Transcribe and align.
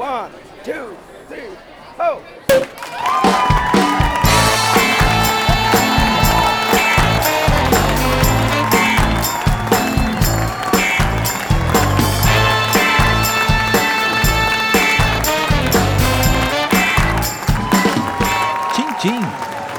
One, 0.00 0.30
two, 0.64 0.96
three, 1.28 1.50
tchim! 18.98 19.20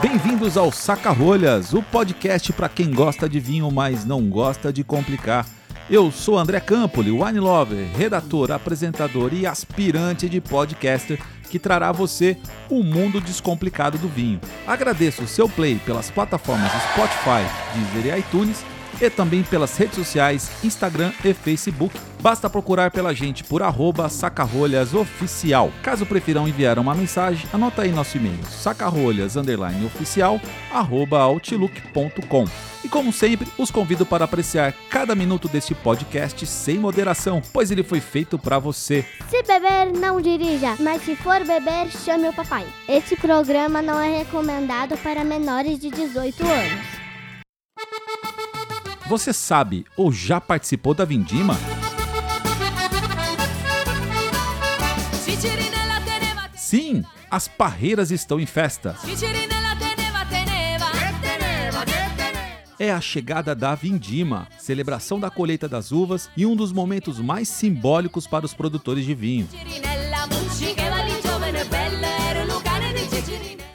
Bem-vindos 0.04 0.56
ao 0.56 0.72
Saca-Rolhas, 0.72 1.74
o 1.74 1.82
podcast 1.82 2.54
para 2.54 2.70
quem 2.70 2.94
gosta 2.94 3.28
de 3.28 3.40
vinho, 3.40 3.72
mas 3.72 4.06
não 4.06 4.30
gosta 4.30 4.72
de 4.72 4.84
complicar. 4.84 5.48
Eu 5.92 6.10
sou 6.10 6.40
André 6.40 6.62
Campoli, 6.62 7.12
wine 7.12 7.42
lover, 7.42 7.86
redator, 7.98 8.50
apresentador 8.50 9.34
e 9.34 9.46
aspirante 9.46 10.30
de 10.30 10.40
podcaster 10.40 11.22
que 11.50 11.60
trará 11.60 11.90
a 11.90 11.92
você 11.92 12.38
o 12.70 12.82
mundo 12.82 13.20
descomplicado 13.20 13.98
do 13.98 14.08
vinho. 14.08 14.40
Agradeço 14.66 15.22
o 15.24 15.28
seu 15.28 15.50
play 15.50 15.82
pelas 15.86 16.10
plataformas 16.10 16.72
Spotify, 16.94 17.44
Deezer 17.94 18.16
e 18.16 18.20
iTunes 18.22 18.64
e 19.00 19.10
também 19.10 19.44
pelas 19.44 19.78
redes 19.78 19.96
sociais 19.96 20.52
Instagram 20.64 21.12
e 21.24 21.34
Facebook. 21.34 21.98
Basta 22.22 22.50
procurar 22.50 22.92
pela 22.92 23.14
gente 23.14 23.44
por 23.44 23.64
arroba 23.64 24.08
sacarolhasoficial. 24.08 25.72
Caso 25.82 26.06
prefiram 26.06 26.48
enviar 26.48 26.78
uma 26.78 26.94
mensagem, 26.94 27.48
anota 27.52 27.82
aí 27.82 27.92
nosso 27.92 28.18
e-mail 28.18 28.44
sacarolhas 28.46 29.36
oficial 29.86 30.40
arroba 30.72 31.20
outlook.com. 31.20 32.46
E 32.84 32.90
como 32.90 33.14
sempre, 33.14 33.48
os 33.58 33.70
convido 33.70 34.06
para 34.06 34.26
apreciar 34.26 34.74
cada 34.90 35.14
minuto 35.16 35.48
deste 35.48 35.76
podcast 35.76 36.46
sem 36.48 36.80
moderação, 36.80 37.42
pois 37.54 37.70
ele 37.70 37.84
foi 37.84 38.00
feito 38.00 38.40
para 38.40 38.58
você. 38.58 39.06
Se 39.30 39.44
beber, 39.44 39.92
não 39.94 40.20
dirija, 40.20 40.76
mas 40.80 41.04
se 41.04 41.16
for 41.16 41.44
beber, 41.46 41.90
chame 41.92 42.28
o 42.30 42.34
papai. 42.34 42.66
Este 42.88 43.16
programa 43.16 43.82
não 43.82 44.00
é 44.00 44.20
recomendado 44.20 44.98
para 44.98 45.24
menores 45.24 45.80
de 45.80 45.90
18 45.90 46.44
anos. 46.44 47.02
Você 49.12 49.34
sabe 49.34 49.86
ou 49.98 50.10
já 50.10 50.40
participou 50.40 50.94
da 50.94 51.04
Vindima? 51.04 51.58
Sim, 56.56 57.04
as 57.30 57.46
parreiras 57.46 58.10
estão 58.10 58.40
em 58.40 58.46
festa. 58.46 58.96
É 62.80 62.90
a 62.90 63.02
chegada 63.02 63.54
da 63.54 63.76
Vindima, 63.76 64.48
celebração 64.58 65.20
da 65.20 65.30
colheita 65.30 65.68
das 65.68 65.92
uvas 65.92 66.30
e 66.38 66.46
um 66.46 66.56
dos 66.56 66.72
momentos 66.72 67.20
mais 67.20 67.50
simbólicos 67.50 68.26
para 68.26 68.46
os 68.46 68.54
produtores 68.54 69.04
de 69.04 69.14
vinho. 69.14 69.50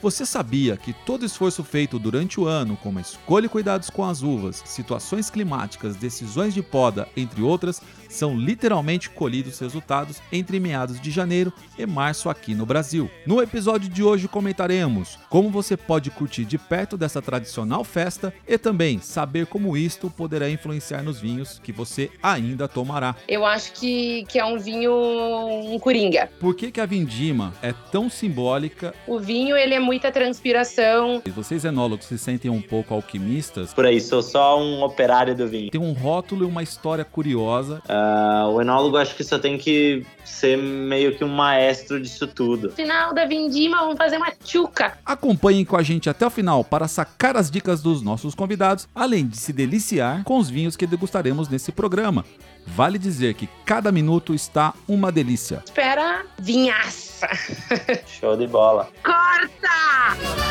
Você 0.07 0.25
sabia 0.25 0.77
que 0.77 0.93
todo 0.93 1.25
esforço 1.25 1.65
feito 1.65 1.99
durante 1.99 2.39
o 2.39 2.47
ano, 2.47 2.77
como 2.81 2.97
a 2.97 3.01
escolha 3.01 3.47
e 3.47 3.49
cuidados 3.49 3.89
com 3.89 4.05
as 4.05 4.23
uvas, 4.23 4.63
situações 4.65 5.29
climáticas, 5.29 5.97
decisões 5.97 6.53
de 6.53 6.63
poda, 6.63 7.09
entre 7.17 7.41
outras, 7.41 7.81
são 8.09 8.37
literalmente 8.37 9.09
colhidos 9.09 9.59
resultados 9.59 10.21
entre 10.31 10.59
meados 10.59 10.99
de 10.99 11.11
janeiro 11.11 11.51
e 11.77 11.85
março 11.85 12.29
aqui 12.29 12.55
no 12.55 12.65
Brasil? 12.65 13.09
No 13.25 13.41
episódio 13.41 13.89
de 13.89 14.03
hoje 14.03 14.27
comentaremos 14.27 15.17
como 15.29 15.49
você 15.49 15.75
pode 15.75 16.09
curtir 16.09 16.45
de 16.45 16.57
perto 16.57 16.97
dessa 16.97 17.21
tradicional 17.21 17.83
festa 17.83 18.33
e 18.47 18.57
também 18.57 18.99
saber 18.99 19.45
como 19.47 19.75
isto 19.75 20.09
poderá 20.09 20.49
influenciar 20.49 21.03
nos 21.03 21.19
vinhos 21.19 21.59
que 21.61 21.71
você 21.71 22.09
ainda 22.23 22.67
tomará. 22.67 23.15
Eu 23.27 23.45
acho 23.45 23.73
que, 23.73 24.25
que 24.29 24.39
é 24.39 24.45
um 24.45 24.57
vinho 24.57 24.93
um 24.93 25.79
coringa. 25.79 26.29
Por 26.39 26.55
que, 26.55 26.71
que 26.71 26.79
a 26.79 26.85
vindima 26.85 27.53
é 27.61 27.73
tão 27.91 28.09
simbólica 28.09 28.93
O 29.05 29.19
vinho, 29.19 29.55
ele 29.55 29.73
é 29.73 29.79
muita 29.97 30.11
transpiração. 30.11 31.23
e 31.25 31.31
vocês 31.31 31.65
enólogos 31.65 32.05
se 32.05 32.19
sentem 32.19 32.51
um 32.51 32.61
pouco 32.61 32.93
alquimistas? 32.93 33.73
Por 33.73 33.83
aí, 33.83 33.99
sou 33.99 34.21
só 34.21 34.61
um 34.61 34.83
operário 34.83 35.35
do 35.35 35.47
vinho. 35.47 35.71
Tem 35.71 35.81
um 35.81 35.91
rótulo 35.91 36.43
e 36.43 36.47
uma 36.47 36.61
história 36.61 37.03
curiosa 37.03 37.81
Ah, 37.89 38.47
o 38.47 38.61
enólogo 38.61 38.95
acho 38.95 39.15
que 39.15 39.23
só 39.23 39.39
tem 39.39 39.57
que 39.57 40.05
ser 40.23 40.55
meio 40.55 41.17
que 41.17 41.23
um 41.23 41.29
maestro 41.29 41.99
disso 41.99 42.27
tudo. 42.27 42.69
Final 42.71 43.11
da 43.11 43.25
vindima, 43.25 43.77
vamos 43.79 43.97
fazer 43.97 44.17
uma 44.17 44.31
tchuca. 44.31 44.99
Acompanhem 45.03 45.65
com 45.65 45.75
a 45.75 45.81
gente 45.81 46.09
até 46.09 46.27
o 46.27 46.29
final 46.29 46.63
para 46.63 46.87
sacar 46.87 47.35
as 47.35 47.49
dicas 47.49 47.81
dos 47.81 48.03
nossos 48.03 48.35
convidados, 48.35 48.87
além 48.93 49.25
de 49.25 49.37
se 49.37 49.51
deliciar 49.51 50.23
com 50.23 50.37
os 50.37 50.47
vinhos 50.47 50.75
que 50.75 50.85
degustaremos 50.85 51.49
nesse 51.49 51.71
programa. 51.71 52.23
Vale 52.67 52.99
dizer 52.99 53.33
que 53.33 53.47
cada 53.65 53.91
minuto 53.91 54.33
está 54.33 54.73
uma 54.87 55.11
delícia. 55.11 55.63
Espera, 55.65 56.25
vinhaça. 56.39 57.27
Show 58.05 58.37
de 58.37 58.45
bola. 58.45 58.89
Corta! 59.03 60.47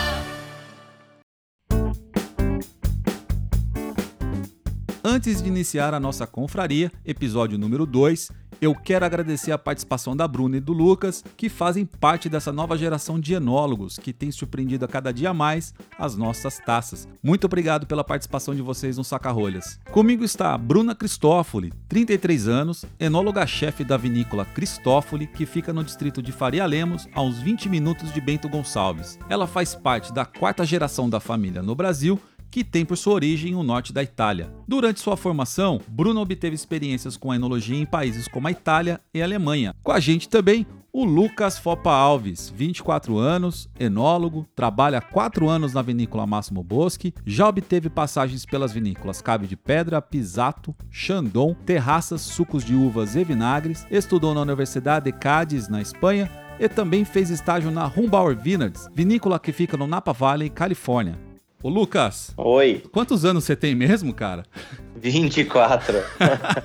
Antes 5.04 5.40
de 5.40 5.48
iniciar 5.48 5.94
a 5.94 6.00
nossa 6.00 6.26
confraria, 6.26 6.90
episódio 7.04 7.56
número 7.56 7.86
2, 7.86 8.32
eu 8.60 8.74
quero 8.74 9.04
agradecer 9.04 9.52
a 9.52 9.58
participação 9.58 10.16
da 10.16 10.26
Bruna 10.26 10.56
e 10.56 10.60
do 10.60 10.72
Lucas, 10.72 11.24
que 11.36 11.48
fazem 11.48 11.84
parte 11.84 12.28
dessa 12.28 12.52
nova 12.52 12.76
geração 12.76 13.18
de 13.18 13.34
enólogos 13.34 13.98
que 13.98 14.12
tem 14.12 14.30
surpreendido 14.30 14.84
a 14.84 14.88
cada 14.88 15.12
dia 15.12 15.34
mais 15.34 15.74
as 15.98 16.16
nossas 16.16 16.58
taças. 16.58 17.06
Muito 17.22 17.44
obrigado 17.44 17.86
pela 17.86 18.04
participação 18.04 18.54
de 18.54 18.62
vocês 18.62 18.96
no 18.96 19.04
Saca-Rolhas. 19.04 19.78
Comigo 19.90 20.24
está 20.24 20.54
a 20.54 20.58
Bruna 20.58 20.94
Cristófoli, 20.94 21.72
33 21.88 22.48
anos, 22.48 22.84
enóloga-chefe 22.98 23.84
da 23.84 23.96
vinícola 23.96 24.44
Cristófoli, 24.44 25.26
que 25.26 25.46
fica 25.46 25.72
no 25.72 25.84
distrito 25.84 26.22
de 26.22 26.32
Faria 26.32 26.66
Lemos, 26.66 27.08
a 27.14 27.22
uns 27.22 27.38
20 27.38 27.68
minutos 27.68 28.12
de 28.12 28.20
Bento 28.20 28.48
Gonçalves. 28.48 29.18
Ela 29.28 29.46
faz 29.46 29.74
parte 29.74 30.12
da 30.12 30.24
quarta 30.24 30.64
geração 30.64 31.08
da 31.08 31.20
família 31.20 31.62
no 31.62 31.74
Brasil 31.74 32.20
que 32.56 32.64
tem 32.64 32.86
por 32.86 32.96
sua 32.96 33.12
origem 33.12 33.54
o 33.54 33.62
norte 33.62 33.92
da 33.92 34.02
Itália. 34.02 34.50
Durante 34.66 35.00
sua 35.00 35.14
formação, 35.14 35.78
Bruno 35.86 36.22
obteve 36.22 36.54
experiências 36.54 37.14
com 37.14 37.30
a 37.30 37.36
enologia 37.36 37.76
em 37.76 37.84
países 37.84 38.26
como 38.26 38.48
a 38.48 38.50
Itália 38.50 38.98
e 39.12 39.20
a 39.20 39.26
Alemanha. 39.26 39.74
Com 39.82 39.92
a 39.92 40.00
gente 40.00 40.26
também 40.26 40.66
o 40.90 41.04
Lucas 41.04 41.58
Fopa 41.58 41.90
Alves, 41.90 42.48
24 42.48 43.18
anos, 43.18 43.68
enólogo, 43.78 44.48
trabalha 44.56 44.96
há 44.96 45.02
4 45.02 45.46
anos 45.50 45.74
na 45.74 45.82
vinícola 45.82 46.26
Máximo 46.26 46.62
Bosque, 46.62 47.12
já 47.26 47.46
obteve 47.46 47.90
passagens 47.90 48.46
pelas 48.46 48.72
vinícolas 48.72 49.20
Cave 49.20 49.46
de 49.46 49.54
Pedra, 49.54 50.00
Pisato, 50.00 50.74
Chandon, 50.90 51.54
Terraças, 51.66 52.22
Sucos 52.22 52.64
de 52.64 52.74
Uvas 52.74 53.16
e 53.16 53.22
Vinagres, 53.22 53.86
estudou 53.90 54.32
na 54.32 54.40
Universidade 54.40 55.04
de 55.04 55.12
Cádiz, 55.12 55.68
na 55.68 55.82
Espanha, 55.82 56.30
e 56.58 56.70
também 56.70 57.04
fez 57.04 57.28
estágio 57.28 57.70
na 57.70 57.86
Humbauer 57.86 58.34
Vineyards, 58.34 58.88
vinícola 58.94 59.38
que 59.38 59.52
fica 59.52 59.76
no 59.76 59.86
Napa 59.86 60.14
Valley, 60.14 60.48
Califórnia. 60.48 61.25
Ô 61.62 61.68
Lucas, 61.68 62.32
Oi, 62.36 62.82
quantos 62.92 63.24
anos 63.24 63.44
você 63.44 63.56
tem 63.56 63.74
mesmo, 63.74 64.12
cara? 64.12 64.44
24. 64.96 65.94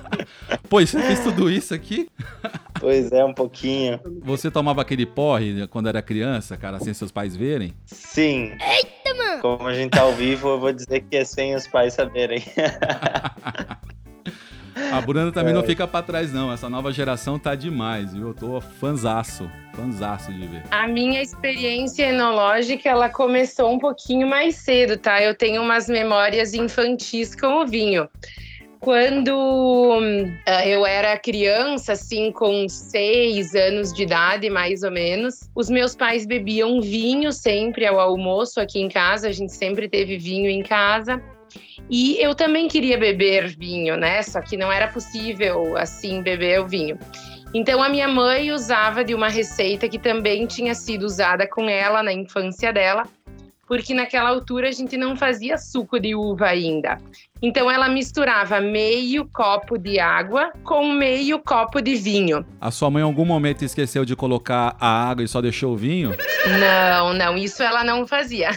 Pô, 0.68 0.80
e 0.80 0.86
você 0.86 1.00
fez 1.02 1.20
tudo 1.20 1.50
isso 1.50 1.74
aqui? 1.74 2.08
pois 2.78 3.12
é, 3.12 3.24
um 3.24 3.34
pouquinho. 3.34 4.00
Você 4.22 4.50
tomava 4.50 4.80
aquele 4.82 5.04
porre 5.06 5.66
quando 5.68 5.88
era 5.88 6.00
criança, 6.02 6.56
cara, 6.56 6.78
sem 6.80 6.94
seus 6.94 7.10
pais 7.12 7.36
verem? 7.36 7.74
Sim. 7.86 8.52
Eita, 8.60 9.14
mano! 9.16 9.42
Como 9.42 9.66
a 9.68 9.74
gente 9.74 9.90
tá 9.90 10.02
ao 10.02 10.12
vivo, 10.12 10.48
eu 10.48 10.60
vou 10.60 10.72
dizer 10.72 11.00
que 11.00 11.16
é 11.16 11.24
sem 11.24 11.54
os 11.54 11.66
pais 11.66 11.94
saberem. 11.94 12.42
A 14.92 15.00
Bruna 15.00 15.32
também 15.32 15.54
não 15.54 15.62
fica 15.62 15.86
pra 15.86 16.02
trás, 16.02 16.32
não. 16.32 16.52
Essa 16.52 16.68
nova 16.68 16.92
geração 16.92 17.38
tá 17.38 17.54
demais, 17.54 18.12
viu? 18.12 18.28
Eu 18.28 18.34
tô 18.34 18.60
fanzaço, 18.60 19.50
fanzaço 19.72 20.32
de 20.32 20.46
ver. 20.46 20.62
A 20.70 20.86
minha 20.86 21.22
experiência 21.22 22.04
enológica, 22.08 22.90
ela 22.90 23.08
começou 23.08 23.72
um 23.72 23.78
pouquinho 23.78 24.26
mais 24.26 24.56
cedo, 24.56 24.98
tá? 24.98 25.22
Eu 25.22 25.34
tenho 25.34 25.62
umas 25.62 25.88
memórias 25.88 26.52
infantis 26.52 27.34
com 27.34 27.62
o 27.62 27.66
vinho. 27.66 28.06
Quando 28.80 30.00
ah, 30.44 30.66
eu 30.66 30.84
era 30.84 31.16
criança, 31.16 31.92
assim, 31.92 32.32
com 32.32 32.68
seis 32.68 33.54
anos 33.54 33.92
de 33.92 34.02
idade, 34.02 34.50
mais 34.50 34.82
ou 34.82 34.90
menos, 34.90 35.48
os 35.54 35.70
meus 35.70 35.94
pais 35.94 36.26
bebiam 36.26 36.80
vinho 36.80 37.32
sempre 37.32 37.86
ao 37.86 38.00
almoço 38.00 38.60
aqui 38.60 38.80
em 38.80 38.88
casa. 38.88 39.28
A 39.28 39.32
gente 39.32 39.52
sempre 39.52 39.88
teve 39.88 40.18
vinho 40.18 40.50
em 40.50 40.62
casa. 40.62 41.22
E 41.94 42.16
eu 42.24 42.34
também 42.34 42.68
queria 42.68 42.96
beber 42.96 43.48
vinho, 43.48 43.98
né? 43.98 44.22
Só 44.22 44.40
que 44.40 44.56
não 44.56 44.72
era 44.72 44.88
possível, 44.88 45.76
assim, 45.76 46.22
beber 46.22 46.62
o 46.62 46.66
vinho. 46.66 46.98
Então 47.52 47.82
a 47.82 47.88
minha 47.90 48.08
mãe 48.08 48.50
usava 48.50 49.04
de 49.04 49.14
uma 49.14 49.28
receita 49.28 49.86
que 49.86 49.98
também 49.98 50.46
tinha 50.46 50.74
sido 50.74 51.02
usada 51.02 51.46
com 51.46 51.68
ela 51.68 52.02
na 52.02 52.10
infância 52.10 52.72
dela, 52.72 53.06
porque 53.72 53.94
naquela 53.94 54.28
altura 54.28 54.68
a 54.68 54.70
gente 54.70 54.98
não 54.98 55.16
fazia 55.16 55.56
suco 55.56 55.98
de 55.98 56.14
uva 56.14 56.44
ainda. 56.44 56.98
Então 57.40 57.70
ela 57.70 57.88
misturava 57.88 58.60
meio 58.60 59.26
copo 59.32 59.78
de 59.78 59.98
água 59.98 60.52
com 60.62 60.92
meio 60.92 61.38
copo 61.38 61.80
de 61.80 61.94
vinho. 61.94 62.44
A 62.60 62.70
sua 62.70 62.90
mãe 62.90 63.00
em 63.00 63.06
algum 63.06 63.24
momento 63.24 63.64
esqueceu 63.64 64.04
de 64.04 64.14
colocar 64.14 64.76
a 64.78 65.08
água 65.08 65.24
e 65.24 65.28
só 65.28 65.40
deixou 65.40 65.72
o 65.72 65.76
vinho? 65.76 66.14
Não, 66.60 67.14
não, 67.14 67.38
isso 67.38 67.62
ela 67.62 67.82
não 67.82 68.06
fazia. 68.06 68.50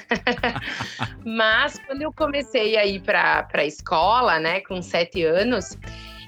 Mas 1.25 1.79
quando 1.87 2.01
eu 2.01 2.11
comecei 2.11 2.75
a 2.75 2.85
ir 2.85 3.01
para 3.01 3.47
a 3.53 3.65
escola, 3.65 4.37
né, 4.37 4.59
com 4.59 4.81
sete 4.81 5.23
anos, 5.23 5.77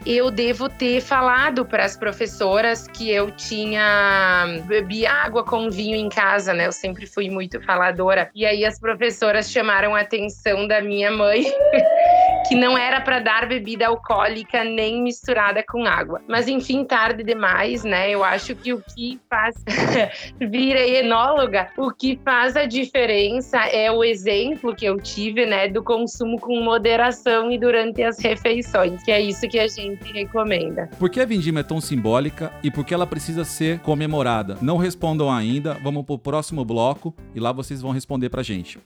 eu 0.06 0.32
devo 0.32 0.70
ter 0.70 1.02
falado 1.02 1.66
para 1.66 1.86
as 1.86 1.98
professoras 1.98 2.88
que 2.88 3.10
eu 3.10 3.32
tinha 3.32 4.62
bebi 4.66 5.06
água 5.06 5.44
com 5.44 5.70
vinho 5.70 5.96
em 5.96 6.10
casa, 6.10 6.54
né? 6.54 6.68
Eu 6.68 6.72
sempre 6.72 7.06
fui 7.06 7.30
muito 7.30 7.62
faladora. 7.62 8.30
E 8.34 8.46
aí 8.46 8.66
as 8.66 8.80
professoras 8.80 9.52
chamaram 9.52 9.96
a 9.96 10.02
atenção 10.02 10.68
da 10.68 10.82
minha 10.82 11.12
mãe 11.12 11.44
que 12.48 12.56
não 12.56 12.78
era 12.78 13.02
para 13.02 13.20
dar 13.20 13.48
bebida 13.48 13.88
alcoólica 13.88 14.64
nem 14.64 15.02
misturada 15.02 15.64
com 15.64 15.86
água. 15.86 16.22
Mas 16.28 16.48
enfim, 16.48 16.84
tarde 16.84 17.24
demais, 17.24 17.84
né? 17.84 18.10
Eu 18.10 18.24
acho 18.24 18.56
que 18.56 18.74
o 18.74 18.82
que 18.82 19.20
faz 19.30 19.56
virei 20.40 20.98
enóloga, 20.98 21.70
o 21.78 21.92
que 21.92 22.20
faz 22.24 22.56
a 22.56 22.66
diferença 22.66 23.58
é 23.66 23.92
o 23.92 24.04
exemplo 24.04 24.76
que 24.76 24.86
eu 24.86 25.00
tive, 25.00 25.46
né, 25.46 25.68
do 25.68 25.84
consumo 25.84 26.40
com 26.40 26.62
moderação 26.62 27.52
e 27.52 27.58
durante 27.58 28.02
as 28.04 28.20
refeições, 28.20 29.04
que 29.04 29.12
é 29.12 29.22
isso 29.22 29.48
que 29.48 29.60
a 29.60 29.68
gente 29.68 30.12
recomenda. 30.12 30.90
Por 30.98 31.10
que 31.10 31.20
a 31.20 31.26
vindima 31.26 31.60
é 31.60 31.64
tão 31.64 31.82
simbólica 31.82 32.52
e 32.64 32.72
por 32.72 32.86
que 32.86 32.94
ela 32.94 33.08
precisa 33.08 33.44
ser 33.44 33.80
comemorada? 33.80 34.58
Não 34.62 34.78
respondam 34.78 35.32
ainda, 35.32 35.78
vamos 35.84 36.06
pro 36.06 36.18
próximo 36.18 36.64
bloco 36.64 37.14
e 37.36 37.40
lá 37.40 37.52
vocês 37.52 37.82
vão 37.82 37.92
responder 37.92 38.30
pra 38.30 38.44
gente. 38.44 38.80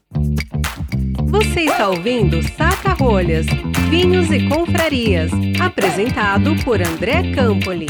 Você 1.32 1.62
está 1.62 1.88
ouvindo 1.88 2.42
Saca 2.42 2.92
Rolhas, 2.92 3.46
Vinhos 3.88 4.30
e 4.30 4.46
Confrarias, 4.50 5.30
apresentado 5.58 6.54
por 6.62 6.78
André 6.82 7.32
Campoli. 7.34 7.86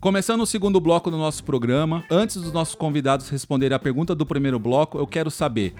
Começando 0.00 0.40
o 0.40 0.46
segundo 0.46 0.80
bloco 0.80 1.08
do 1.08 1.16
nosso 1.16 1.44
programa, 1.44 2.02
antes 2.10 2.34
dos 2.34 2.52
nossos 2.52 2.74
convidados 2.74 3.28
responderem 3.28 3.76
a 3.76 3.78
pergunta 3.78 4.12
do 4.12 4.26
primeiro 4.26 4.58
bloco, 4.58 4.98
eu 4.98 5.06
quero 5.06 5.30
saber 5.30 5.72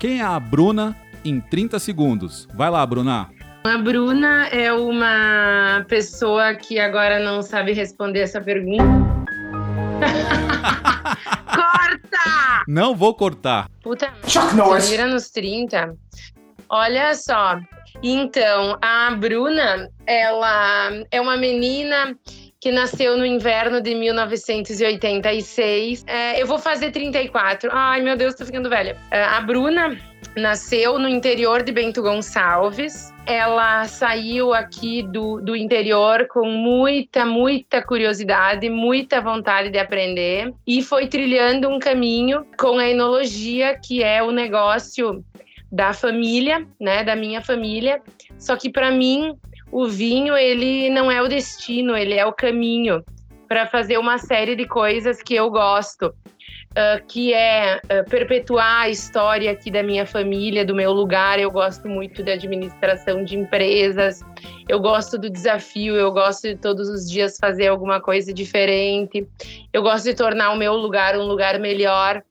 quem 0.00 0.18
é 0.18 0.24
a 0.24 0.40
Bruna 0.40 0.96
em 1.24 1.38
30 1.40 1.78
segundos. 1.78 2.48
Vai 2.56 2.70
lá, 2.70 2.84
Bruna. 2.84 3.30
A 3.62 3.78
Bruna 3.78 4.48
é 4.48 4.72
uma 4.72 5.86
pessoa 5.86 6.56
que 6.56 6.80
agora 6.80 7.20
não 7.20 7.40
sabe 7.40 7.72
responder 7.72 8.18
essa 8.18 8.40
pergunta. 8.40 9.12
Corta! 11.46 12.64
Não 12.66 12.94
vou 12.94 13.14
cortar. 13.14 13.68
Puta, 13.82 14.12
Chuck 14.26 14.54
Norris. 14.54 14.88
vira 14.88 15.06
nos 15.06 15.30
30. 15.30 15.94
Olha 16.68 17.14
só. 17.14 17.58
Então, 18.02 18.78
a 18.80 19.10
Bruna, 19.10 19.88
ela 20.06 20.90
é 21.10 21.20
uma 21.20 21.36
menina 21.36 22.16
que 22.60 22.72
nasceu 22.72 23.18
no 23.18 23.26
inverno 23.26 23.80
de 23.80 23.94
1986. 23.94 26.04
É, 26.06 26.40
eu 26.40 26.46
vou 26.46 26.58
fazer 26.58 26.90
34. 26.92 27.68
Ai, 27.72 28.00
meu 28.00 28.16
Deus, 28.16 28.34
tô 28.34 28.46
ficando 28.46 28.70
velha. 28.70 28.96
É, 29.10 29.24
a 29.24 29.40
Bruna 29.40 29.98
nasceu 30.36 30.98
no 30.98 31.08
interior 31.08 31.62
de 31.62 31.72
Bento 31.72 32.02
Gonçalves. 32.02 33.12
Ela 33.26 33.84
saiu 33.84 34.52
aqui 34.52 35.02
do, 35.02 35.40
do 35.40 35.54
interior 35.54 36.26
com 36.28 36.48
muita, 36.48 37.24
muita 37.24 37.82
curiosidade, 37.82 38.68
muita 38.68 39.20
vontade 39.20 39.70
de 39.70 39.78
aprender 39.78 40.52
e 40.66 40.82
foi 40.82 41.06
trilhando 41.06 41.68
um 41.68 41.78
caminho 41.78 42.46
com 42.58 42.78
a 42.78 42.88
enologia, 42.88 43.78
que 43.78 44.02
é 44.02 44.22
o 44.22 44.30
negócio 44.30 45.24
da 45.70 45.92
família, 45.92 46.66
né, 46.80 47.04
da 47.04 47.14
minha 47.14 47.40
família. 47.40 48.00
Só 48.38 48.56
que 48.56 48.70
para 48.70 48.90
mim 48.90 49.34
o 49.70 49.86
vinho 49.86 50.36
ele 50.36 50.90
não 50.90 51.10
é 51.10 51.22
o 51.22 51.28
destino, 51.28 51.96
ele 51.96 52.14
é 52.14 52.26
o 52.26 52.32
caminho 52.32 53.04
para 53.48 53.66
fazer 53.66 53.98
uma 53.98 54.18
série 54.18 54.56
de 54.56 54.66
coisas 54.66 55.22
que 55.22 55.34
eu 55.34 55.50
gosto, 55.50 56.12
ah, 56.74 57.00
que 57.06 57.34
é 57.34 57.74
ah, 57.74 58.04
perpetuar 58.08 58.82
a 58.82 58.88
história 58.88 59.50
aqui 59.50 59.70
da 59.70 59.82
minha 59.82 60.06
família, 60.06 60.64
do 60.64 60.74
meu 60.74 60.92
lugar. 60.92 61.38
Eu 61.38 61.50
gosto 61.50 61.88
muito 61.88 62.22
de 62.22 62.30
administração 62.30 63.24
de 63.24 63.36
empresas, 63.36 64.20
eu 64.68 64.80
gosto 64.80 65.18
do 65.18 65.28
desafio, 65.28 65.94
eu 65.96 66.10
gosto 66.12 66.48
de 66.48 66.56
todos 66.56 66.88
os 66.88 67.10
dias 67.10 67.36
fazer 67.38 67.68
alguma 67.68 68.00
coisa 68.00 68.32
diferente, 68.32 69.26
eu 69.72 69.82
gosto 69.82 70.04
de 70.04 70.14
tornar 70.14 70.50
o 70.52 70.56
meu 70.56 70.74
lugar 70.74 71.16
um 71.16 71.24
lugar 71.26 71.58
melhor. 71.58 72.22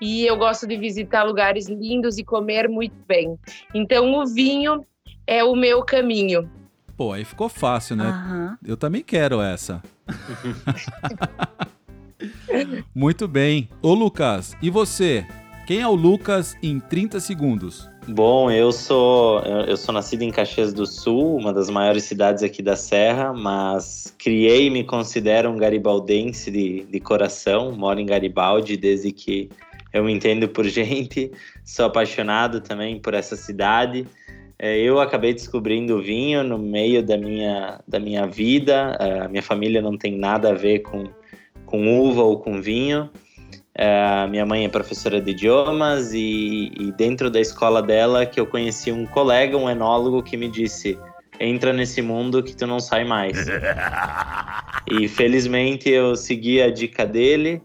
E 0.00 0.26
eu 0.26 0.36
gosto 0.36 0.66
de 0.66 0.76
visitar 0.76 1.22
lugares 1.22 1.68
lindos 1.68 2.18
e 2.18 2.24
comer 2.24 2.68
muito 2.68 2.96
bem. 3.06 3.38
Então, 3.72 4.12
o 4.12 4.26
vinho 4.26 4.84
é 5.26 5.42
o 5.44 5.54
meu 5.54 5.82
caminho. 5.82 6.50
Pô, 6.96 7.12
aí 7.12 7.24
ficou 7.24 7.48
fácil, 7.48 7.96
né? 7.96 8.04
Aham. 8.04 8.58
Eu 8.64 8.76
também 8.76 9.02
quero 9.02 9.40
essa. 9.40 9.82
Muito 12.94 13.26
bem. 13.26 13.68
Ô, 13.82 13.94
Lucas, 13.94 14.56
e 14.62 14.70
você? 14.70 15.26
Quem 15.66 15.80
é 15.80 15.88
o 15.88 15.94
Lucas 15.94 16.56
em 16.62 16.78
30 16.78 17.20
segundos? 17.20 17.88
Bom, 18.06 18.50
eu 18.50 18.70
sou 18.70 19.40
eu 19.40 19.78
sou 19.78 19.94
nascido 19.94 20.20
em 20.20 20.30
Caxias 20.30 20.74
do 20.74 20.84
Sul, 20.84 21.36
uma 21.38 21.54
das 21.54 21.70
maiores 21.70 22.04
cidades 22.04 22.42
aqui 22.42 22.62
da 22.62 22.76
Serra, 22.76 23.32
mas 23.32 24.14
criei 24.18 24.66
e 24.66 24.70
me 24.70 24.84
considero 24.84 25.48
um 25.48 25.56
garibaldense 25.56 26.50
de, 26.50 26.84
de 26.84 27.00
coração. 27.00 27.72
Moro 27.72 27.98
em 27.98 28.04
Garibaldi 28.04 28.76
desde 28.76 29.10
que 29.10 29.48
eu 29.90 30.04
me 30.04 30.12
entendo 30.12 30.46
por 30.48 30.66
gente. 30.68 31.32
Sou 31.64 31.86
apaixonado 31.86 32.60
também 32.60 33.00
por 33.00 33.14
essa 33.14 33.36
cidade. 33.36 34.06
É, 34.58 34.78
Eu 34.78 35.00
acabei 35.00 35.32
descobrindo 35.32 35.96
o 35.96 36.02
vinho 36.02 36.44
no 36.44 36.58
meio 36.58 37.02
da 37.02 37.16
minha, 37.16 37.80
da 37.88 37.98
minha 37.98 38.26
vida. 38.26 38.98
A 39.24 39.28
minha 39.28 39.42
família 39.42 39.80
não 39.80 39.96
tem 39.96 40.18
nada 40.18 40.50
a 40.50 40.54
ver 40.54 40.80
com, 40.80 41.04
com 41.74 41.98
uva 41.98 42.22
ou 42.22 42.38
com 42.38 42.62
vinho. 42.62 43.10
É, 43.74 44.28
minha 44.28 44.46
mãe 44.46 44.64
é 44.64 44.68
professora 44.68 45.20
de 45.20 45.32
idiomas 45.32 46.12
e, 46.14 46.70
e 46.78 46.92
dentro 46.92 47.28
da 47.28 47.40
escola 47.40 47.82
dela 47.82 48.24
que 48.24 48.38
eu 48.38 48.46
conheci 48.46 48.92
um 48.92 49.04
colega, 49.04 49.56
um 49.56 49.68
enólogo, 49.68 50.22
que 50.22 50.36
me 50.36 50.48
disse 50.48 50.96
entra 51.40 51.72
nesse 51.72 52.00
mundo 52.00 52.44
que 52.44 52.54
tu 52.54 52.64
não 52.64 52.78
sai 52.78 53.02
mais. 53.02 53.48
e 54.88 55.08
felizmente 55.08 55.90
eu 55.90 56.14
segui 56.14 56.62
a 56.62 56.70
dica 56.70 57.04
dele 57.04 57.60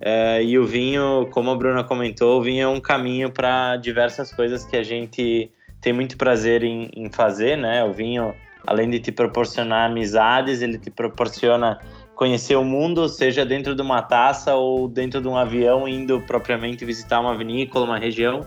é, 0.00 0.42
e 0.42 0.58
o 0.58 0.64
vinho, 0.64 1.28
como 1.30 1.50
a 1.50 1.54
Bruna 1.54 1.84
comentou, 1.84 2.40
o 2.40 2.42
vinho 2.42 2.64
é 2.64 2.68
um 2.68 2.80
caminho 2.80 3.30
para 3.30 3.76
diversas 3.76 4.32
coisas 4.32 4.64
que 4.64 4.74
a 4.74 4.82
gente 4.82 5.50
tem 5.82 5.92
muito 5.92 6.16
prazer 6.16 6.64
em, 6.64 6.90
em 6.96 7.10
fazer, 7.10 7.58
né? 7.58 7.84
O 7.84 7.92
vinho, 7.92 8.34
além 8.66 8.88
de 8.88 8.98
te 8.98 9.12
proporcionar 9.12 9.90
amizades, 9.90 10.62
ele 10.62 10.78
te 10.78 10.90
proporciona 10.90 11.78
conhecer 12.20 12.54
o 12.54 12.62
mundo, 12.62 13.08
seja 13.08 13.46
dentro 13.46 13.74
de 13.74 13.80
uma 13.80 14.02
taça 14.02 14.54
ou 14.54 14.86
dentro 14.86 15.22
de 15.22 15.26
um 15.26 15.38
avião, 15.38 15.88
indo 15.88 16.20
propriamente 16.20 16.84
visitar 16.84 17.18
uma 17.18 17.34
vinícola, 17.34 17.86
uma 17.86 17.98
região. 17.98 18.46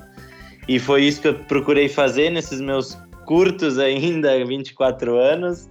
E 0.68 0.78
foi 0.78 1.06
isso 1.06 1.20
que 1.20 1.30
eu 1.30 1.34
procurei 1.34 1.90
fazer 1.90 2.30
nesses 2.30 2.62
meus 2.62 2.96
curtos 3.26 3.80
ainda, 3.80 4.30
24 4.46 5.18
anos. 5.18 5.68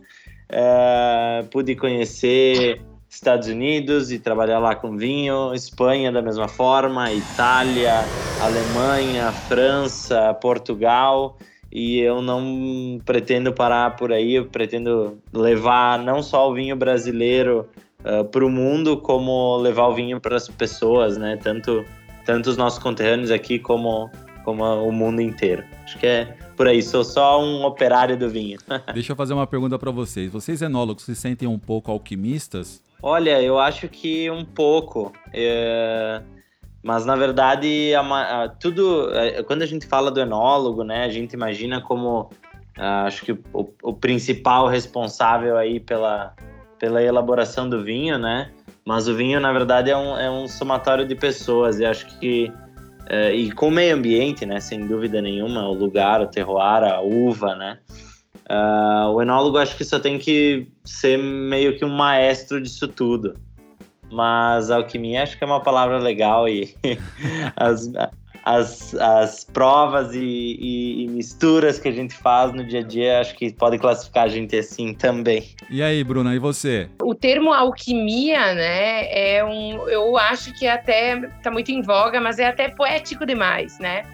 É, 0.49 1.45
pude 1.53 1.77
conhecer 1.77 2.83
Estados 3.09 3.47
Unidos 3.47 4.11
e 4.11 4.19
trabalhar 4.19 4.59
lá 4.59 4.75
com 4.75 4.97
vinho, 4.97 5.55
Espanha 5.55 6.11
da 6.11 6.21
mesma 6.21 6.49
forma, 6.49 7.13
Itália, 7.13 8.11
Alemanha, 8.37 9.33
França, 9.33 10.35
Portugal. 10.35 11.39
E 11.71 12.01
eu 12.01 12.21
não 12.21 13.01
pretendo 13.05 13.53
parar 13.53 13.95
por 13.95 14.13
aí, 14.13 14.35
eu 14.35 14.47
pretendo 14.47 15.19
levar 15.33 16.01
não 16.01 16.21
só 16.21 16.51
o 16.51 16.53
vinho 16.53 16.75
brasileiro 16.75 17.67
para 18.31 18.45
o 18.45 18.51
mundo, 18.51 18.97
como 18.97 19.57
levar 19.59 19.89
o 19.89 19.95
vinho 19.95 20.21
para 20.21 20.37
as 20.37 20.49
pessoas, 20.49 21.17
né? 21.17 21.37
Tanto, 21.37 21.85
tanto 22.25 22.51
os 22.51 22.57
nossos 22.57 22.79
conterrâneos 22.79 23.31
aqui 23.31 23.59
como, 23.59 24.11
como 24.45 24.65
o 24.65 24.93
mundo 24.93 25.21
inteiro. 25.21 25.65
Acho 25.85 25.99
que 25.99 26.07
é 26.07 26.37
por 26.57 26.67
aí, 26.69 26.83
sou 26.83 27.03
só 27.05 27.43
um 27.43 27.65
operário 27.65 28.17
do 28.17 28.29
vinho. 28.29 28.59
Deixa 28.95 29.13
eu 29.13 29.17
fazer 29.17 29.33
uma 29.35 29.47
pergunta 29.47 29.79
para 29.79 29.91
vocês. 29.91 30.31
Vocês 30.33 30.61
enólogos 30.63 31.05
se 31.05 31.15
sentem 31.15 31.49
um 31.49 31.59
pouco 31.59 31.91
alquimistas? 31.91 32.83
Olha, 33.03 33.43
eu 33.43 33.59
acho 33.59 33.89
que 33.89 34.31
um 34.31 34.45
pouco. 34.45 35.13
É, 35.33 36.23
Mas 36.83 37.05
na 37.07 37.17
verdade, 37.17 37.95
a 37.95 38.01
a- 38.45 38.49
tudo. 38.49 39.11
é, 39.15 39.43
Quando 39.43 39.63
a 39.63 39.67
gente 39.67 39.87
fala 39.87 40.11
do 40.11 40.21
enólogo, 40.21 40.85
né, 40.85 41.05
a 41.05 41.09
gente 41.09 41.33
imagina 41.33 41.81
como 41.81 42.31
ah, 42.77 43.05
acho 43.07 43.25
que 43.25 43.33
o, 43.33 43.69
o 43.83 43.93
principal 43.93 44.67
responsável 44.69 45.57
aí 45.57 45.79
pela, 45.81 46.35
pela 46.83 47.01
elaboração 47.01 47.71
do 47.71 47.81
vinho, 47.81 48.19
né? 48.19 48.51
Mas 48.85 49.07
o 49.07 49.15
vinho, 49.15 49.39
na 49.39 49.53
verdade, 49.53 49.89
é 49.89 49.97
um, 49.97 50.19
é 50.19 50.29
um 50.29 50.49
somatório 50.49 51.07
de 51.07 51.15
pessoas. 51.15 51.79
E 51.79 51.85
acho 51.85 52.05
que. 52.19 52.53
é, 53.09 53.33
e 53.33 53.53
com 53.53 53.69
o 53.69 53.71
meio 53.71 53.95
ambiente, 53.95 54.45
né? 54.45 54.59
Sem 54.59 54.85
dúvida 54.85 55.23
nenhuma, 55.23 55.69
o 55.69 55.73
lugar, 55.73 56.21
o 56.21 56.27
terroir, 56.27 56.83
a 56.83 57.01
uva, 57.01 57.55
né? 57.55 57.79
Ah, 58.49 59.09
o 59.15 59.23
enólogo 59.23 59.59
acho 59.59 59.77
que 59.77 59.85
só 59.85 60.01
tem 60.01 60.19
que 60.19 60.67
ser 60.85 61.17
meio 61.17 61.79
que 61.79 61.85
um 61.85 61.97
maestro 61.97 62.61
disso 62.61 62.89
tudo. 62.89 63.37
Mas 64.11 64.69
alquimia 64.69 65.23
acho 65.23 65.39
que 65.39 65.45
é 65.45 65.47
uma 65.47 65.63
palavra 65.63 65.99
legal 65.99 66.49
e 66.49 66.75
as, 67.55 67.93
as, 68.45 68.95
as 68.95 69.45
provas 69.45 70.15
e, 70.15 70.19
e- 70.19 71.05
e 71.05 71.09
misturas 71.09 71.79
que 71.79 71.89
a 71.89 71.93
gente 71.93 72.15
faz 72.15 72.53
no 72.53 72.65
dia 72.65 72.81
a 72.81 72.83
dia 72.83 73.21
acho 73.21 73.35
que 73.35 73.53
pode 73.53 73.79
classificar 73.79 74.25
a 74.25 74.29
gente 74.29 74.57
assim 74.57 74.93
também. 74.95 75.45
E 75.71 75.83
aí, 75.83 76.03
Bruna, 76.03 76.35
e 76.35 76.39
você? 76.39 76.89
O 77.01 77.15
termo 77.15 77.53
alquimia, 77.53 78.55
né, 78.55 79.37
é 79.37 79.45
um, 79.45 79.89
eu 79.89 80.17
acho 80.17 80.53
que 80.55 80.67
até 80.67 81.21
tá 81.43 81.51
muito 81.51 81.71
em 81.71 81.83
voga, 81.83 82.21
mas 82.21 82.39
é 82.39 82.47
até 82.47 82.69
poético 82.69 83.25
demais, 83.25 83.79
né? 83.79 84.05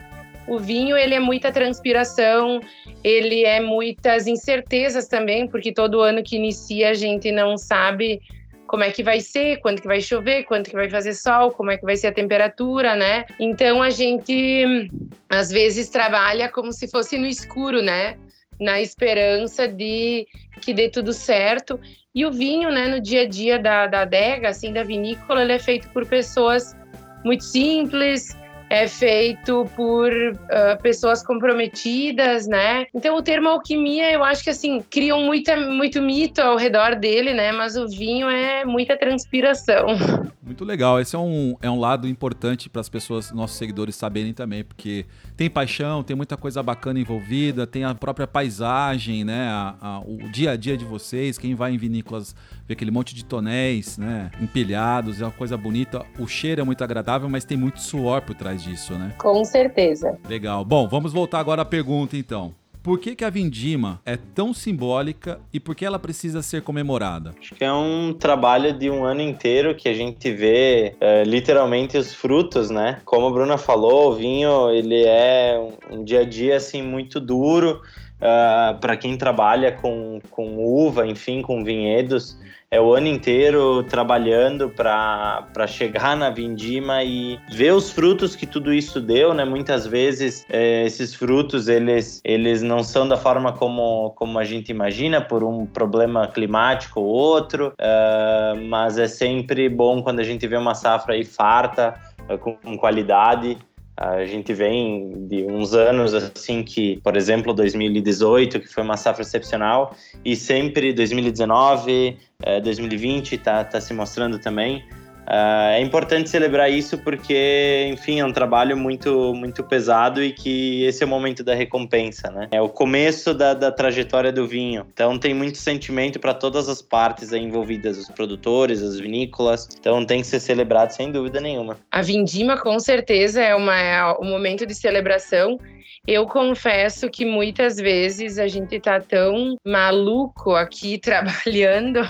O 0.46 0.58
vinho, 0.58 0.96
ele 0.96 1.14
é 1.14 1.20
muita 1.20 1.52
transpiração, 1.52 2.60
ele 3.04 3.44
é 3.44 3.60
muitas 3.60 4.26
incertezas 4.26 5.06
também, 5.06 5.46
porque 5.46 5.72
todo 5.72 6.00
ano 6.00 6.22
que 6.22 6.36
inicia 6.36 6.90
a 6.90 6.94
gente 6.94 7.30
não 7.30 7.58
sabe 7.58 8.20
como 8.68 8.84
é 8.84 8.90
que 8.92 9.02
vai 9.02 9.20
ser, 9.20 9.56
quando 9.60 9.80
que 9.80 9.88
vai 9.88 10.00
chover, 10.00 10.44
quando 10.44 10.68
que 10.68 10.76
vai 10.76 10.88
fazer 10.88 11.14
sol, 11.14 11.50
como 11.50 11.70
é 11.70 11.76
que 11.76 11.84
vai 11.84 11.96
ser 11.96 12.08
a 12.08 12.12
temperatura, 12.12 12.94
né? 12.94 13.24
Então 13.40 13.82
a 13.82 13.90
gente 13.90 14.88
às 15.28 15.50
vezes 15.50 15.88
trabalha 15.88 16.48
como 16.48 16.72
se 16.72 16.86
fosse 16.86 17.18
no 17.18 17.26
escuro, 17.26 17.82
né? 17.82 18.16
Na 18.60 18.80
esperança 18.80 19.66
de 19.66 20.26
que 20.60 20.74
dê 20.74 20.88
tudo 20.88 21.12
certo. 21.12 21.80
E 22.14 22.26
o 22.26 22.30
vinho, 22.30 22.70
né, 22.70 22.88
no 22.88 23.00
dia 23.00 23.22
a 23.22 23.28
dia 23.28 23.58
da, 23.58 23.86
da 23.86 24.02
adega, 24.02 24.50
assim, 24.50 24.72
da 24.72 24.82
vinícola, 24.82 25.42
ele 25.42 25.52
é 25.52 25.58
feito 25.58 25.88
por 25.90 26.04
pessoas 26.06 26.76
muito 27.24 27.44
simples, 27.44 28.36
é 28.70 28.86
feito 28.86 29.64
por 29.74 30.10
uh, 30.12 30.82
pessoas 30.82 31.22
comprometidas, 31.22 32.46
né? 32.46 32.86
Então 32.94 33.16
o 33.16 33.22
termo 33.22 33.48
alquimia, 33.48 34.12
eu 34.12 34.22
acho 34.22 34.44
que 34.44 34.50
assim, 34.50 34.82
criam 34.90 35.22
muita, 35.22 35.56
muito 35.56 36.00
mito 36.02 36.40
ao 36.40 36.56
redor 36.56 36.96
dele, 36.96 37.32
né? 37.32 37.52
Mas 37.52 37.76
o 37.76 37.86
vinho 37.88 38.28
é 38.28 38.64
muita 38.64 38.96
transpiração. 38.96 39.86
Muito 40.48 40.64
legal. 40.64 40.98
Esse 40.98 41.14
é 41.14 41.18
um, 41.18 41.56
é 41.60 41.68
um 41.68 41.78
lado 41.78 42.08
importante 42.08 42.70
para 42.70 42.80
as 42.80 42.88
pessoas, 42.88 43.30
nossos 43.32 43.58
seguidores, 43.58 43.94
saberem 43.94 44.32
também, 44.32 44.64
porque 44.64 45.04
tem 45.36 45.50
paixão, 45.50 46.02
tem 46.02 46.16
muita 46.16 46.38
coisa 46.38 46.62
bacana 46.62 46.98
envolvida, 46.98 47.66
tem 47.66 47.84
a 47.84 47.94
própria 47.94 48.26
paisagem, 48.26 49.24
né? 49.24 49.46
A, 49.50 49.74
a, 49.78 50.00
o 50.00 50.16
dia 50.32 50.52
a 50.52 50.56
dia 50.56 50.74
de 50.74 50.86
vocês. 50.86 51.36
Quem 51.36 51.54
vai 51.54 51.74
em 51.74 51.76
vinícolas 51.76 52.34
vê 52.68 52.74
aquele 52.74 52.90
monte 52.90 53.14
de 53.14 53.24
tonéis, 53.24 53.96
né? 53.96 54.30
Empilhados, 54.40 55.22
é 55.22 55.24
uma 55.24 55.32
coisa 55.32 55.56
bonita. 55.56 56.04
O 56.18 56.28
cheiro 56.28 56.60
é 56.60 56.64
muito 56.64 56.84
agradável, 56.84 57.28
mas 57.28 57.44
tem 57.44 57.56
muito 57.56 57.80
suor 57.80 58.20
por 58.20 58.34
trás 58.34 58.62
disso, 58.62 58.92
né? 58.92 59.14
Com 59.16 59.42
certeza. 59.44 60.18
Legal. 60.28 60.64
Bom, 60.66 60.86
vamos 60.86 61.12
voltar 61.12 61.40
agora 61.40 61.62
à 61.62 61.64
pergunta 61.64 62.16
então. 62.16 62.54
Por 62.82 62.98
que, 62.98 63.16
que 63.16 63.24
a 63.24 63.30
Vindima 63.30 64.00
é 64.04 64.16
tão 64.16 64.54
simbólica 64.54 65.40
e 65.52 65.58
por 65.58 65.74
que 65.74 65.84
ela 65.84 65.98
precisa 65.98 66.42
ser 66.42 66.62
comemorada? 66.62 67.34
Acho 67.38 67.54
que 67.54 67.64
é 67.64 67.72
um 67.72 68.12
trabalho 68.12 68.72
de 68.72 68.88
um 68.88 69.04
ano 69.04 69.20
inteiro 69.20 69.74
que 69.74 69.88
a 69.88 69.94
gente 69.94 70.30
vê 70.30 70.94
é, 71.00 71.24
literalmente 71.24 71.98
os 71.98 72.14
frutos, 72.14 72.70
né? 72.70 73.00
Como 73.04 73.26
a 73.26 73.30
Bruna 73.30 73.58
falou, 73.58 74.12
o 74.12 74.14
vinho 74.14 74.70
ele 74.70 75.04
é 75.04 75.58
um 75.90 76.04
dia 76.04 76.20
a 76.20 76.24
dia 76.24 76.56
assim 76.56 76.80
muito 76.80 77.18
duro 77.18 77.82
uh, 78.20 78.22
ah, 78.22 78.78
para 78.80 78.96
quem 78.96 79.18
trabalha 79.18 79.72
com, 79.72 80.20
com 80.30 80.56
uva, 80.56 81.06
enfim, 81.06 81.42
com 81.42 81.64
vinhedos 81.64 82.38
é 82.70 82.80
o 82.80 82.92
ano 82.92 83.06
inteiro 83.06 83.82
trabalhando 83.84 84.68
para 84.68 85.66
chegar 85.66 86.16
na 86.16 86.28
vindima 86.28 87.02
e 87.02 87.38
ver 87.50 87.72
os 87.72 87.90
frutos 87.90 88.36
que 88.36 88.46
tudo 88.46 88.72
isso 88.72 89.00
deu, 89.00 89.32
né? 89.32 89.44
Muitas 89.44 89.86
vezes 89.86 90.44
é, 90.50 90.84
esses 90.84 91.14
frutos 91.14 91.68
eles, 91.68 92.20
eles 92.22 92.62
não 92.62 92.82
são 92.82 93.08
da 93.08 93.16
forma 93.16 93.52
como, 93.52 94.10
como 94.10 94.38
a 94.38 94.44
gente 94.44 94.70
imagina, 94.70 95.20
por 95.20 95.42
um 95.42 95.64
problema 95.64 96.28
climático 96.28 97.00
ou 97.00 97.06
outro, 97.06 97.68
uh, 97.68 98.68
mas 98.68 98.98
é 98.98 99.08
sempre 99.08 99.68
bom 99.68 100.02
quando 100.02 100.20
a 100.20 100.24
gente 100.24 100.46
vê 100.46 100.56
uma 100.56 100.74
safra 100.74 101.14
aí 101.14 101.24
farta, 101.24 101.94
com, 102.40 102.54
com 102.56 102.76
qualidade. 102.76 103.56
A 104.00 104.24
gente 104.24 104.54
vem 104.54 105.26
de 105.26 105.42
uns 105.42 105.74
anos 105.74 106.14
assim 106.14 106.62
que, 106.62 107.00
por 107.02 107.16
exemplo, 107.16 107.52
2018, 107.52 108.60
que 108.60 108.68
foi 108.68 108.84
uma 108.84 108.96
safra 108.96 109.22
excepcional, 109.22 109.92
e 110.24 110.36
sempre 110.36 110.92
2019, 110.92 112.16
2020 112.62 113.34
está 113.34 113.64
tá 113.64 113.80
se 113.80 113.92
mostrando 113.92 114.38
também. 114.38 114.84
Uh, 115.28 115.74
é 115.74 115.80
importante 115.82 116.30
celebrar 116.30 116.70
isso 116.70 116.96
porque, 116.96 117.86
enfim, 117.92 118.18
é 118.18 118.24
um 118.24 118.32
trabalho 118.32 118.74
muito, 118.78 119.34
muito 119.34 119.62
pesado 119.62 120.22
e 120.24 120.32
que 120.32 120.84
esse 120.84 121.02
é 121.02 121.06
o 121.06 121.08
momento 121.08 121.44
da 121.44 121.54
recompensa, 121.54 122.30
né? 122.30 122.48
É 122.50 122.62
o 122.62 122.68
começo 122.68 123.34
da, 123.34 123.52
da 123.52 123.70
trajetória 123.70 124.32
do 124.32 124.46
vinho. 124.46 124.86
Então 124.90 125.18
tem 125.18 125.34
muito 125.34 125.58
sentimento 125.58 126.18
para 126.18 126.32
todas 126.32 126.66
as 126.66 126.80
partes 126.80 127.30
envolvidas, 127.32 127.98
os 127.98 128.08
produtores, 128.08 128.82
as 128.82 128.98
vinícolas. 128.98 129.68
Então 129.78 130.02
tem 130.02 130.22
que 130.22 130.26
ser 130.26 130.40
celebrado 130.40 130.92
sem 130.92 131.12
dúvida 131.12 131.42
nenhuma. 131.42 131.76
A 131.90 132.00
vindima, 132.00 132.56
com 132.56 132.80
certeza, 132.80 133.42
é, 133.42 133.54
uma, 133.54 133.78
é 133.78 134.12
um 134.18 134.30
momento 134.30 134.64
de 134.64 134.74
celebração. 134.74 135.58
Eu 136.06 136.24
confesso 136.24 137.10
que 137.10 137.26
muitas 137.26 137.76
vezes 137.76 138.38
a 138.38 138.48
gente 138.48 138.80
tá 138.80 138.98
tão 138.98 139.58
maluco 139.62 140.54
aqui 140.54 140.96
trabalhando 140.98 142.00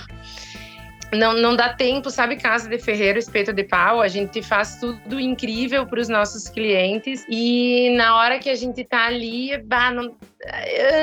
não, 1.11 1.33
não 1.33 1.55
dá 1.55 1.73
tempo, 1.73 2.09
sabe, 2.09 2.35
casa 2.35 2.69
de 2.69 2.77
ferreiro, 2.77 3.17
espeto 3.17 3.51
de 3.51 3.63
pau, 3.63 4.01
a 4.01 4.07
gente 4.07 4.41
faz 4.41 4.75
tudo 4.79 5.19
incrível 5.19 5.85
para 5.85 5.99
os 5.99 6.07
nossos 6.07 6.47
clientes 6.47 7.25
e 7.29 7.89
na 7.95 8.15
hora 8.17 8.39
que 8.39 8.49
a 8.49 8.55
gente 8.55 8.83
tá 8.83 9.07
ali, 9.07 9.57
bah, 9.63 9.91
não, 9.91 10.15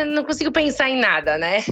não 0.09 0.25
consigo 0.25 0.53
pensar 0.53 0.89
em 0.89 1.01
nada, 1.01 1.37
né? 1.37 1.65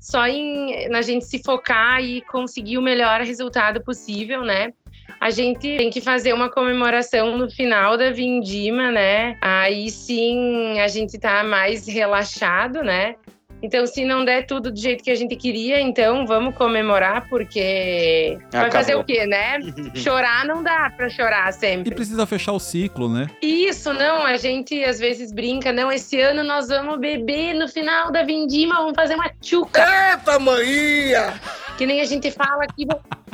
Só 0.00 0.26
em 0.26 0.88
na 0.88 1.02
gente 1.02 1.24
se 1.24 1.42
focar 1.42 2.02
e 2.02 2.20
conseguir 2.22 2.78
o 2.78 2.82
melhor 2.82 3.20
resultado 3.20 3.82
possível, 3.82 4.42
né? 4.42 4.72
A 5.20 5.30
gente 5.30 5.76
tem 5.76 5.90
que 5.90 6.00
fazer 6.00 6.32
uma 6.32 6.48
comemoração 6.50 7.36
no 7.36 7.50
final 7.50 7.96
da 7.96 8.10
vindima, 8.10 8.92
né? 8.92 9.36
Aí 9.40 9.90
sim 9.90 10.78
a 10.80 10.86
gente 10.86 11.18
tá 11.18 11.42
mais 11.42 11.86
relaxado, 11.88 12.82
né? 12.82 13.16
Então, 13.62 13.86
se 13.86 14.04
não 14.04 14.24
der 14.24 14.46
tudo 14.46 14.70
do 14.70 14.78
jeito 14.78 15.02
que 15.02 15.10
a 15.10 15.14
gente 15.14 15.34
queria, 15.34 15.80
então 15.80 16.26
vamos 16.26 16.54
comemorar, 16.54 17.28
porque 17.28 18.38
Acabou. 18.48 18.60
vai 18.60 18.70
fazer 18.70 18.94
o 18.94 19.04
quê, 19.04 19.26
né? 19.26 19.58
chorar 19.96 20.44
não 20.44 20.62
dá 20.62 20.92
pra 20.96 21.08
chorar 21.10 21.52
sempre. 21.52 21.90
E 21.90 21.94
precisa 21.94 22.24
fechar 22.24 22.52
o 22.52 22.60
ciclo, 22.60 23.08
né? 23.08 23.28
Isso, 23.42 23.92
não. 23.92 24.24
A 24.24 24.36
gente 24.36 24.82
às 24.84 25.00
vezes 25.00 25.32
brinca, 25.32 25.72
não, 25.72 25.90
esse 25.90 26.20
ano 26.20 26.44
nós 26.44 26.68
vamos 26.68 26.98
beber 26.98 27.54
no 27.54 27.66
final 27.68 28.12
da 28.12 28.22
vindima, 28.22 28.76
vamos 28.76 28.94
fazer 28.94 29.14
uma 29.16 29.30
tchuca. 29.40 29.84
Eita, 30.12 30.38
maninha! 30.38 31.34
Que 31.76 31.84
nem 31.84 32.00
a 32.00 32.04
gente 32.04 32.30
fala 32.30 32.64
aqui, 32.64 32.86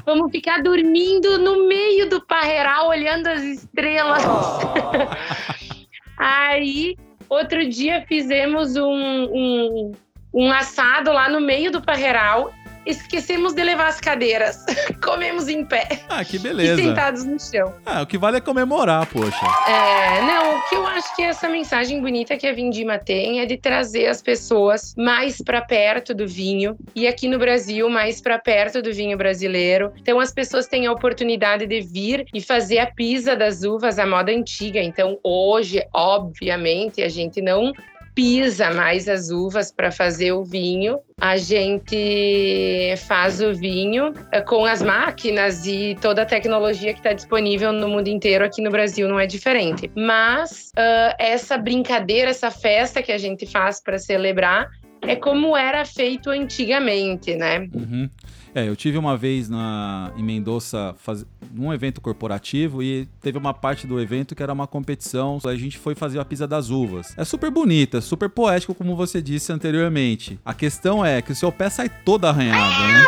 vamos 0.06 0.30
ficar 0.30 0.62
dormindo 0.62 1.38
no 1.38 1.68
meio 1.68 2.08
do 2.08 2.24
parreiral, 2.24 2.88
olhando 2.88 3.26
as 3.26 3.42
estrelas. 3.42 4.22
Oh. 4.24 5.84
Aí, 6.16 6.96
outro 7.28 7.68
dia 7.68 8.04
fizemos 8.06 8.76
um, 8.76 8.84
um 8.84 9.92
um 10.34 10.50
assado 10.52 11.12
lá 11.12 11.28
no 11.28 11.40
meio 11.40 11.70
do 11.70 11.80
parreiral. 11.80 12.52
Esquecemos 12.84 13.54
de 13.54 13.62
levar 13.62 13.86
as 13.86 13.98
cadeiras. 13.98 14.62
Comemos 15.02 15.48
em 15.48 15.64
pé. 15.64 15.88
Ah, 16.06 16.22
que 16.22 16.38
beleza. 16.38 16.82
E 16.82 16.84
sentados 16.84 17.24
no 17.24 17.40
chão. 17.40 17.72
Ah, 17.86 18.02
o 18.02 18.06
que 18.06 18.18
vale 18.18 18.36
é 18.36 18.40
comemorar, 18.42 19.06
poxa. 19.06 19.46
É, 19.66 20.20
não, 20.20 20.58
o 20.58 20.68
que 20.68 20.74
eu 20.74 20.86
acho 20.86 21.16
que 21.16 21.22
essa 21.22 21.48
mensagem 21.48 22.02
bonita 22.02 22.36
que 22.36 22.46
a 22.46 22.52
Vindima 22.52 22.98
tem 22.98 23.40
é 23.40 23.46
de 23.46 23.56
trazer 23.56 24.06
as 24.08 24.20
pessoas 24.20 24.94
mais 24.98 25.40
para 25.40 25.62
perto 25.62 26.12
do 26.12 26.28
vinho 26.28 26.76
e 26.94 27.06
aqui 27.06 27.26
no 27.26 27.38
Brasil 27.38 27.88
mais 27.88 28.20
para 28.20 28.38
perto 28.38 28.82
do 28.82 28.92
vinho 28.92 29.16
brasileiro. 29.16 29.90
Então 29.96 30.20
as 30.20 30.30
pessoas 30.30 30.66
têm 30.66 30.86
a 30.86 30.92
oportunidade 30.92 31.66
de 31.66 31.80
vir 31.80 32.26
e 32.34 32.40
fazer 32.42 32.80
a 32.80 32.86
pisa 32.86 33.34
das 33.34 33.62
uvas 33.62 33.98
à 33.98 34.06
moda 34.06 34.30
antiga. 34.30 34.82
Então 34.82 35.18
hoje, 35.22 35.82
obviamente, 35.90 37.02
a 37.02 37.08
gente 37.08 37.40
não 37.40 37.72
pisa 38.14 38.70
mais 38.70 39.08
as 39.08 39.30
uvas 39.30 39.72
para 39.72 39.90
fazer 39.90 40.32
o 40.32 40.44
vinho. 40.44 40.98
A 41.20 41.36
gente 41.36 42.94
faz 43.08 43.40
o 43.40 43.52
vinho 43.52 44.12
eh, 44.30 44.40
com 44.40 44.64
as 44.64 44.82
máquinas 44.82 45.66
e 45.66 45.96
toda 46.00 46.22
a 46.22 46.26
tecnologia 46.26 46.92
que 46.92 47.00
está 47.00 47.12
disponível 47.12 47.72
no 47.72 47.88
mundo 47.88 48.08
inteiro. 48.08 48.44
Aqui 48.44 48.62
no 48.62 48.70
Brasil 48.70 49.08
não 49.08 49.18
é 49.18 49.26
diferente. 49.26 49.90
Mas 49.96 50.70
uh, 50.76 51.14
essa 51.18 51.58
brincadeira, 51.58 52.30
essa 52.30 52.50
festa 52.50 53.02
que 53.02 53.10
a 53.10 53.18
gente 53.18 53.46
faz 53.46 53.80
para 53.82 53.98
celebrar 53.98 54.70
é 55.02 55.16
como 55.16 55.56
era 55.56 55.84
feito 55.84 56.30
antigamente, 56.30 57.34
né? 57.34 57.68
Uhum. 57.74 58.08
É, 58.54 58.68
eu 58.68 58.76
tive 58.76 58.96
uma 58.96 59.16
vez 59.16 59.48
na, 59.48 60.12
em 60.16 60.22
Mendoza 60.22 60.94
faz, 60.98 61.26
num 61.52 61.74
evento 61.74 62.00
corporativo 62.00 62.82
e 62.82 63.06
teve 63.20 63.36
uma 63.36 63.52
parte 63.52 63.84
do 63.84 64.00
evento 64.00 64.34
que 64.34 64.42
era 64.42 64.52
uma 64.52 64.66
competição. 64.66 65.38
A 65.44 65.56
gente 65.56 65.76
foi 65.76 65.96
fazer 65.96 66.20
a 66.20 66.24
pisa 66.24 66.46
das 66.46 66.70
uvas. 66.70 67.18
É 67.18 67.24
super 67.24 67.50
bonita, 67.50 68.00
super 68.00 68.28
poético, 68.28 68.72
como 68.72 68.94
você 68.94 69.20
disse 69.20 69.52
anteriormente. 69.52 70.38
A 70.44 70.54
questão 70.54 71.04
é 71.04 71.20
que 71.20 71.32
o 71.32 71.34
seu 71.34 71.50
pé 71.50 71.68
sai 71.68 71.88
todo 72.04 72.26
arranhado, 72.26 72.86
né? 72.86 73.04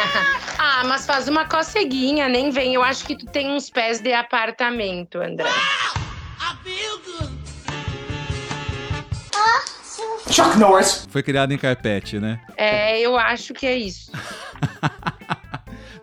ah, 0.58 0.84
mas 0.86 1.04
faz 1.04 1.28
uma 1.28 1.44
coceguinha, 1.44 2.26
nem 2.26 2.50
vem. 2.50 2.72
Eu 2.72 2.82
acho 2.82 3.04
que 3.04 3.16
tu 3.16 3.26
tem 3.26 3.50
uns 3.50 3.68
pés 3.68 4.00
de 4.00 4.14
apartamento, 4.14 5.18
André. 5.18 5.50
Chuck 10.30 10.56
Norris. 10.58 11.06
Foi 11.10 11.22
criado 11.22 11.52
em 11.52 11.58
carpete, 11.58 12.18
né? 12.18 12.40
É, 12.56 13.00
eu 13.00 13.16
acho 13.16 13.54
que 13.54 13.66
é 13.66 13.76
isso. 13.76 14.12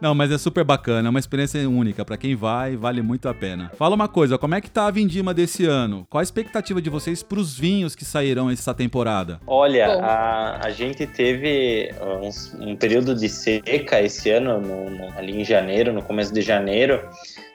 Não, 0.06 0.14
mas 0.14 0.32
é 0.32 0.38
super 0.38 0.64
bacana, 0.64 1.08
é 1.08 1.10
uma 1.10 1.18
experiência 1.18 1.68
única. 1.68 2.06
para 2.06 2.16
quem 2.16 2.36
vai, 2.36 2.76
vale 2.76 3.02
muito 3.02 3.28
a 3.28 3.34
pena. 3.34 3.72
Fala 3.76 3.96
uma 3.96 4.08
coisa, 4.08 4.38
como 4.38 4.54
é 4.54 4.62
que 4.62 4.70
tá 4.70 4.86
a 4.86 4.92
vindima 4.92 5.34
desse 5.34 5.66
ano? 5.66 6.06
Qual 6.08 6.20
a 6.20 6.24
expectativa 6.24 6.80
de 6.80 6.92
vocês 6.92 7.24
pros 7.24 7.58
vinhos 7.58 7.96
que 7.96 8.06
sairão 8.06 8.52
essa 8.52 8.72
temporada? 8.72 9.40
Olha, 9.48 9.96
a, 9.96 10.68
a, 10.68 10.70
gente 10.70 11.08
teve 11.08 11.90
um, 12.00 12.70
um, 12.70 12.76
período 12.76 13.16
de 13.16 13.28
seca 13.28 14.00
esse 14.00 14.30
ano, 14.30 14.62
no, 14.62 14.92
no, 14.92 15.18
ali 15.18 15.42
em 15.42 15.44
janeiro, 15.44 15.92
no 15.92 16.04
começo 16.04 16.32
de 16.32 16.42
janeiro. 16.42 17.02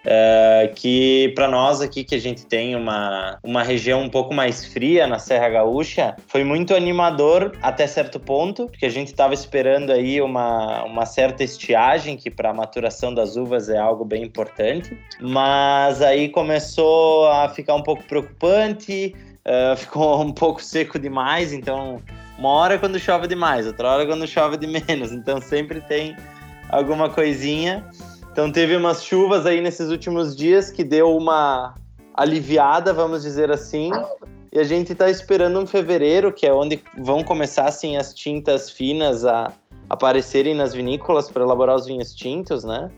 É, 0.05 0.73
que 0.75 1.31
para 1.35 1.47
nós 1.47 1.83
aqui 1.83 2.03
que 2.05 2.15
a 2.15 2.19
gente 2.19 2.47
tem 2.47 2.75
uma, 2.75 3.39
uma 3.43 3.63
região 3.63 4.01
um 4.01 4.09
pouco 4.09 4.33
mais 4.33 4.65
fria 4.65 5.07
na 5.07 5.19
Serra 5.19 5.51
Gaúcha, 5.51 6.17
foi 6.27 6.43
muito 6.43 6.75
animador 6.75 7.53
até 7.61 7.87
certo 7.87 8.19
ponto, 8.19 8.67
porque 8.67 8.87
a 8.87 8.91
gente 8.91 9.09
estava 9.09 9.35
esperando 9.35 9.93
aí 9.93 10.21
uma, 10.23 10.85
uma 10.85 11.05
certa 11.05 11.45
estiagem, 11.45 12.17
que 12.17 12.31
para 12.41 12.53
a 12.53 12.55
maturação 12.55 13.13
das 13.13 13.37
uvas 13.37 13.69
é 13.69 13.77
algo 13.77 14.03
bem 14.03 14.23
importante, 14.23 14.99
mas 15.21 16.01
aí 16.01 16.31
começou 16.31 17.29
a 17.29 17.51
ficar 17.51 17.75
um 17.75 17.83
pouco 17.83 18.03
preocupante, 18.05 19.15
uh, 19.45 19.77
ficou 19.77 20.23
um 20.23 20.33
pouco 20.33 20.65
seco 20.65 20.99
demais, 20.99 21.53
então 21.53 22.01
uma 22.39 22.49
hora 22.49 22.79
quando 22.79 22.99
chove 22.99 23.27
demais, 23.27 23.67
outra 23.67 23.91
hora 23.91 24.07
quando 24.07 24.27
chove 24.27 24.57
de 24.57 24.67
menos, 24.67 25.13
então 25.13 25.39
sempre 25.39 25.83
tem 25.83 26.17
alguma 26.71 27.11
coisinha. 27.11 27.87
Então 28.33 28.51
teve 28.51 28.75
umas 28.75 29.05
chuvas 29.05 29.45
aí 29.45 29.61
nesses 29.61 29.91
últimos 29.91 30.35
dias 30.35 30.71
que 30.71 30.83
deu 30.83 31.15
uma 31.15 31.75
aliviada, 32.15 32.95
vamos 32.95 33.23
dizer 33.23 33.51
assim. 33.51 33.91
E 34.51 34.59
a 34.59 34.65
gente 34.65 34.93
está 34.93 35.11
esperando 35.11 35.61
um 35.61 35.67
fevereiro, 35.67 36.33
que 36.33 36.47
é 36.47 36.55
onde 36.55 36.83
vão 36.97 37.23
começar 37.23 37.67
assim 37.67 37.99
as 37.99 38.15
tintas 38.15 38.71
finas 38.71 39.27
a 39.27 39.53
aparecerem 39.91 40.55
nas 40.55 40.73
vinícolas 40.73 41.29
para 41.29 41.43
elaborar 41.43 41.75
os 41.75 41.85
vinhos 41.85 42.15
tintos, 42.15 42.63
né? 42.63 42.91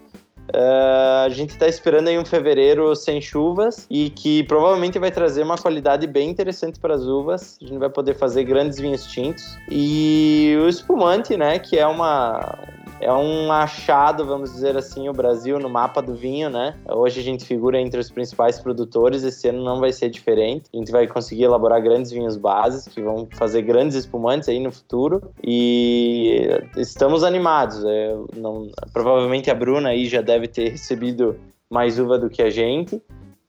Uh, 0.54 1.24
a 1.24 1.28
gente 1.30 1.50
está 1.50 1.66
esperando 1.66 2.08
aí 2.08 2.18
um 2.18 2.24
fevereiro 2.24 2.94
sem 2.94 3.20
chuvas 3.22 3.86
e 3.88 4.10
que 4.10 4.42
provavelmente 4.42 4.98
vai 4.98 5.10
trazer 5.10 5.42
uma 5.42 5.56
qualidade 5.56 6.06
bem 6.06 6.28
interessante 6.28 6.78
para 6.78 6.94
as 6.94 7.06
uvas. 7.06 7.58
A 7.62 7.66
gente 7.66 7.78
vai 7.78 7.88
poder 7.88 8.14
fazer 8.14 8.44
grandes 8.44 8.78
vinhos 8.78 9.06
tintos. 9.06 9.56
E 9.70 10.54
o 10.62 10.68
espumante, 10.68 11.36
né, 11.36 11.58
que 11.58 11.78
é 11.78 11.86
uma, 11.86 12.58
é 13.02 13.12
um 13.12 13.50
achado, 13.50 14.24
vamos 14.24 14.52
dizer 14.52 14.76
assim, 14.76 15.08
o 15.08 15.12
Brasil 15.12 15.58
no 15.58 15.68
mapa 15.68 16.00
do 16.00 16.14
vinho, 16.14 16.48
né? 16.48 16.76
Hoje 16.88 17.20
a 17.20 17.22
gente 17.22 17.44
figura 17.44 17.80
entre 17.80 17.98
os 17.98 18.10
principais 18.10 18.60
produtores, 18.60 19.24
esse 19.24 19.48
ano 19.48 19.64
não 19.64 19.80
vai 19.80 19.92
ser 19.92 20.08
diferente. 20.08 20.70
A 20.72 20.76
gente 20.76 20.92
vai 20.92 21.06
conseguir 21.06 21.44
elaborar 21.44 21.82
grandes 21.82 22.12
vinhos 22.12 22.36
bases 22.36 22.86
que 22.86 23.02
vão 23.02 23.28
fazer 23.32 23.62
grandes 23.62 23.96
espumantes 23.96 24.48
aí 24.48 24.60
no 24.60 24.70
futuro 24.70 25.32
e 25.42 26.48
estamos 26.76 27.24
animados. 27.24 27.84
É, 27.84 28.14
não, 28.36 28.70
provavelmente 28.92 29.50
a 29.50 29.54
Bruna 29.54 29.90
aí 29.90 30.06
já 30.06 30.20
deve 30.20 30.46
ter 30.46 30.70
recebido 30.70 31.36
mais 31.68 31.98
uva 31.98 32.18
do 32.18 32.30
que 32.30 32.42
a 32.42 32.50
gente, 32.50 33.02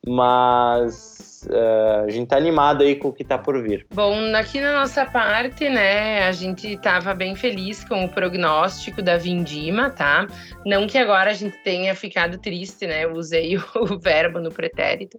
mas 0.05 1.32
uh, 1.47 2.05
a 2.05 2.09
gente 2.09 2.27
tá 2.27 2.37
animado 2.37 2.83
aí 2.83 2.95
com 2.95 3.09
o 3.09 3.13
que 3.13 3.23
tá 3.23 3.37
por 3.37 3.61
vir. 3.61 3.85
Bom, 3.93 4.35
aqui 4.35 4.59
na 4.59 4.73
nossa 4.73 5.05
parte, 5.05 5.69
né, 5.69 6.27
a 6.27 6.31
gente 6.31 6.77
tava 6.77 7.13
bem 7.13 7.35
feliz 7.35 7.83
com 7.83 8.05
o 8.05 8.09
prognóstico 8.09 9.01
da 9.01 9.17
Vindima, 9.17 9.89
tá? 9.89 10.27
Não 10.65 10.87
que 10.87 10.97
agora 10.97 11.31
a 11.31 11.33
gente 11.33 11.57
tenha 11.63 11.95
ficado 11.95 12.37
triste, 12.37 12.87
né? 12.87 13.05
Eu 13.05 13.13
usei 13.13 13.57
o 13.75 13.99
verbo 13.99 14.39
no 14.39 14.51
pretérito. 14.51 15.17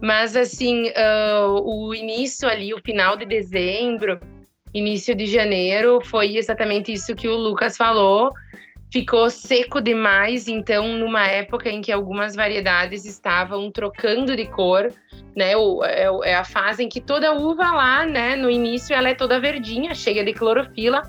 Mas, 0.00 0.36
assim, 0.36 0.88
uh, 0.88 1.62
o 1.64 1.94
início 1.94 2.48
ali, 2.48 2.74
o 2.74 2.80
final 2.80 3.16
de 3.16 3.24
dezembro, 3.24 4.20
início 4.74 5.14
de 5.14 5.26
janeiro, 5.26 6.00
foi 6.04 6.36
exatamente 6.36 6.92
isso 6.92 7.14
que 7.14 7.28
o 7.28 7.36
Lucas 7.36 7.76
falou 7.76 8.32
ficou 8.90 9.28
seco 9.30 9.80
demais, 9.80 10.48
então 10.48 10.88
numa 10.98 11.26
época 11.26 11.68
em 11.68 11.80
que 11.80 11.92
algumas 11.92 12.34
variedades 12.34 13.04
estavam 13.04 13.70
trocando 13.70 14.36
de 14.36 14.46
cor, 14.46 14.92
né? 15.34 15.52
É, 15.84 16.30
é 16.30 16.34
a 16.34 16.44
fase 16.44 16.84
em 16.84 16.88
que 16.88 17.00
toda 17.00 17.34
uva 17.34 17.70
lá, 17.72 18.06
né, 18.06 18.36
no 18.36 18.50
início 18.50 18.94
ela 18.94 19.10
é 19.10 19.14
toda 19.14 19.40
verdinha, 19.40 19.94
cheia 19.94 20.24
de 20.24 20.32
clorofila. 20.32 21.02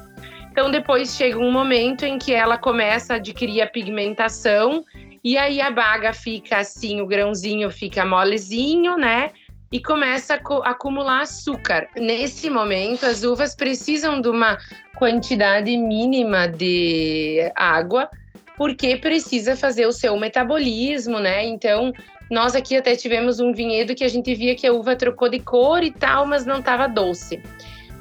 Então 0.52 0.72
depois 0.72 1.16
chega 1.16 1.38
um 1.38 1.52
momento 1.52 2.04
em 2.04 2.18
que 2.18 2.34
ela 2.34 2.58
começa 2.58 3.14
a 3.14 3.16
adquirir 3.18 3.62
a 3.62 3.68
pigmentação 3.68 4.84
e 5.24 5.38
aí 5.38 5.62
a 5.62 5.70
baga 5.70 6.14
fica 6.14 6.58
assim, 6.58 7.00
o 7.02 7.06
grãozinho 7.06 7.70
fica 7.70 8.06
molezinho, 8.06 8.98
né? 8.98 9.32
E 9.72 9.82
começa 9.82 10.36
a 10.36 10.70
acumular 10.70 11.22
açúcar. 11.22 11.88
Nesse 11.96 12.50
momento, 12.50 13.06
as 13.06 13.24
uvas 13.24 13.56
precisam 13.56 14.22
de 14.22 14.30
uma 14.30 14.58
quantidade 14.96 15.76
mínima 15.76 16.48
de 16.48 17.52
água, 17.56 18.10
porque 18.56 18.96
precisa 18.96 19.56
fazer 19.56 19.86
o 19.86 19.92
seu 19.92 20.18
metabolismo, 20.18 21.20
né? 21.20 21.46
Então, 21.46 21.94
nós 22.30 22.56
aqui 22.56 22.76
até 22.76 22.96
tivemos 22.96 23.40
um 23.40 23.54
vinhedo 23.54 23.96
que 23.96 24.04
a 24.04 24.10
gente 24.10 24.34
via 24.34 24.56
que 24.56 24.68
a 24.68 24.74
uva 24.74 24.96
trocou 24.96 25.30
de 25.30 25.40
cor 25.40 25.84
e 25.84 25.92
tal, 25.92 26.26
mas 26.26 26.46
não 26.46 26.60
estava 26.60 26.88
doce. 26.88 27.42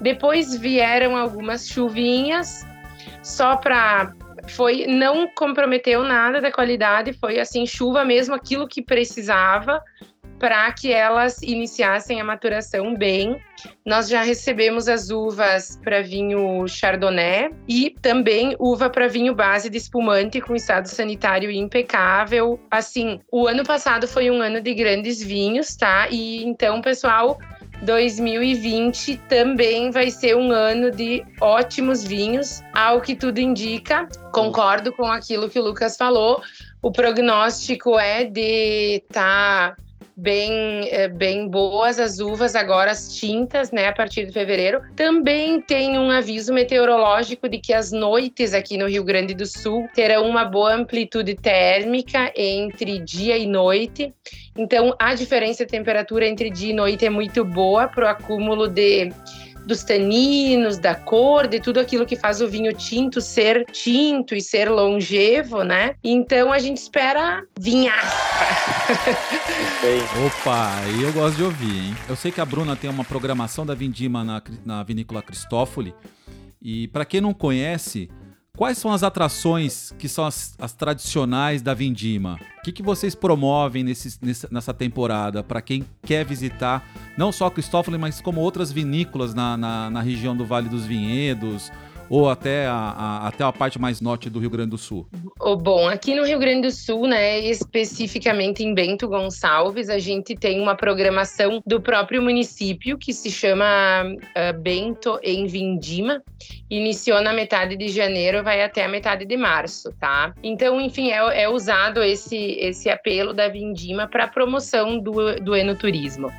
Depois 0.01 0.57
vieram 0.57 1.17
algumas 1.17 1.69
chuvinhas, 1.69 2.67
só 3.23 3.57
para 3.57 4.13
foi 4.49 4.87
não 4.87 5.27
comprometeu 5.29 6.05
nada 6.05 6.41
da 6.41 6.53
qualidade, 6.53 7.13
foi 7.13 7.41
assim 7.41 7.67
chuva 7.67 8.05
mesmo 8.05 8.35
aquilo 8.35 8.69
que 8.69 8.81
precisava 8.81 9.83
para 10.39 10.71
que 10.73 10.93
elas 10.93 11.43
iniciassem 11.43 12.21
a 12.21 12.25
maturação 12.25 12.95
bem. 12.95 13.41
Nós 13.85 14.09
já 14.09 14.23
recebemos 14.23 14.89
as 14.89 15.11
uvas 15.11 15.79
para 15.83 16.03
vinho 16.03 16.67
Chardonnay 16.69 17.51
e 17.67 17.91
também 18.03 18.55
uva 18.59 18.91
para 18.91 19.09
vinho 19.09 19.35
base 19.35 19.71
de 19.71 19.79
espumante 19.79 20.41
com 20.41 20.55
estado 20.55 20.87
sanitário 20.87 21.51
impecável. 21.51 22.61
Assim, 22.71 23.21
o 23.31 23.47
ano 23.47 23.65
passado 23.65 24.07
foi 24.07 24.31
um 24.31 24.41
ano 24.41 24.61
de 24.61 24.75
grandes 24.75 25.23
vinhos, 25.23 25.75
tá? 25.77 26.09
E 26.11 26.45
então, 26.45 26.81
pessoal, 26.81 27.39
2020 27.83 29.17
também 29.29 29.91
vai 29.91 30.11
ser 30.11 30.37
um 30.37 30.51
ano 30.51 30.91
de 30.91 31.25
ótimos 31.41 32.03
vinhos, 32.03 32.63
ao 32.73 33.01
que 33.01 33.15
tudo 33.15 33.39
indica. 33.39 34.09
Concordo 34.33 34.93
com 34.93 35.07
aquilo 35.07 35.49
que 35.49 35.59
o 35.59 35.63
Lucas 35.63 35.97
falou. 35.97 36.43
O 36.83 36.91
prognóstico 36.91 37.99
é 37.99 38.25
de 38.25 39.03
estar 39.09 39.75
tá 39.75 39.86
bem, 40.17 40.89
é, 40.91 41.09
bem 41.09 41.47
boas 41.47 42.01
as 42.01 42.19
uvas, 42.19 42.55
agora 42.55 42.91
as 42.91 43.15
tintas, 43.15 43.71
né, 43.71 43.87
a 43.87 43.93
partir 43.93 44.25
de 44.25 44.33
fevereiro. 44.33 44.81
Também 44.97 45.61
tem 45.61 45.99
um 45.99 46.11
aviso 46.11 46.55
meteorológico 46.55 47.49
de 47.49 47.59
que 47.59 47.75
as 47.75 47.93
noites 47.93 48.55
aqui 48.55 48.79
no 48.79 48.89
Rio 48.89 49.05
Grande 49.05 49.35
do 49.35 49.45
Sul 49.45 49.87
terão 49.95 50.27
uma 50.27 50.45
boa 50.45 50.75
amplitude 50.75 51.35
térmica 51.35 52.33
entre 52.35 52.99
dia 52.99 53.37
e 53.37 53.47
noite. 53.47 54.15
Então, 54.57 54.95
a 54.99 55.15
diferença 55.15 55.67
de 55.67 55.71
temperatura 55.71 56.27
entre 56.27 56.49
dia 56.49 56.71
e 56.71 56.75
noite 56.75 57.05
é 57.05 57.11
muito 57.11 57.45
boa 57.45 57.87
para 57.87 58.07
o 58.07 58.09
acúmulo 58.09 58.69
de 58.69 59.11
dos 59.67 59.83
taninos, 59.83 60.79
da 60.79 60.95
cor, 60.95 61.49
de 61.49 61.61
tudo 61.61 61.81
aquilo 61.81 62.07
que 62.07 62.17
faz 62.17 62.41
o 62.41 62.49
vinho 62.49 62.73
tinto 62.73 63.21
ser 63.21 63.67
tinto 63.73 64.35
e 64.35 64.41
ser 64.41 64.71
longevo, 64.71 65.65
né? 65.65 65.95
Então 66.03 66.53
a 66.53 66.59
gente 66.59 66.79
espera 66.79 67.45
vinhaça. 67.59 68.17
Opa, 70.25 70.77
aí 70.79 71.03
eu 71.03 71.13
gosto 71.13 71.37
de 71.37 71.43
ouvir, 71.43 71.89
hein? 71.89 71.97
Eu 72.09 72.15
sei 72.15 72.31
que 72.31 72.41
a 72.41 72.45
Bruna 72.45 72.77
tem 72.77 72.89
uma 72.89 73.05
programação 73.05 73.67
da 73.67 73.75
Vindima 73.75 74.23
na, 74.25 74.41
na 74.65 74.83
Vinícola 74.85 75.21
Cristófoli. 75.21 75.93
E 76.63 76.89
para 76.89 77.05
quem 77.05 77.21
não 77.21 77.35
conhece, 77.35 78.09
Quais 78.57 78.79
são 78.79 78.91
as 78.91 79.03
atrações 79.03 79.93
que 79.99 80.09
são 80.09 80.25
as, 80.25 80.55
as 80.59 80.73
tradicionais 80.73 81.61
da 81.61 81.75
Vindima? 81.75 82.39
O 82.59 82.63
que, 82.63 82.73
que 82.73 82.83
vocês 82.83 83.15
promovem 83.15 83.85
nesse, 83.85 84.19
nessa 84.51 84.73
temporada 84.73 85.45
para 85.45 85.61
quem 85.61 85.85
quer 86.03 86.25
visitar 86.25 86.83
não 87.19 87.31
só 87.31 87.51
Cristófoli, 87.51 87.99
mas 87.99 88.23
como 88.23 88.41
outras 88.41 88.73
vinícolas 88.73 89.35
na, 89.35 89.59
na, 89.59 89.91
na 89.91 90.01
região 90.01 90.35
do 90.35 90.47
Vale 90.47 90.71
dos 90.71 90.87
Vinhedos, 90.87 91.71
ou 92.09 92.29
até 92.29 92.67
a, 92.67 92.75
a, 92.75 93.29
até 93.29 93.45
a 93.45 93.53
parte 93.53 93.79
mais 93.79 94.01
norte 94.01 94.31
do 94.31 94.39
Rio 94.39 94.51
Grande 94.51 94.71
do 94.71 94.79
Sul? 94.79 95.07
Bom, 95.39 95.89
aqui 95.89 96.15
no 96.15 96.25
Rio 96.25 96.39
Grande 96.39 96.69
do 96.69 96.71
Sul, 96.71 97.07
né, 97.07 97.41
especificamente 97.41 98.63
em 98.63 98.75
Bento 98.75 99.09
Gonçalves, 99.09 99.89
a 99.89 99.99
gente 99.99 100.35
tem 100.35 100.61
uma 100.61 100.75
programação 100.75 101.63
do 101.67 101.81
próprio 101.81 102.23
município 102.23 102.99
que 102.99 103.13
se 103.13 103.31
chama 103.31 103.65
uh, 104.05 104.61
Bento 104.61 105.19
em 105.23 105.47
Vindima. 105.47 106.23
Iniciou 106.69 107.23
na 107.23 107.33
metade 107.33 107.77
de 107.77 107.89
janeiro, 107.89 108.43
vai 108.43 108.63
até 108.63 108.85
a 108.85 108.89
metade 108.89 109.25
de 109.25 109.37
março, 109.37 109.93
tá? 110.01 110.35
Então, 110.43 110.81
enfim, 110.81 111.11
é, 111.11 111.43
é 111.43 111.49
usado 111.49 112.03
esse, 112.03 112.37
esse 112.37 112.89
apelo 112.91 113.33
da 113.33 113.49
Vindima 113.49 114.09
para 114.09 114.27
promoção 114.27 114.99
do, 114.99 115.37
do 115.37 115.55
enoturismo. 115.55 116.31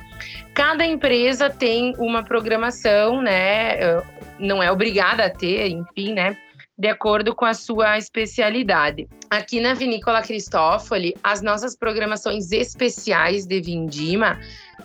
Cada 0.54 0.84
empresa 0.84 1.50
tem 1.50 1.94
uma 1.98 2.22
programação, 2.22 3.22
né? 3.22 4.02
Não 4.38 4.62
é 4.62 4.70
obrigada 4.70 5.24
a 5.26 5.30
ter, 5.30 5.68
enfim, 5.68 6.12
né? 6.12 6.36
De 6.76 6.88
acordo 6.88 7.34
com 7.34 7.44
a 7.44 7.54
sua 7.54 7.98
especialidade. 7.98 9.08
Aqui 9.28 9.60
na 9.60 9.74
Vinícola 9.74 10.22
Cristófoli, 10.22 11.14
as 11.24 11.42
nossas 11.42 11.76
programações 11.76 12.52
especiais 12.52 13.46
de 13.46 13.60
Vindima 13.60 14.38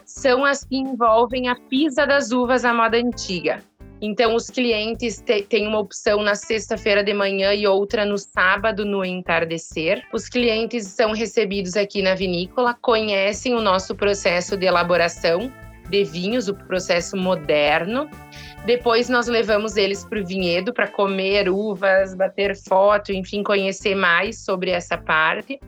são 0.06 0.44
as 0.44 0.64
que 0.64 0.76
envolvem 0.76 1.50
a 1.50 1.56
pisa 1.56 2.06
das 2.06 2.32
uvas 2.32 2.66
à 2.66 2.74
moda 2.74 2.98
antiga. 2.98 3.64
Então, 4.06 4.36
os 4.36 4.50
clientes 4.50 5.24
têm 5.48 5.66
uma 5.66 5.80
opção 5.80 6.22
na 6.22 6.36
sexta-feira 6.36 7.02
de 7.02 7.14
manhã 7.14 7.54
e 7.54 7.66
outra 7.66 8.06
no 8.06 8.18
sábado, 8.18 8.84
no 8.84 9.06
entardecer. 9.06 10.04
Os 10.12 10.28
clientes 10.28 10.88
são 10.88 11.14
recebidos 11.14 11.78
aqui 11.78 12.02
na 12.02 12.14
vinícola, 12.14 12.74
conhecem 12.82 13.54
o 13.54 13.62
nosso 13.62 13.96
processo 13.96 14.58
de 14.58 14.66
elaboração 14.66 15.50
de 15.90 16.04
vinhos, 16.04 16.50
o 16.50 16.54
processo 16.54 17.16
moderno. 17.16 18.10
Depois 18.66 19.08
nós 19.08 19.28
levamos 19.28 19.78
eles 19.78 20.04
para 20.04 20.20
o 20.20 20.26
vinhedo 20.26 20.74
para 20.74 20.90
comer 20.90 21.48
uvas, 21.48 22.14
bater 22.14 22.58
foto, 22.58 23.14
enfim, 23.14 23.42
conhecer 23.42 23.96
mais 23.96 24.44
sobre 24.44 24.72
essa 24.72 24.98
parte. 24.98 25.62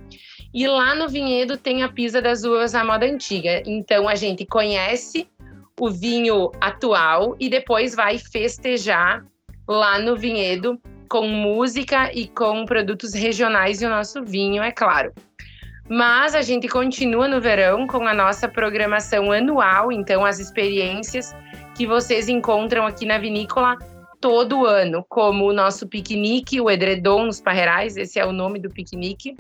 E 0.54 0.68
lá 0.68 0.94
no 0.94 1.08
vinhedo 1.08 1.56
tem 1.56 1.84
a 1.84 1.90
pisa 1.90 2.22
das 2.22 2.44
uvas 2.44 2.76
à 2.76 2.84
moda 2.84 3.06
antiga. 3.06 3.64
Então 3.66 4.10
a 4.10 4.16
gente 4.16 4.46
conhece 4.46 5.26
o 5.80 5.90
vinho 5.90 6.52
atual 6.62 7.36
e 7.40 7.50
depois 7.50 7.96
vai 7.96 8.18
festejar 8.18 9.26
lá 9.68 10.00
no 10.00 10.16
vinhedo 10.16 10.80
com 11.10 11.28
música 11.28 12.12
e 12.14 12.28
com 12.28 12.66
produtos 12.66 13.14
regionais 13.14 13.82
e 13.82 13.86
o 13.86 13.90
nosso 13.90 14.24
vinho, 14.24 14.64
é 14.64 14.72
claro. 14.72 15.14
Mas 15.88 16.34
a 16.34 16.42
gente 16.42 16.68
continua 16.68 17.28
no 17.28 17.40
verão 17.40 17.86
com 17.86 18.08
a 18.08 18.14
nossa 18.14 18.48
programação 18.48 19.32
anual, 19.32 19.92
então 19.92 20.26
as 20.26 20.40
experiências 20.40 21.36
que 21.76 21.86
vocês 21.86 22.28
encontram 22.28 22.88
aqui 22.88 23.06
na 23.06 23.18
vinícola 23.18 23.78
todo 24.20 24.66
ano, 24.66 25.06
como 25.08 25.46
o 25.46 25.54
nosso 25.54 25.88
piquenique, 25.88 26.60
o 26.60 26.72
edredom 26.72 27.26
nos 27.26 27.40
parreirais, 27.40 27.98
esse 27.98 28.20
é 28.20 28.26
o 28.26 28.32
nome 28.32 28.60
do 28.60 28.70
piquenique. 28.70 29.36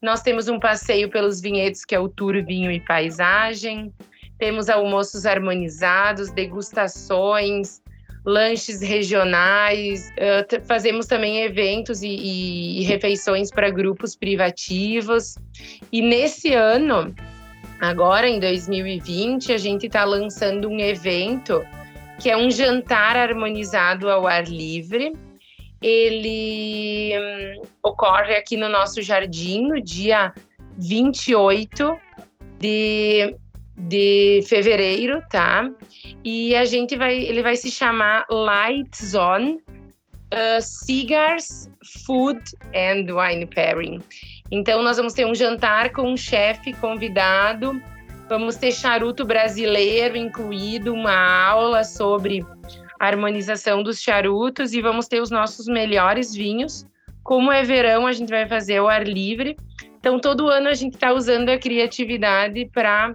Nós 0.00 0.22
temos 0.22 0.48
um 0.48 0.58
passeio 0.58 1.10
pelos 1.10 1.40
vinhedos, 1.40 1.84
que 1.84 1.94
é 1.94 2.00
o 2.00 2.08
Tour 2.08 2.42
Vinho 2.44 2.70
e 2.70 2.80
Paisagem. 2.80 3.92
Temos 4.42 4.68
almoços 4.68 5.24
harmonizados, 5.24 6.32
degustações, 6.32 7.80
lanches 8.26 8.80
regionais. 8.80 10.10
Uh, 10.18 10.66
fazemos 10.66 11.06
também 11.06 11.44
eventos 11.44 12.02
e, 12.02 12.08
e, 12.08 12.80
e 12.80 12.82
refeições 12.82 13.52
para 13.52 13.70
grupos 13.70 14.16
privativos. 14.16 15.36
E 15.92 16.02
nesse 16.02 16.54
ano, 16.54 17.14
agora 17.80 18.28
em 18.28 18.40
2020, 18.40 19.52
a 19.52 19.56
gente 19.56 19.86
está 19.86 20.02
lançando 20.02 20.68
um 20.68 20.80
evento 20.80 21.64
que 22.18 22.28
é 22.28 22.36
um 22.36 22.50
jantar 22.50 23.16
harmonizado 23.16 24.10
ao 24.10 24.26
ar 24.26 24.48
livre. 24.48 25.12
Ele 25.80 27.12
hum, 27.16 27.62
ocorre 27.80 28.34
aqui 28.34 28.56
no 28.56 28.68
nosso 28.68 29.02
jardim 29.02 29.68
no 29.68 29.80
dia 29.80 30.34
28 30.78 31.96
de, 32.58 33.36
de 33.82 34.40
fevereiro, 34.48 35.22
tá? 35.30 35.70
E 36.24 36.54
a 36.54 36.64
gente 36.64 36.96
vai, 36.96 37.16
ele 37.16 37.42
vai 37.42 37.56
se 37.56 37.70
chamar 37.70 38.26
Light 38.30 39.04
Zone 39.04 39.60
uh, 40.32 40.60
Cigars, 40.60 41.70
Food 42.06 42.40
and 42.74 43.06
Wine 43.12 43.46
Pairing. 43.46 44.00
Então 44.50 44.82
nós 44.82 44.96
vamos 44.96 45.12
ter 45.12 45.26
um 45.26 45.34
jantar 45.34 45.90
com 45.90 46.12
um 46.12 46.16
chefe 46.16 46.72
convidado 46.74 47.80
Vamos 48.32 48.56
ter 48.56 48.72
charuto 48.72 49.26
brasileiro 49.26 50.16
incluído, 50.16 50.94
uma 50.94 51.44
aula 51.44 51.84
sobre 51.84 52.42
harmonização 52.98 53.82
dos 53.82 54.00
charutos 54.00 54.72
e 54.72 54.80
vamos 54.80 55.06
ter 55.06 55.20
os 55.20 55.30
nossos 55.30 55.66
melhores 55.66 56.34
vinhos. 56.34 56.86
Como 57.22 57.52
é 57.52 57.62
verão, 57.62 58.06
a 58.06 58.12
gente 58.12 58.30
vai 58.30 58.48
fazer 58.48 58.80
o 58.80 58.88
ar 58.88 59.06
livre. 59.06 59.54
Então, 59.98 60.18
todo 60.18 60.48
ano 60.48 60.68
a 60.68 60.72
gente 60.72 60.94
está 60.94 61.12
usando 61.12 61.50
a 61.50 61.58
criatividade 61.58 62.70
para 62.72 63.14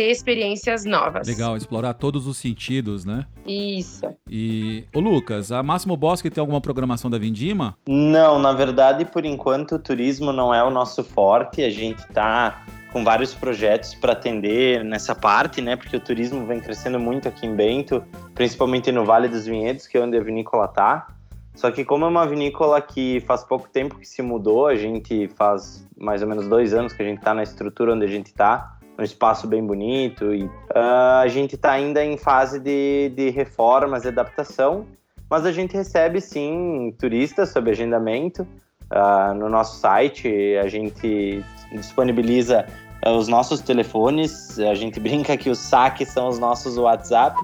ter 0.00 0.10
experiências 0.10 0.86
novas. 0.86 1.28
Legal, 1.28 1.58
explorar 1.58 1.92
todos 1.92 2.26
os 2.26 2.38
sentidos, 2.38 3.04
né? 3.04 3.26
Isso. 3.46 4.06
E, 4.30 4.84
ô 4.94 5.00
Lucas, 5.00 5.52
a 5.52 5.62
Máximo 5.62 5.94
Bosque 5.94 6.30
tem 6.30 6.40
alguma 6.40 6.60
programação 6.60 7.10
da 7.10 7.18
Vindima? 7.18 7.76
Não, 7.86 8.38
na 8.38 8.52
verdade, 8.52 9.04
por 9.04 9.26
enquanto, 9.26 9.74
o 9.74 9.78
turismo 9.78 10.32
não 10.32 10.54
é 10.54 10.64
o 10.64 10.70
nosso 10.70 11.04
forte. 11.04 11.62
A 11.62 11.68
gente 11.68 11.98
está 11.98 12.64
com 12.90 13.04
vários 13.04 13.34
projetos 13.34 13.94
para 13.94 14.14
atender 14.14 14.82
nessa 14.82 15.14
parte, 15.14 15.60
né? 15.60 15.76
Porque 15.76 15.94
o 15.94 16.00
turismo 16.00 16.46
vem 16.46 16.60
crescendo 16.60 16.98
muito 16.98 17.28
aqui 17.28 17.46
em 17.46 17.54
Bento, 17.54 18.02
principalmente 18.34 18.90
no 18.90 19.04
Vale 19.04 19.28
dos 19.28 19.44
Vinhedos, 19.44 19.86
que 19.86 19.98
é 19.98 20.00
onde 20.00 20.16
a 20.16 20.22
vinícola 20.22 20.66
tá. 20.66 21.08
Só 21.54 21.70
que 21.70 21.84
como 21.84 22.06
é 22.06 22.08
uma 22.08 22.26
vinícola 22.26 22.80
que 22.80 23.20
faz 23.26 23.44
pouco 23.44 23.68
tempo 23.68 23.98
que 23.98 24.08
se 24.08 24.22
mudou, 24.22 24.66
a 24.66 24.76
gente 24.76 25.28
faz 25.36 25.86
mais 25.98 26.22
ou 26.22 26.28
menos 26.28 26.48
dois 26.48 26.72
anos 26.72 26.94
que 26.94 27.02
a 27.02 27.04
gente 27.04 27.18
está 27.18 27.34
na 27.34 27.42
estrutura 27.42 27.92
onde 27.92 28.06
a 28.06 28.08
gente 28.08 28.28
está, 28.28 28.78
um 29.00 29.04
espaço 29.04 29.46
bem 29.46 29.64
bonito 29.64 30.34
e 30.34 30.44
uh, 30.44 31.20
a 31.22 31.28
gente 31.28 31.54
está 31.54 31.72
ainda 31.72 32.04
em 32.04 32.16
fase 32.16 32.58
de, 32.60 33.10
de 33.14 33.30
reformas 33.30 34.04
e 34.04 34.08
adaptação, 34.08 34.86
mas 35.28 35.46
a 35.46 35.52
gente 35.52 35.74
recebe 35.74 36.20
sim 36.20 36.94
turistas 36.98 37.50
sob 37.50 37.70
agendamento. 37.70 38.46
Uh, 38.90 39.34
no 39.34 39.48
nosso 39.48 39.78
site 39.78 40.56
a 40.56 40.68
gente 40.68 41.44
disponibiliza 41.72 42.66
uh, 43.06 43.10
os 43.10 43.28
nossos 43.28 43.60
telefones. 43.60 44.58
A 44.58 44.74
gente 44.74 44.98
brinca 45.00 45.36
que 45.36 45.48
os 45.48 45.58
saques 45.58 46.08
são 46.08 46.28
os 46.28 46.38
nossos 46.38 46.76
WhatsApp. 46.76 47.36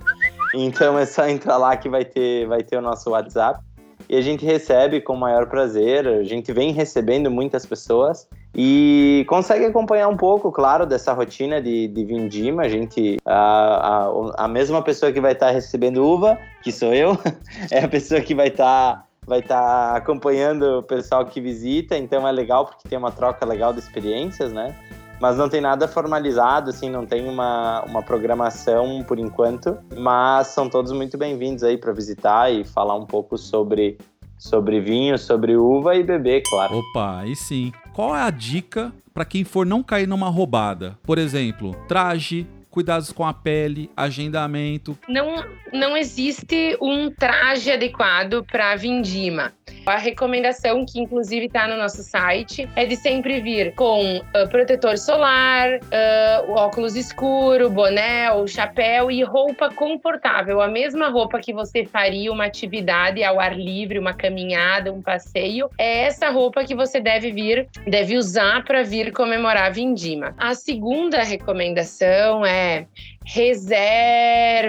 Então 0.54 0.98
é 0.98 1.06
só 1.06 1.26
entrar 1.28 1.56
lá 1.56 1.76
que 1.76 1.88
vai 1.88 2.04
ter, 2.04 2.46
vai 2.46 2.62
ter 2.62 2.76
o 2.76 2.82
nosso 2.82 3.10
WhatsApp. 3.10 3.60
E 4.08 4.16
a 4.16 4.20
gente 4.20 4.44
recebe 4.44 5.00
com 5.00 5.14
o 5.14 5.18
maior 5.18 5.46
prazer. 5.46 6.06
A 6.06 6.22
gente 6.22 6.52
vem 6.52 6.72
recebendo 6.72 7.30
muitas 7.30 7.64
pessoas 7.66 8.28
e 8.58 9.26
consegue 9.28 9.66
acompanhar 9.66 10.08
um 10.08 10.16
pouco, 10.16 10.50
claro, 10.50 10.86
dessa 10.86 11.12
rotina 11.12 11.60
de, 11.60 11.88
de 11.88 12.04
vindima. 12.06 12.62
A 12.62 12.68
gente, 12.70 13.18
a, 13.26 14.06
a, 14.06 14.44
a 14.44 14.48
mesma 14.48 14.80
pessoa 14.80 15.12
que 15.12 15.20
vai 15.20 15.32
estar 15.32 15.50
recebendo 15.50 16.02
uva, 16.02 16.38
que 16.62 16.72
sou 16.72 16.94
eu, 16.94 17.18
é 17.70 17.84
a 17.84 17.88
pessoa 17.88 18.18
que 18.22 18.34
vai 18.34 18.48
estar 18.48 19.04
vai 19.26 19.40
estar 19.40 19.60
tá 19.60 19.96
acompanhando 19.96 20.78
o 20.78 20.82
pessoal 20.84 21.26
que 21.26 21.40
visita, 21.40 21.98
então 21.98 22.26
é 22.26 22.32
legal 22.32 22.64
porque 22.64 22.88
tem 22.88 22.96
uma 22.96 23.10
troca 23.10 23.44
legal 23.44 23.72
de 23.72 23.80
experiências, 23.80 24.52
né? 24.52 24.74
Mas 25.20 25.36
não 25.36 25.48
tem 25.48 25.60
nada 25.60 25.88
formalizado, 25.88 26.70
assim, 26.70 26.88
não 26.88 27.04
tem 27.04 27.28
uma, 27.28 27.82
uma 27.82 28.02
programação 28.02 29.02
por 29.02 29.18
enquanto, 29.18 29.76
mas 29.98 30.46
são 30.48 30.70
todos 30.70 30.92
muito 30.92 31.18
bem-vindos 31.18 31.64
aí 31.64 31.76
para 31.76 31.92
visitar 31.92 32.52
e 32.52 32.64
falar 32.64 32.94
um 32.94 33.04
pouco 33.04 33.36
sobre 33.36 33.98
sobre 34.38 34.80
vinho, 34.80 35.18
sobre 35.18 35.56
uva 35.56 35.96
e 35.96 36.02
beber, 36.02 36.42
claro. 36.48 36.78
Opa, 36.78 37.20
aí 37.20 37.34
sim. 37.34 37.72
Qual 37.96 38.14
é 38.14 38.20
a 38.20 38.28
dica 38.28 38.92
para 39.14 39.24
quem 39.24 39.42
for 39.42 39.64
não 39.64 39.82
cair 39.82 40.06
numa 40.06 40.28
roubada? 40.28 40.98
Por 41.02 41.16
exemplo, 41.16 41.74
traje, 41.88 42.46
cuidados 42.68 43.10
com 43.10 43.24
a 43.24 43.32
pele, 43.32 43.90
agendamento. 43.96 44.98
Não, 45.08 45.42
não 45.72 45.96
existe 45.96 46.76
um 46.78 47.10
traje 47.10 47.72
adequado 47.72 48.44
para 48.44 48.76
vindima. 48.76 49.54
A 49.86 49.98
recomendação, 49.98 50.84
que 50.84 50.98
inclusive 50.98 51.46
está 51.46 51.68
no 51.68 51.76
nosso 51.76 52.02
site, 52.02 52.68
é 52.74 52.84
de 52.84 52.96
sempre 52.96 53.40
vir 53.40 53.72
com 53.76 54.16
uh, 54.16 54.48
protetor 54.50 54.98
solar, 54.98 55.78
uh, 55.78 56.50
óculos 56.50 56.96
escuro, 56.96 57.70
boné, 57.70 58.32
ou 58.32 58.48
chapéu 58.48 59.12
e 59.12 59.22
roupa 59.22 59.70
confortável. 59.70 60.60
A 60.60 60.66
mesma 60.66 61.08
roupa 61.08 61.38
que 61.38 61.52
você 61.52 61.84
faria 61.84 62.32
uma 62.32 62.46
atividade 62.46 63.22
ao 63.22 63.38
ar 63.38 63.56
livre, 63.56 63.96
uma 63.96 64.12
caminhada, 64.12 64.92
um 64.92 65.00
passeio, 65.00 65.70
é 65.78 66.00
essa 66.00 66.30
roupa 66.30 66.64
que 66.64 66.74
você 66.74 67.00
deve 67.00 67.30
vir, 67.30 67.68
deve 67.86 68.16
usar 68.16 68.64
para 68.64 68.82
vir 68.82 69.12
comemorar 69.12 69.66
a 69.66 69.70
vindima. 69.70 70.34
A 70.36 70.52
segunda 70.56 71.22
recomendação 71.22 72.44
é 72.44 72.86
reserve. 73.24 74.66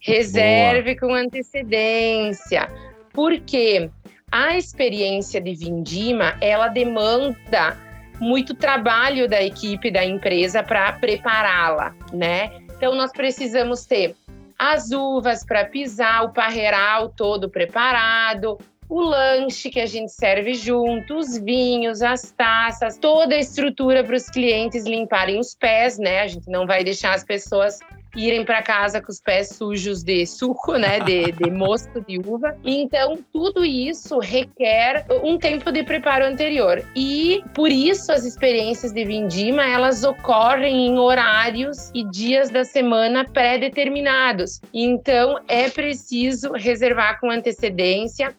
Reserve 0.00 0.94
Boa. 0.94 1.00
com 1.00 1.14
antecedência 1.14 2.68
porque 3.12 3.90
a 4.30 4.56
experiência 4.56 5.40
de 5.40 5.54
vindima 5.54 6.36
ela 6.40 6.68
demanda 6.68 7.76
muito 8.20 8.54
trabalho 8.54 9.28
da 9.28 9.42
equipe 9.42 9.90
da 9.90 10.04
empresa 10.04 10.62
para 10.62 10.92
prepará-la, 10.92 11.94
né? 12.12 12.50
Então 12.76 12.94
nós 12.94 13.12
precisamos 13.12 13.86
ter 13.86 14.14
as 14.58 14.90
uvas 14.90 15.44
para 15.44 15.64
pisar, 15.64 16.24
o 16.24 16.32
parreiral 16.32 17.10
todo 17.10 17.48
preparado, 17.48 18.58
o 18.88 19.00
lanche 19.00 19.70
que 19.70 19.80
a 19.80 19.86
gente 19.86 20.10
serve 20.10 20.54
junto, 20.54 21.16
os 21.16 21.38
vinhos, 21.38 22.02
as 22.02 22.32
taças, 22.32 22.96
toda 22.96 23.34
a 23.34 23.38
estrutura 23.38 24.02
para 24.02 24.16
os 24.16 24.28
clientes 24.28 24.84
limparem 24.84 25.38
os 25.38 25.54
pés, 25.54 25.98
né? 25.98 26.22
A 26.22 26.26
gente 26.26 26.50
não 26.50 26.66
vai 26.66 26.82
deixar 26.82 27.14
as 27.14 27.22
pessoas 27.22 27.78
irem 28.16 28.44
para 28.44 28.62
casa 28.62 29.00
com 29.00 29.10
os 29.10 29.20
pés 29.20 29.50
sujos 29.50 30.02
de 30.02 30.26
suco, 30.26 30.76
né, 30.76 31.00
de, 31.00 31.32
de 31.32 31.50
mosto 31.52 32.00
de 32.00 32.18
uva. 32.18 32.56
Então, 32.64 33.18
tudo 33.32 33.64
isso 33.64 34.18
requer 34.18 35.06
um 35.22 35.38
tempo 35.38 35.70
de 35.70 35.82
preparo 35.82 36.24
anterior. 36.24 36.82
E 36.94 37.42
por 37.54 37.70
isso 37.70 38.12
as 38.12 38.24
experiências 38.24 38.92
de 38.92 39.04
vindima, 39.04 39.64
elas 39.64 40.04
ocorrem 40.04 40.86
em 40.88 40.98
horários 40.98 41.90
e 41.94 42.04
dias 42.04 42.50
da 42.50 42.64
semana 42.64 43.24
pré-determinados. 43.24 44.60
Então, 44.72 45.38
é 45.48 45.68
preciso 45.68 46.52
reservar 46.52 47.20
com 47.20 47.30
antecedência 47.30 48.34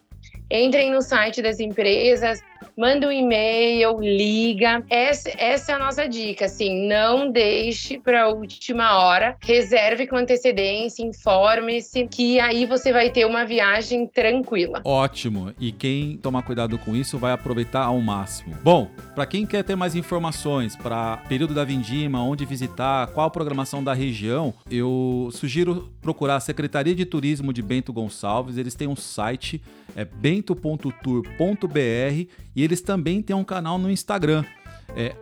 entrem 0.50 0.90
no 0.90 1.00
site 1.00 1.40
das 1.40 1.60
empresas, 1.60 2.42
manda 2.76 3.08
um 3.08 3.12
e-mail, 3.12 3.98
liga. 4.00 4.82
Essa, 4.88 5.30
essa 5.36 5.72
é 5.72 5.74
a 5.74 5.78
nossa 5.78 6.08
dica, 6.08 6.46
assim, 6.46 6.88
não 6.88 7.30
deixe 7.30 7.98
para 7.98 8.24
a 8.24 8.28
última 8.28 8.98
hora, 8.98 9.36
reserve 9.40 10.06
com 10.06 10.16
antecedência, 10.16 11.04
informe-se, 11.04 12.06
que 12.06 12.40
aí 12.40 12.66
você 12.66 12.92
vai 12.92 13.10
ter 13.10 13.24
uma 13.24 13.44
viagem 13.44 14.06
tranquila. 14.06 14.80
Ótimo. 14.84 15.52
E 15.58 15.72
quem 15.72 16.16
tomar 16.16 16.42
cuidado 16.42 16.78
com 16.78 16.94
isso 16.94 17.18
vai 17.18 17.32
aproveitar 17.32 17.84
ao 17.84 18.00
máximo. 18.00 18.56
Bom, 18.62 18.90
para 19.14 19.26
quem 19.26 19.46
quer 19.46 19.62
ter 19.62 19.76
mais 19.76 19.94
informações 19.94 20.76
para 20.76 21.18
período 21.28 21.54
da 21.54 21.64
vindima, 21.64 22.22
onde 22.22 22.44
visitar, 22.44 23.08
qual 23.08 23.26
a 23.26 23.30
programação 23.30 23.82
da 23.82 23.94
região, 23.94 24.52
eu 24.70 25.28
sugiro 25.32 25.90
procurar 26.00 26.36
a 26.36 26.40
Secretaria 26.40 26.94
de 26.94 27.04
Turismo 27.04 27.52
de 27.52 27.62
Bento 27.62 27.92
Gonçalves. 27.92 28.56
Eles 28.56 28.74
têm 28.74 28.88
um 28.88 28.96
site, 28.96 29.60
é 29.96 30.04
bento.tour.br 30.04 31.78
e 32.56 32.64
eles 32.64 32.80
também 32.80 33.22
têm 33.22 33.36
um 33.36 33.44
canal 33.44 33.78
no 33.78 33.90
Instagram. 33.90 34.44
é 34.96 35.14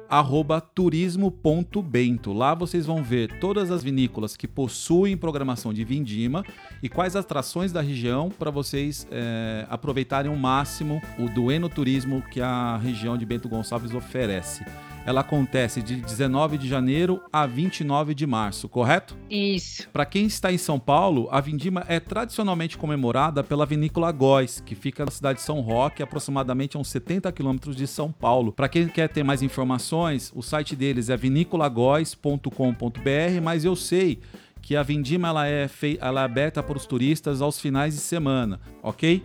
turismo.bento. 0.60 2.32
Lá 2.32 2.54
vocês 2.54 2.86
vão 2.86 3.02
ver 3.02 3.38
todas 3.38 3.70
as 3.70 3.82
vinícolas 3.82 4.36
que 4.36 4.48
possuem 4.48 5.16
programação 5.16 5.74
de 5.74 5.84
vindima 5.84 6.42
e 6.82 6.88
quais 6.88 7.14
atrações 7.14 7.70
da 7.70 7.82
região 7.82 8.30
para 8.30 8.50
vocês 8.50 9.06
é, 9.10 9.66
aproveitarem 9.68 10.30
o 10.30 10.36
máximo 10.36 11.02
o 11.18 11.28
do 11.28 11.52
enoturismo 11.52 12.22
que 12.30 12.40
a 12.40 12.78
região 12.78 13.18
de 13.18 13.26
Bento 13.26 13.48
Gonçalves 13.48 13.92
oferece. 13.94 14.64
Ela 15.08 15.22
acontece 15.22 15.80
de 15.80 15.96
19 15.96 16.58
de 16.58 16.68
janeiro 16.68 17.22
a 17.32 17.46
29 17.46 18.14
de 18.14 18.26
março, 18.26 18.68
correto? 18.68 19.16
Isso. 19.30 19.88
Para 19.88 20.04
quem 20.04 20.26
está 20.26 20.52
em 20.52 20.58
São 20.58 20.78
Paulo, 20.78 21.28
a 21.30 21.40
vindima 21.40 21.82
é 21.88 21.98
tradicionalmente 21.98 22.76
comemorada 22.76 23.42
pela 23.42 23.64
vinícola 23.64 24.12
Góis, 24.12 24.60
que 24.60 24.74
fica 24.74 25.06
na 25.06 25.10
cidade 25.10 25.38
de 25.38 25.46
São 25.46 25.62
Roque, 25.62 26.02
aproximadamente 26.02 26.76
a 26.76 26.80
uns 26.80 26.88
70 26.88 27.32
quilômetros 27.32 27.74
de 27.74 27.86
São 27.86 28.12
Paulo. 28.12 28.52
Para 28.52 28.68
quem 28.68 28.86
quer 28.86 29.08
ter 29.08 29.24
mais 29.24 29.40
informações, 29.40 30.30
o 30.36 30.42
site 30.42 30.76
deles 30.76 31.08
é 31.08 31.16
vinícolagóis.com.br, 31.16 33.40
mas 33.42 33.64
eu 33.64 33.74
sei 33.74 34.18
que 34.60 34.76
a 34.76 34.82
vindima 34.82 35.28
ela 35.28 35.46
é, 35.46 35.68
fei 35.68 35.96
ela 36.02 36.20
é 36.20 36.24
aberta 36.24 36.62
para 36.62 36.76
os 36.76 36.84
turistas 36.84 37.40
aos 37.40 37.58
finais 37.58 37.94
de 37.94 38.00
semana, 38.00 38.60
ok? 38.82 39.24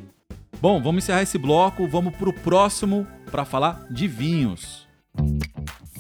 Bom, 0.62 0.82
vamos 0.82 1.04
encerrar 1.04 1.24
esse 1.24 1.38
bloco, 1.38 1.86
vamos 1.90 2.16
para 2.16 2.30
o 2.30 2.34
próximo 2.34 3.06
para 3.30 3.44
falar 3.44 3.86
de 3.92 4.08
vinhos. 4.08 4.83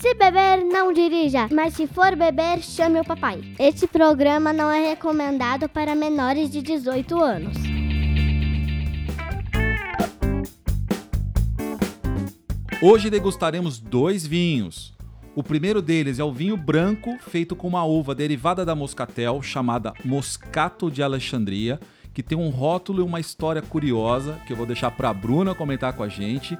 Se 0.03 0.13
beber, 0.15 0.65
não 0.65 0.91
dirija, 0.91 1.47
mas 1.51 1.75
se 1.75 1.87
for 1.87 2.15
beber, 2.15 2.61
chame 2.61 2.99
o 2.99 3.05
papai. 3.05 3.41
Este 3.57 3.87
programa 3.87 4.51
não 4.51 4.69
é 4.69 4.89
recomendado 4.89 5.69
para 5.69 5.95
menores 5.95 6.49
de 6.49 6.61
18 6.61 7.17
anos. 7.21 7.57
Hoje 12.81 13.09
degustaremos 13.09 13.79
dois 13.79 14.27
vinhos. 14.27 14.93
O 15.35 15.41
primeiro 15.41 15.81
deles 15.81 16.19
é 16.19 16.23
o 16.23 16.33
vinho 16.33 16.57
branco, 16.57 17.17
feito 17.19 17.55
com 17.55 17.67
uma 17.67 17.85
uva 17.85 18.13
derivada 18.13 18.65
da 18.65 18.75
moscatel, 18.75 19.41
chamada 19.41 19.93
Moscato 20.03 20.91
de 20.91 21.01
Alexandria, 21.01 21.79
que 22.13 22.21
tem 22.21 22.37
um 22.37 22.49
rótulo 22.49 22.99
e 22.99 23.03
uma 23.03 23.21
história 23.21 23.61
curiosa, 23.61 24.37
que 24.45 24.51
eu 24.51 24.57
vou 24.57 24.65
deixar 24.65 24.91
para 24.91 25.09
a 25.09 25.13
Bruna 25.13 25.55
comentar 25.55 25.93
com 25.93 26.03
a 26.03 26.09
gente. 26.09 26.57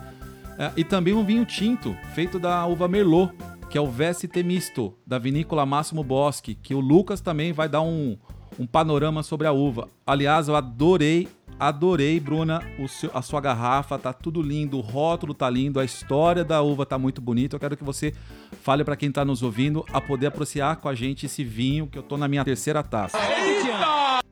É, 0.58 0.72
e 0.78 0.84
também 0.84 1.13
um 1.13 1.24
vinho 1.24 1.46
tinto, 1.46 1.96
feito 2.13 2.39
da 2.39 2.66
uva 2.66 2.88
Merlot, 2.88 3.34
que 3.70 3.78
é 3.78 3.82
o 3.82 3.88
VST 3.88 4.44
Misto, 4.44 4.94
da 5.06 5.18
vinícola 5.18 5.66
Máximo 5.66 6.04
Bosque, 6.04 6.54
que 6.54 6.76
o 6.76 6.80
Lucas 6.80 7.22
também 7.22 7.52
vai 7.52 7.68
dar 7.68 7.82
um, 7.82 8.18
um 8.60 8.68
panorama 8.68 9.24
sobre 9.24 9.48
a 9.48 9.52
uva. 9.52 9.89
Aliás, 10.06 10.48
eu 10.48 10.56
adorei, 10.56 11.28
adorei, 11.67 12.19
Bruna, 12.19 12.62
seu, 12.88 13.10
a 13.13 13.21
sua 13.21 13.39
garrafa, 13.39 13.97
tá 13.97 14.12
tudo 14.12 14.41
lindo, 14.41 14.78
o 14.78 14.82
rótulo 14.82 15.34
tá 15.34 15.49
lindo, 15.49 15.80
a 15.80 15.86
história 15.86 16.43
da 16.43 16.62
uva 16.62 16.86
tá 16.86 16.97
muito 16.97 17.21
bonita. 17.21 17.56
Eu 17.56 17.60
quero 17.60 17.78
que 17.78 17.84
você 17.84 18.13
fale 18.62 18.84
para 18.84 18.95
quem 18.95 19.12
tá 19.12 19.23
nos 19.23 19.41
ouvindo 19.41 19.86
a 19.91 20.02
poder 20.02 20.28
apreciar 20.28 20.78
com 20.78 20.89
a 20.89 20.95
gente 20.95 21.26
esse 21.26 21.43
vinho, 21.43 21.88
que 21.88 21.97
eu 21.97 22.04
tô 22.04 22.17
na 22.17 22.28
minha 22.28 22.43
terceira 22.43 22.84
taça. 22.84 23.17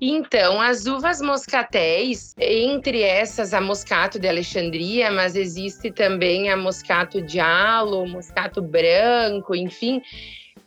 Então, 0.03 0.59
as 0.59 0.87
uvas 0.87 1.21
moscatéis, 1.21 2.33
entre 2.39 3.03
essas 3.03 3.53
a 3.53 3.61
Moscato 3.61 4.17
de 4.17 4.27
Alexandria, 4.27 5.11
mas 5.11 5.35
existe 5.35 5.91
também 5.91 6.49
a 6.49 6.57
Moscato 6.57 7.21
Diallo, 7.21 8.07
Moscato 8.07 8.63
Branco, 8.63 9.53
enfim, 9.53 10.01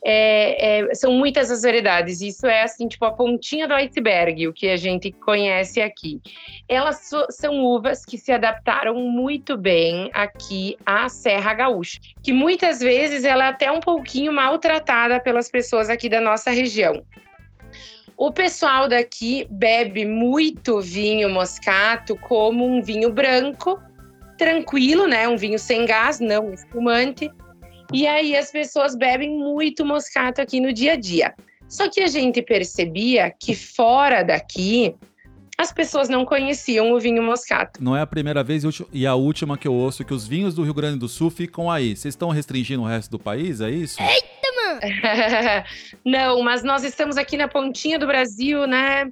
é, 0.05 0.81
é, 0.90 0.95
são 0.95 1.12
muitas 1.12 1.51
as 1.51 1.62
variedades. 1.62 2.21
Isso 2.21 2.47
é 2.47 2.62
assim, 2.62 2.87
tipo 2.87 3.05
a 3.07 3.12
pontinha 3.12 3.67
do 3.67 3.73
iceberg, 3.73 4.47
o 4.47 4.53
que 4.53 4.69
a 4.69 4.77
gente 4.77 5.11
conhece 5.11 5.81
aqui. 5.81 6.21
Elas 6.69 7.09
so, 7.09 7.27
são 7.31 7.64
uvas 7.64 8.05
que 8.05 8.19
se 8.19 8.31
adaptaram 8.31 8.95
muito 8.95 9.57
bem 9.57 10.11
aqui 10.12 10.77
à 10.85 11.09
Serra 11.09 11.55
Gaúcha, 11.55 11.99
que 12.23 12.33
muitas 12.33 12.81
vezes 12.81 13.25
ela 13.25 13.47
é 13.47 13.49
até 13.49 13.73
um 13.73 13.81
pouquinho 13.81 14.33
maltratada 14.33 15.19
pelas 15.19 15.51
pessoas 15.51 15.88
aqui 15.88 16.09
da 16.09 16.21
nossa 16.21 16.51
região. 16.51 17.03
O 18.17 18.31
pessoal 18.31 18.88
daqui 18.88 19.47
bebe 19.51 20.05
muito 20.05 20.81
vinho 20.81 21.29
moscato 21.29 22.14
como 22.17 22.64
um 22.64 22.81
vinho 22.81 23.12
branco, 23.12 23.83
tranquilo, 24.38 25.09
né? 25.09 25.27
Um 25.27 25.37
vinho 25.37 25.59
sem 25.59 25.85
gás, 25.85 26.21
não 26.21 26.53
espumante. 26.53 27.31
E 27.92 28.07
aí 28.07 28.37
as 28.37 28.51
pessoas 28.51 28.97
bebem 28.97 29.38
muito 29.38 29.85
moscato 29.85 30.40
aqui 30.40 30.61
no 30.61 30.73
dia 30.73 30.92
a 30.92 30.97
dia. 30.97 31.35
Só 31.68 31.88
que 31.88 32.01
a 32.01 32.07
gente 32.07 32.42
percebia 32.42 33.33
que 33.38 33.55
fora 33.55 34.23
daqui 34.23 34.94
as 35.57 35.73
pessoas 35.73 36.09
não 36.09 36.25
conheciam 36.25 36.92
o 36.92 36.99
vinho 36.99 37.23
moscato. 37.23 37.83
Não 37.83 37.97
é 37.97 38.01
a 38.01 38.07
primeira 38.07 38.42
vez 38.42 38.64
e 38.92 39.07
a 39.07 39.14
última 39.14 39.57
que 39.57 39.68
eu 39.68 39.75
ouço 39.75 40.05
que 40.05 40.12
os 40.12 40.27
vinhos 40.27 40.55
do 40.55 40.64
Rio 40.64 40.75
Grande 40.75 40.99
do 40.99 41.09
Sul 41.09 41.31
ficam 41.31 41.70
aí. 41.70 41.97
Vocês 41.97 42.12
estão 42.12 42.31
restringindo 42.31 42.83
o 42.83 42.87
resto 42.87 43.11
do 43.11 43.18
país, 43.18 43.61
é 43.61 43.70
isso? 43.70 44.01
Eita, 44.03 44.49
mano! 44.57 45.64
não, 46.05 46.42
mas 46.42 46.64
nós 46.64 46.83
estamos 46.83 47.16
aqui 47.16 47.37
na 47.37 47.47
pontinha 47.47 47.99
do 47.99 48.07
Brasil, 48.07 48.66
né? 48.66 49.09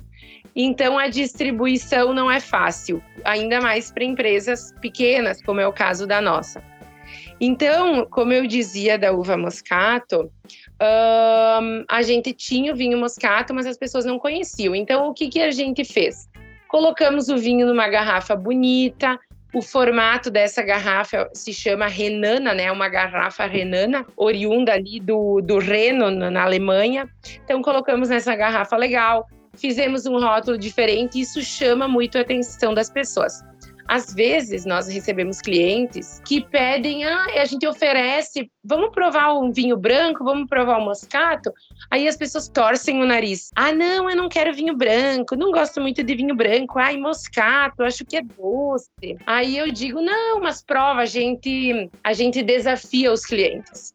Então 0.55 0.99
a 0.99 1.09
distribuição 1.09 2.13
não 2.13 2.31
é 2.31 2.41
fácil, 2.41 3.03
ainda 3.25 3.61
mais 3.61 3.91
para 3.91 4.05
empresas 4.05 4.73
pequenas, 4.81 5.41
como 5.43 5.61
é 5.61 5.67
o 5.67 5.73
caso 5.73 6.07
da 6.07 6.21
nossa. 6.21 6.63
Então, 7.45 8.07
como 8.07 8.33
eu 8.33 8.47
dizia 8.47 8.97
da 8.97 9.11
uva 9.11 9.37
moscato, 9.37 10.31
a 11.89 12.01
gente 12.01 12.33
tinha 12.33 12.73
o 12.73 12.77
vinho 12.77 12.97
moscato, 12.97 13.53
mas 13.53 13.67
as 13.67 13.77
pessoas 13.77 14.05
não 14.05 14.17
conheciam. 14.17 14.77
Então, 14.77 15.09
o 15.09 15.13
que, 15.13 15.29
que 15.29 15.41
a 15.41 15.51
gente 15.51 15.85
fez? 15.85 16.31
Colocamos 16.69 17.29
o 17.29 17.37
vinho 17.37 17.67
numa 17.67 17.89
garrafa 17.89 18.37
bonita. 18.37 19.19
O 19.53 19.61
formato 19.61 20.31
dessa 20.31 20.63
garrafa 20.63 21.29
se 21.35 21.53
chama 21.53 21.89
Renana, 21.89 22.55
né? 22.55 22.71
Uma 22.71 22.89
garrafa 22.89 23.45
renana, 23.45 24.07
oriunda 24.17 24.73
ali 24.73 25.01
do, 25.01 25.41
do 25.41 25.59
Reno, 25.59 26.13
na 26.13 26.45
Alemanha. 26.45 27.09
Então, 27.45 27.61
colocamos 27.61 28.09
nessa 28.09 28.37
garrafa 28.37 28.77
legal, 28.77 29.27
fizemos 29.57 30.07
um 30.07 30.17
rótulo 30.21 30.57
diferente, 30.57 31.21
isso 31.21 31.43
chama 31.43 31.89
muito 31.89 32.17
a 32.17 32.21
atenção 32.21 32.73
das 32.73 32.89
pessoas. 32.89 33.43
Às 33.89 34.15
vezes 34.15 34.65
nós 34.65 34.89
recebemos 34.89 35.41
clientes 35.41 36.21
que 36.27 36.41
pedem, 36.41 37.05
ah, 37.05 37.27
a 37.41 37.45
gente 37.45 37.67
oferece, 37.67 38.51
vamos 38.65 38.91
provar 38.91 39.35
um 39.35 39.53
vinho 39.53 39.77
branco, 39.77 40.25
vamos 40.25 40.49
provar 40.49 40.79
um 40.79 40.85
moscato. 40.85 41.53
Aí 41.91 42.09
as 42.09 42.17
pessoas 42.17 42.49
torcem 42.49 43.03
o 43.03 43.07
nariz. 43.07 43.51
Ah, 43.57 43.73
não, 43.73 44.09
eu 44.09 44.17
não 44.17 44.29
quero 44.29 44.55
vinho 44.55 44.77
branco, 44.77 45.37
não 45.37 45.51
gosto 45.51 45.81
muito 45.81 46.03
de 46.03 46.15
vinho 46.15 46.35
branco. 46.35 46.79
Ai, 46.79 46.97
moscato, 46.97 47.83
acho 47.83 48.05
que 48.05 48.17
é 48.17 48.23
doce. 48.23 49.17
Aí 49.27 49.57
eu 49.57 49.71
digo, 49.71 50.01
não, 50.01 50.41
mas 50.41 50.63
prova, 50.63 51.03
a 51.03 51.07
gente, 51.07 51.91
a 52.03 52.13
gente 52.13 52.43
desafia 52.43 53.13
os 53.13 53.25
clientes. 53.25 53.95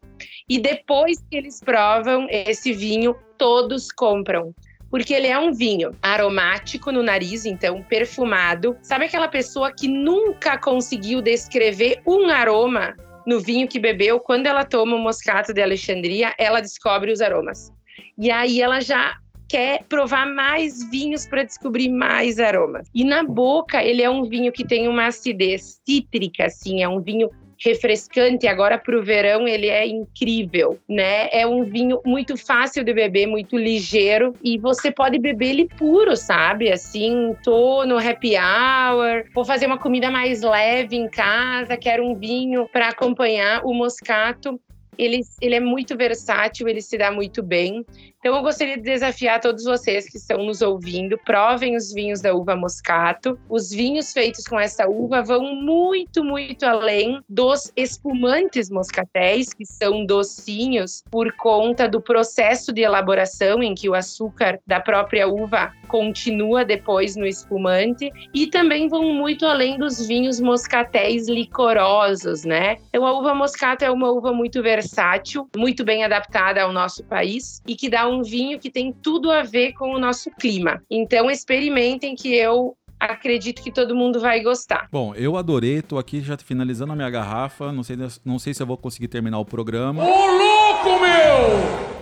E 0.50 0.60
depois 0.60 1.19
que 1.30 1.38
eles 1.38 1.60
provam 1.60 2.28
esse 2.30 2.73
vinho, 2.73 3.15
todos 3.38 3.91
compram 3.91 4.54
porque 4.89 5.13
ele 5.13 5.28
é 5.28 5.38
um 5.38 5.54
vinho 5.54 5.95
aromático 6.02 6.91
no 6.91 7.04
nariz, 7.04 7.45
então 7.45 7.84
perfumado. 7.84 8.78
Sabe 8.82 9.06
aquela 9.06 9.28
pessoa 9.28 9.71
que 9.71 9.88
nunca 9.88 10.58
conseguiu 10.58 11.21
descrever 11.21 12.02
um 12.06 12.30
aroma 12.30 12.95
no 13.26 13.39
vinho 13.39 13.67
que 13.67 13.80
bebeu? 13.80 14.19
Quando 14.19 14.47
ela 14.47 14.63
toma 14.63 14.95
o 14.95 15.00
moscato 15.00 15.54
de 15.54 15.62
Alexandria, 15.62 16.34
ela 16.38 16.62
descobre 16.62 17.12
os 17.12 17.21
aromas. 17.21 17.71
E 18.17 18.32
aí 18.32 18.62
ela 18.62 18.80
já 18.80 19.17
quer 19.47 19.84
provar 19.88 20.26
mais 20.26 20.84
vinhos 20.89 21.26
para 21.26 21.43
descobrir 21.43 21.89
mais 21.89 22.39
aromas. 22.39 22.88
E 22.93 23.04
na 23.04 23.23
boca, 23.23 23.84
ele 23.84 24.02
é 24.02 24.10
um 24.10 24.23
vinho 24.23 24.52
que 24.52 24.65
tem 24.65 24.88
uma 24.88 25.08
acidez 25.08 25.80
cítrica, 25.86 26.45
assim, 26.45 26.84
é 26.84 26.89
um 26.89 27.02
vinho 27.02 27.30
refrescante. 27.63 28.48
Agora 28.48 28.78
para 28.78 28.98
o 28.98 29.04
verão 29.04 29.48
ele 29.48 29.67
é 29.67 29.86
incrível, 29.86 30.80
né? 30.88 31.30
É 31.32 31.46
um 31.46 31.63
vinho 31.63 32.00
muito 32.06 32.38
fácil 32.38 32.84
de 32.84 32.93
beber, 32.93 33.28
muito 33.28 33.58
ligeiro 33.58 34.34
e 34.43 34.58
você 34.58 34.91
pode 34.91 35.20
beber 35.20 35.50
ele 35.50 35.67
puro, 35.67 36.15
sabe? 36.15 36.72
Assim, 36.72 37.36
tô 37.43 37.86
no 37.86 37.98
happy 37.98 38.36
hour, 38.36 39.26
vou 39.34 39.46
fazer 39.46 39.65
uma 39.65 39.78
comida 39.78 40.10
mais 40.12 40.41
leve 40.41 40.96
em 40.96 41.10
casa, 41.10 41.78
quero 41.78 42.06
um 42.06 42.15
vinho 42.15 42.67
para 42.72 42.89
acompanhar 42.89 43.65
o 43.65 43.74
moscato. 43.74 44.60
Ele, 44.98 45.22
ele 45.39 45.54
é 45.54 45.60
muito 45.60 45.96
versátil, 45.96 46.67
ele 46.67 46.82
se 46.82 46.98
dá 46.98 47.12
muito 47.12 47.43
bem. 47.43 47.86
Então, 48.19 48.36
eu 48.36 48.41
gostaria 48.41 48.77
de 48.77 48.84
desafiar 48.84 49.39
todos 49.39 49.63
vocês 49.63 50.10
que 50.10 50.17
estão 50.17 50.43
nos 50.43 50.62
ouvindo, 50.62 51.17
provem 51.23 51.75
os 51.75 51.93
vinhos 51.93 52.19
da 52.19 52.34
uva 52.34 52.56
moscato. 52.56 53.39
Os 53.47 53.69
vinhos 53.69 54.12
feitos 54.12 54.45
com 54.47 54.60
essa 54.60 54.88
uva 54.88 55.21
vão 55.21 55.56
muito, 55.56 56.23
muito 56.23 56.65
além 56.65 57.21
dos 57.30 57.71
espumantes 57.75 58.69
moscatéis, 58.69 59.53
que 59.53 59.65
são 59.65 60.06
docinhos 60.06 61.03
por 61.12 61.32
conta 61.38 61.88
do 61.88 62.01
processo 62.01 62.73
de 62.73 62.82
elaboração 62.82 63.62
em 63.62 63.75
que 63.75 63.88
o 63.88 63.93
açúcar 63.93 64.60
da 64.65 64.80
própria 64.80 65.27
uva 65.27 65.71
continua 65.88 66.65
depois 66.65 67.15
no 67.15 67.25
espumante 67.25 68.12
e 68.34 68.47
também 68.47 68.88
vão 68.88 69.13
muito 69.13 69.45
além 69.45 69.77
dos 69.77 70.06
vinhos 70.06 70.39
moscatéis 70.39 71.27
licorosos, 71.27 72.43
né? 72.43 72.77
Então 72.89 73.06
a 73.06 73.17
uva 73.17 73.34
moscato 73.34 73.86
é 73.86 73.91
uma 73.91 74.12
uva 74.12 74.34
muito 74.34 74.62
versátil, 74.62 75.47
muito 75.56 75.84
bem 75.84 76.03
adaptada 76.03 76.62
ao 76.62 76.73
nosso 76.73 77.03
país 77.06 77.62
e 77.65 77.75
que 77.75 77.89
dá 77.89 78.07
um 78.08 78.24
vinho 78.24 78.60
que 78.60 78.70
tem 78.70 78.91
tudo 78.91 79.32
a 79.32 79.43
ver 79.43 79.74
com 79.74 79.93
o 79.93 80.00
nosso 80.00 80.30
clima. 80.32 80.82
Então 80.89 81.30
experimentem 81.30 82.15
que 82.15 82.34
eu 82.34 82.76
acredito 83.00 83.62
que 83.62 83.72
todo 83.72 83.96
mundo 83.96 84.20
vai 84.20 84.41
gostar. 84.41 84.88
Bom, 84.91 85.13
eu 85.15 85.38
adorei, 85.38 85.82
tô 85.82 85.98
aqui 85.98 86.22
já 86.22 86.38
finalizando 86.38 86.93
a 86.93 86.96
minha 86.96 87.10
garrafa, 87.10 87.72
não 87.72 87.84
sei, 87.84 87.98
não 88.26 88.39
sei 88.39 88.54
se 88.54 88.62
eu 88.62 88.67
vou 88.67 88.78
conseguir 88.78 89.08
terminar 89.08 89.39
o 89.39 89.46
programa. 89.46 90.04
Ô, 90.04 90.08
louco, 90.08 91.00
meu! 91.00 91.97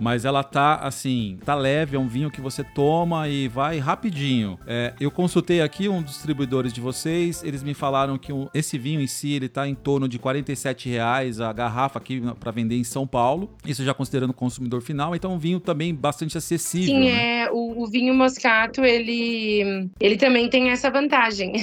Mas 0.00 0.24
ela 0.24 0.42
tá 0.42 0.76
assim, 0.76 1.38
tá 1.44 1.54
leve, 1.54 1.96
é 1.96 1.98
um 1.98 2.08
vinho 2.08 2.30
que 2.30 2.40
você 2.40 2.62
toma 2.62 3.28
e 3.28 3.48
vai 3.48 3.78
rapidinho. 3.78 4.58
É, 4.66 4.94
eu 5.00 5.10
consultei 5.10 5.60
aqui 5.60 5.88
um 5.88 6.02
dos 6.02 6.12
distribuidores 6.12 6.72
de 6.72 6.80
vocês, 6.80 7.42
eles 7.42 7.62
me 7.62 7.74
falaram 7.74 8.18
que 8.18 8.32
esse 8.54 8.78
vinho 8.78 9.00
em 9.00 9.06
si 9.06 9.32
ele 9.32 9.48
tá 9.48 9.66
em 9.66 9.74
torno 9.74 10.08
de 10.08 10.18
47 10.18 10.88
reais 10.88 11.40
a 11.40 11.52
garrafa 11.52 11.98
aqui 11.98 12.22
para 12.38 12.50
vender 12.50 12.76
em 12.76 12.84
São 12.84 13.06
Paulo. 13.06 13.50
Isso 13.66 13.84
já 13.84 13.94
considerando 13.94 14.30
o 14.30 14.34
consumidor 14.34 14.80
final, 14.80 15.14
então 15.14 15.34
um 15.34 15.38
vinho 15.38 15.60
também 15.60 15.94
bastante 15.94 16.36
acessível. 16.36 16.94
Sim, 16.94 17.00
né? 17.00 17.42
é 17.42 17.50
o, 17.50 17.82
o 17.82 17.86
vinho 17.86 18.14
moscato 18.14 18.84
ele 18.84 19.88
ele 20.00 20.16
também 20.16 20.48
tem 20.48 20.70
essa 20.70 20.90
vantagem. 20.90 21.52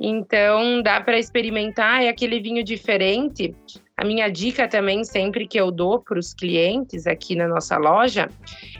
Então 0.00 0.80
dá 0.80 1.00
para 1.00 1.18
experimentar, 1.18 2.02
é 2.02 2.08
aquele 2.08 2.40
vinho 2.40 2.62
diferente. 2.62 3.54
A 3.98 4.04
minha 4.04 4.28
dica 4.28 4.68
também, 4.68 5.02
sempre 5.02 5.44
que 5.44 5.58
eu 5.58 5.72
dou 5.72 6.00
para 6.00 6.20
os 6.20 6.32
clientes 6.32 7.04
aqui 7.04 7.34
na 7.34 7.48
nossa 7.48 7.76
loja, 7.76 8.30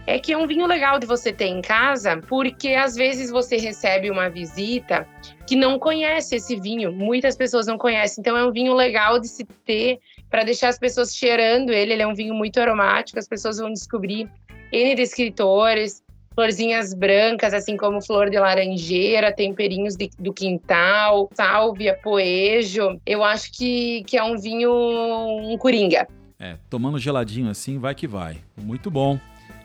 é 0.07 0.16
que 0.16 0.33
é 0.33 0.38
um 0.38 0.46
vinho 0.46 0.64
legal 0.64 1.00
de 1.00 1.07
você 1.07 1.33
ter 1.33 1.46
em 1.46 1.61
casa, 1.61 2.18
porque 2.28 2.68
às 2.68 2.94
vezes 2.94 3.28
você 3.28 3.57
recebe 3.57 4.12
uma 4.12 4.31
visita 4.31 5.09
que 5.44 5.57
não 5.57 5.76
conhece 5.76 6.37
esse 6.37 6.54
vinho, 6.54 6.92
muitas 6.92 7.37
pessoas 7.37 7.66
não 7.66 7.76
conhecem, 7.76 8.20
então 8.20 8.37
é 8.37 8.44
um 8.46 8.52
vinho 8.52 8.72
legal 8.74 9.18
de 9.18 9.26
se 9.26 9.44
ter 9.64 9.98
para 10.31 10.44
deixar 10.44 10.68
as 10.68 10.78
pessoas 10.78 11.12
cheirando 11.12 11.72
ele. 11.72 11.94
Ele 11.94 12.02
é 12.02 12.07
um 12.07 12.14
vinho 12.14 12.33
muito 12.33 12.61
aromático, 12.61 13.18
as 13.18 13.26
pessoas 13.26 13.59
vão 13.59 13.72
descobrir 13.72 14.31
N 14.70 14.94
descritores, 14.94 16.00
florzinhas 16.38 16.94
brancas, 16.94 17.53
assim 17.53 17.77
como 17.77 18.01
flor 18.01 18.31
de 18.31 18.38
laranjeira, 18.38 19.33
temperinhos 19.33 19.96
de, 19.96 20.09
do 20.20 20.33
quintal, 20.33 21.29
sálvia, 21.35 21.98
poejo. 22.01 22.96
Eu 23.05 23.24
acho 23.24 23.51
que, 23.51 24.05
que 24.05 24.16
é 24.16 24.22
um 24.22 24.38
vinho, 24.38 24.70
um 24.70 25.59
coringa. 25.59 26.07
É, 26.38 26.55
tomando 26.70 26.96
geladinho 26.96 27.51
assim, 27.51 27.77
vai 27.81 27.92
que 27.92 28.07
vai. 28.07 28.37
Muito 28.57 28.88
bom. 28.88 29.18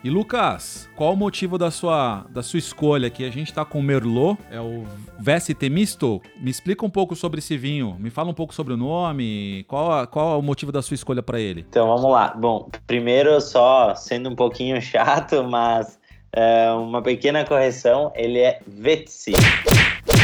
E 0.03 0.09
Lucas, 0.09 0.89
qual 0.95 1.13
o 1.13 1.15
motivo 1.15 1.59
da 1.59 1.69
sua, 1.69 2.25
da 2.31 2.41
sua 2.41 2.57
escolha 2.57 3.07
aqui? 3.07 3.23
A 3.23 3.29
gente 3.29 3.49
está 3.49 3.63
com 3.63 3.79
o 3.79 3.83
Merlot, 3.83 4.37
é 4.49 4.59
o 4.59 4.83
VST 5.19 5.69
Misto. 5.69 6.21
Me 6.41 6.49
explica 6.49 6.83
um 6.83 6.89
pouco 6.89 7.15
sobre 7.15 7.37
esse 7.37 7.55
vinho. 7.55 7.95
Me 7.99 8.09
fala 8.09 8.31
um 8.31 8.33
pouco 8.33 8.53
sobre 8.53 8.73
o 8.73 8.77
nome. 8.77 9.63
Qual, 9.67 10.07
qual 10.07 10.33
é 10.33 10.37
o 10.37 10.41
motivo 10.41 10.71
da 10.71 10.81
sua 10.81 10.95
escolha 10.95 11.21
para 11.21 11.39
ele? 11.39 11.65
Então 11.69 11.87
vamos 11.87 12.11
lá. 12.11 12.33
Bom, 12.35 12.67
primeiro 12.87 13.39
só 13.39 13.93
sendo 13.95 14.27
um 14.29 14.35
pouquinho 14.35 14.81
chato, 14.83 15.43
mas 15.43 16.01
é, 16.35 16.71
uma 16.71 17.01
pequena 17.01 17.45
correção, 17.45 18.11
ele 18.15 18.39
é 18.39 18.59
Vezzi, 18.65 19.33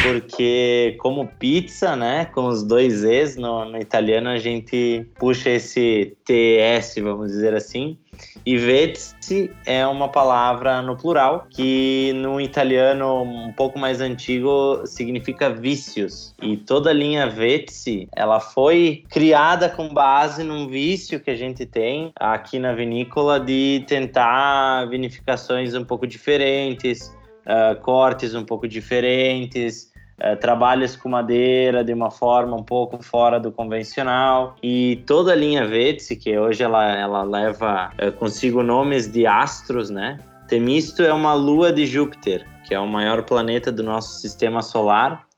porque 0.02 0.96
como 1.00 1.28
pizza, 1.28 1.96
né, 1.96 2.26
com 2.26 2.48
os 2.48 2.64
dois 2.64 3.04
Es, 3.04 3.36
no, 3.36 3.66
no 3.66 3.78
italiano 3.78 4.30
a 4.30 4.38
gente 4.38 5.06
puxa 5.18 5.50
esse 5.50 6.16
TS, 6.26 6.96
vamos 7.02 7.32
dizer 7.32 7.54
assim, 7.54 7.98
e 8.46 8.58
vezzi 8.58 9.52
é 9.66 9.86
uma 9.86 10.10
palavra 10.10 10.82
no 10.82 10.98
plural 10.98 11.48
que 11.50 12.14
no 12.16 12.40
italiano 12.40 13.24
um 13.24 13.52
pouco 13.54 13.78
mais 13.78 14.02
antigo 14.02 14.82
significa 14.86 15.50
vícios. 15.50 16.34
E 16.42 16.58
toda 16.58 16.90
a 16.90 16.94
linha 16.94 17.28
vezzi, 17.28 18.08
ela 18.16 18.40
foi 18.40 19.04
criada 19.10 19.70
com 19.70 19.90
base 19.94 20.44
num 20.44 20.68
vício 20.68 21.20
que 21.20 21.30
a 21.30 21.36
gente 21.36 21.66
tem 21.66 22.12
aqui 22.16 22.60
na 22.60 22.74
vinícola 22.74 23.40
de 23.40 23.84
tentar 23.88 24.86
vinificações 24.90 25.76
um 25.76 25.84
pouco 25.84 26.08
diferentes, 26.08 27.16
uh, 27.46 27.80
cortes 27.82 28.34
um 28.34 28.44
pouco 28.44 28.68
diferentes, 28.68 29.89
é, 30.20 30.36
trabalhos 30.36 30.96
com 30.96 31.10
madeira 31.10 31.84
de 31.84 31.94
uma 31.94 32.12
forma 32.12 32.56
um 32.56 32.64
pouco 32.64 33.02
fora 33.04 33.40
do 33.40 33.52
convencional 33.52 34.56
e 34.62 35.02
toda 35.06 35.32
a 35.32 35.36
linha 35.36 35.66
Vetsi, 35.66 36.16
que 36.16 36.38
hoje 36.38 36.64
ela, 36.64 36.86
ela 36.96 37.24
leva 37.24 37.92
é, 37.98 38.12
consigo 38.12 38.62
nomes 38.64 39.12
de 39.12 39.26
astros, 39.26 39.90
né? 39.90 40.20
Temisto 40.48 41.04
é 41.04 41.14
uma 41.14 41.34
lua 41.34 41.72
de 41.72 41.86
Júpiter, 41.86 42.46
que 42.68 42.74
é 42.74 42.80
o 42.80 42.88
maior 42.88 43.24
planeta 43.24 43.72
do 43.72 43.84
nosso 43.84 44.20
sistema 44.20 44.62
solar 44.62 45.30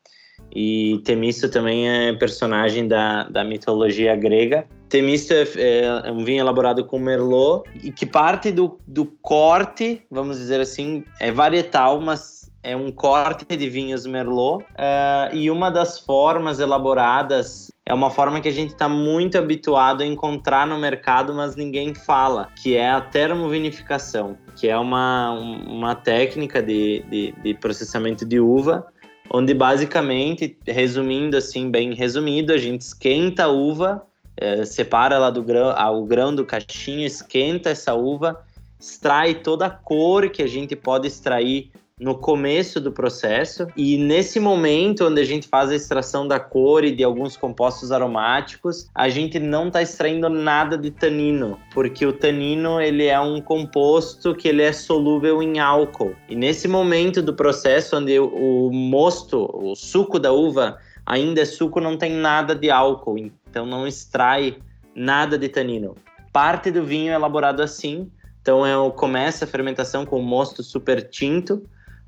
e 0.53 1.01
Temisto 1.05 1.49
também 1.49 1.89
é 1.89 2.13
personagem 2.13 2.87
da, 2.87 3.23
da 3.23 3.43
mitologia 3.43 4.15
grega. 4.15 4.65
Temisto 4.89 5.33
é, 5.33 5.43
é, 5.55 5.83
é, 6.05 6.11
um 6.11 6.23
vinho 6.25 6.41
elaborado 6.41 6.83
com 6.83 6.99
Merlot 6.99 7.69
e 7.81 7.91
que 7.91 8.05
parte 8.05 8.51
do, 8.51 8.77
do 8.85 9.05
corte, 9.21 10.01
vamos 10.11 10.37
dizer 10.37 10.59
assim, 10.59 11.03
é 11.19 11.31
varietal, 11.31 12.01
mas 12.01 12.40
é 12.63 12.75
um 12.75 12.91
corte 12.91 13.57
de 13.57 13.69
vinhos 13.69 14.05
Merlot 14.05 14.63
uh, 14.63 15.35
e 15.35 15.49
uma 15.49 15.69
das 15.69 15.99
formas 15.99 16.59
elaboradas 16.59 17.71
é 17.85 17.93
uma 17.93 18.09
forma 18.09 18.39
que 18.39 18.47
a 18.47 18.53
gente 18.53 18.69
está 18.69 18.87
muito 18.87 19.37
habituado 19.37 20.03
a 20.03 20.05
encontrar 20.05 20.67
no 20.67 20.77
mercado, 20.77 21.33
mas 21.33 21.55
ninguém 21.55 21.93
fala, 21.93 22.49
que 22.61 22.75
é 22.75 22.89
a 22.89 23.01
termovinificação, 23.01 24.37
que 24.55 24.67
é 24.67 24.77
uma, 24.77 25.31
uma 25.31 25.95
técnica 25.95 26.61
de, 26.61 27.03
de, 27.09 27.31
de 27.43 27.53
processamento 27.55 28.25
de 28.25 28.39
uva, 28.39 28.85
onde 29.33 29.53
basicamente, 29.53 30.57
resumindo 30.65 31.35
assim, 31.35 31.71
bem 31.71 31.93
resumido, 31.93 32.53
a 32.53 32.57
gente 32.57 32.81
esquenta 32.81 33.45
a 33.45 33.47
uva, 33.47 34.03
é, 34.37 34.63
separa 34.63 35.15
ela 35.15 35.31
do 35.31 35.41
grão, 35.41 35.73
o 35.93 36.05
grão 36.05 36.33
do 36.33 36.45
cachinho, 36.45 37.05
esquenta 37.05 37.71
essa 37.71 37.93
uva, 37.95 38.41
extrai 38.79 39.35
toda 39.35 39.65
a 39.65 39.69
cor 39.69 40.29
que 40.29 40.41
a 40.43 40.47
gente 40.47 40.75
pode 40.75 41.07
extrair 41.07 41.71
no 42.01 42.15
começo 42.15 42.81
do 42.81 42.91
processo 42.91 43.67
e 43.77 43.95
nesse 43.95 44.39
momento 44.39 45.05
onde 45.05 45.21
a 45.21 45.23
gente 45.23 45.47
faz 45.47 45.69
a 45.69 45.75
extração 45.75 46.27
da 46.27 46.39
cor 46.39 46.83
e 46.83 46.91
de 46.91 47.03
alguns 47.03 47.37
compostos 47.37 47.91
aromáticos, 47.91 48.89
a 48.95 49.07
gente 49.07 49.37
não 49.37 49.67
está 49.67 49.83
extraindo 49.83 50.27
nada 50.27 50.75
de 50.75 50.89
tanino, 50.89 51.59
porque 51.71 52.03
o 52.03 52.11
tanino 52.11 52.81
ele 52.81 53.05
é 53.05 53.19
um 53.19 53.39
composto 53.39 54.33
que 54.33 54.47
ele 54.47 54.63
é 54.63 54.73
solúvel 54.73 55.43
em 55.43 55.59
álcool. 55.59 56.15
E 56.27 56.35
nesse 56.35 56.67
momento 56.67 57.21
do 57.21 57.35
processo 57.35 57.95
onde 57.95 58.19
o 58.19 58.71
mosto, 58.71 59.47
o 59.53 59.75
suco 59.75 60.17
da 60.17 60.31
uva 60.31 60.79
ainda 61.05 61.41
é 61.41 61.45
suco, 61.45 61.79
não 61.79 61.97
tem 61.97 62.11
nada 62.11 62.55
de 62.55 62.71
álcool, 62.71 63.19
então 63.19 63.63
não 63.63 63.85
extrai 63.85 64.57
nada 64.95 65.37
de 65.37 65.47
tanino. 65.49 65.95
Parte 66.33 66.71
do 66.71 66.83
vinho 66.83 67.11
é 67.11 67.15
elaborado 67.15 67.61
assim, 67.61 68.09
então 68.41 68.65
é, 68.65 68.91
começa 68.91 69.45
a 69.45 69.47
fermentação 69.47 70.03
com 70.03 70.19
o 70.19 70.23
mosto 70.23 70.63
super 70.63 71.07
tinto, 71.07 71.61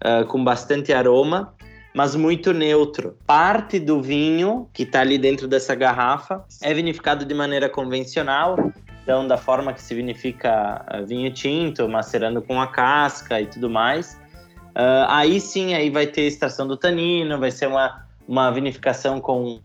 uh, 0.04 0.26
com 0.26 0.44
bastante 0.44 0.94
aroma, 0.94 1.54
mas 1.94 2.16
muito 2.16 2.54
neutro. 2.54 3.18
Parte 3.26 3.80
do 3.80 4.02
vinho 4.02 4.68
que 4.74 4.84
está 4.84 5.02
ali 5.02 5.18
dentro 5.18 5.48
dessa 5.48 5.74
garrafa 5.74 6.44
é 6.62 6.74
vinificado 6.74 7.26
de 7.26 7.34
maneira 7.34 7.70
convencional, 7.70 8.58
então 9.02 9.28
da 9.28 9.38
forma 9.38 9.74
que 9.74 9.82
se 9.82 9.96
vinifica 9.96 10.86
uh, 10.94 11.06
vinho 11.06 11.32
tinto, 11.32 11.88
macerando 11.88 12.42
com 12.42 12.60
a 12.60 12.68
casca 12.68 13.40
e 13.40 13.46
tudo 13.46 13.70
mais. 13.70 14.20
Uh, 14.76 15.06
aí 15.08 15.40
sim, 15.40 15.74
aí 15.74 15.90
vai 15.90 16.08
ter 16.08 16.24
extração 16.24 16.68
do 16.68 16.76
tanino, 16.76 17.40
vai 17.40 17.52
ser 17.52 17.68
uma, 17.68 18.06
uma 18.28 18.52
vinificação 18.52 19.22
com, 19.22 19.60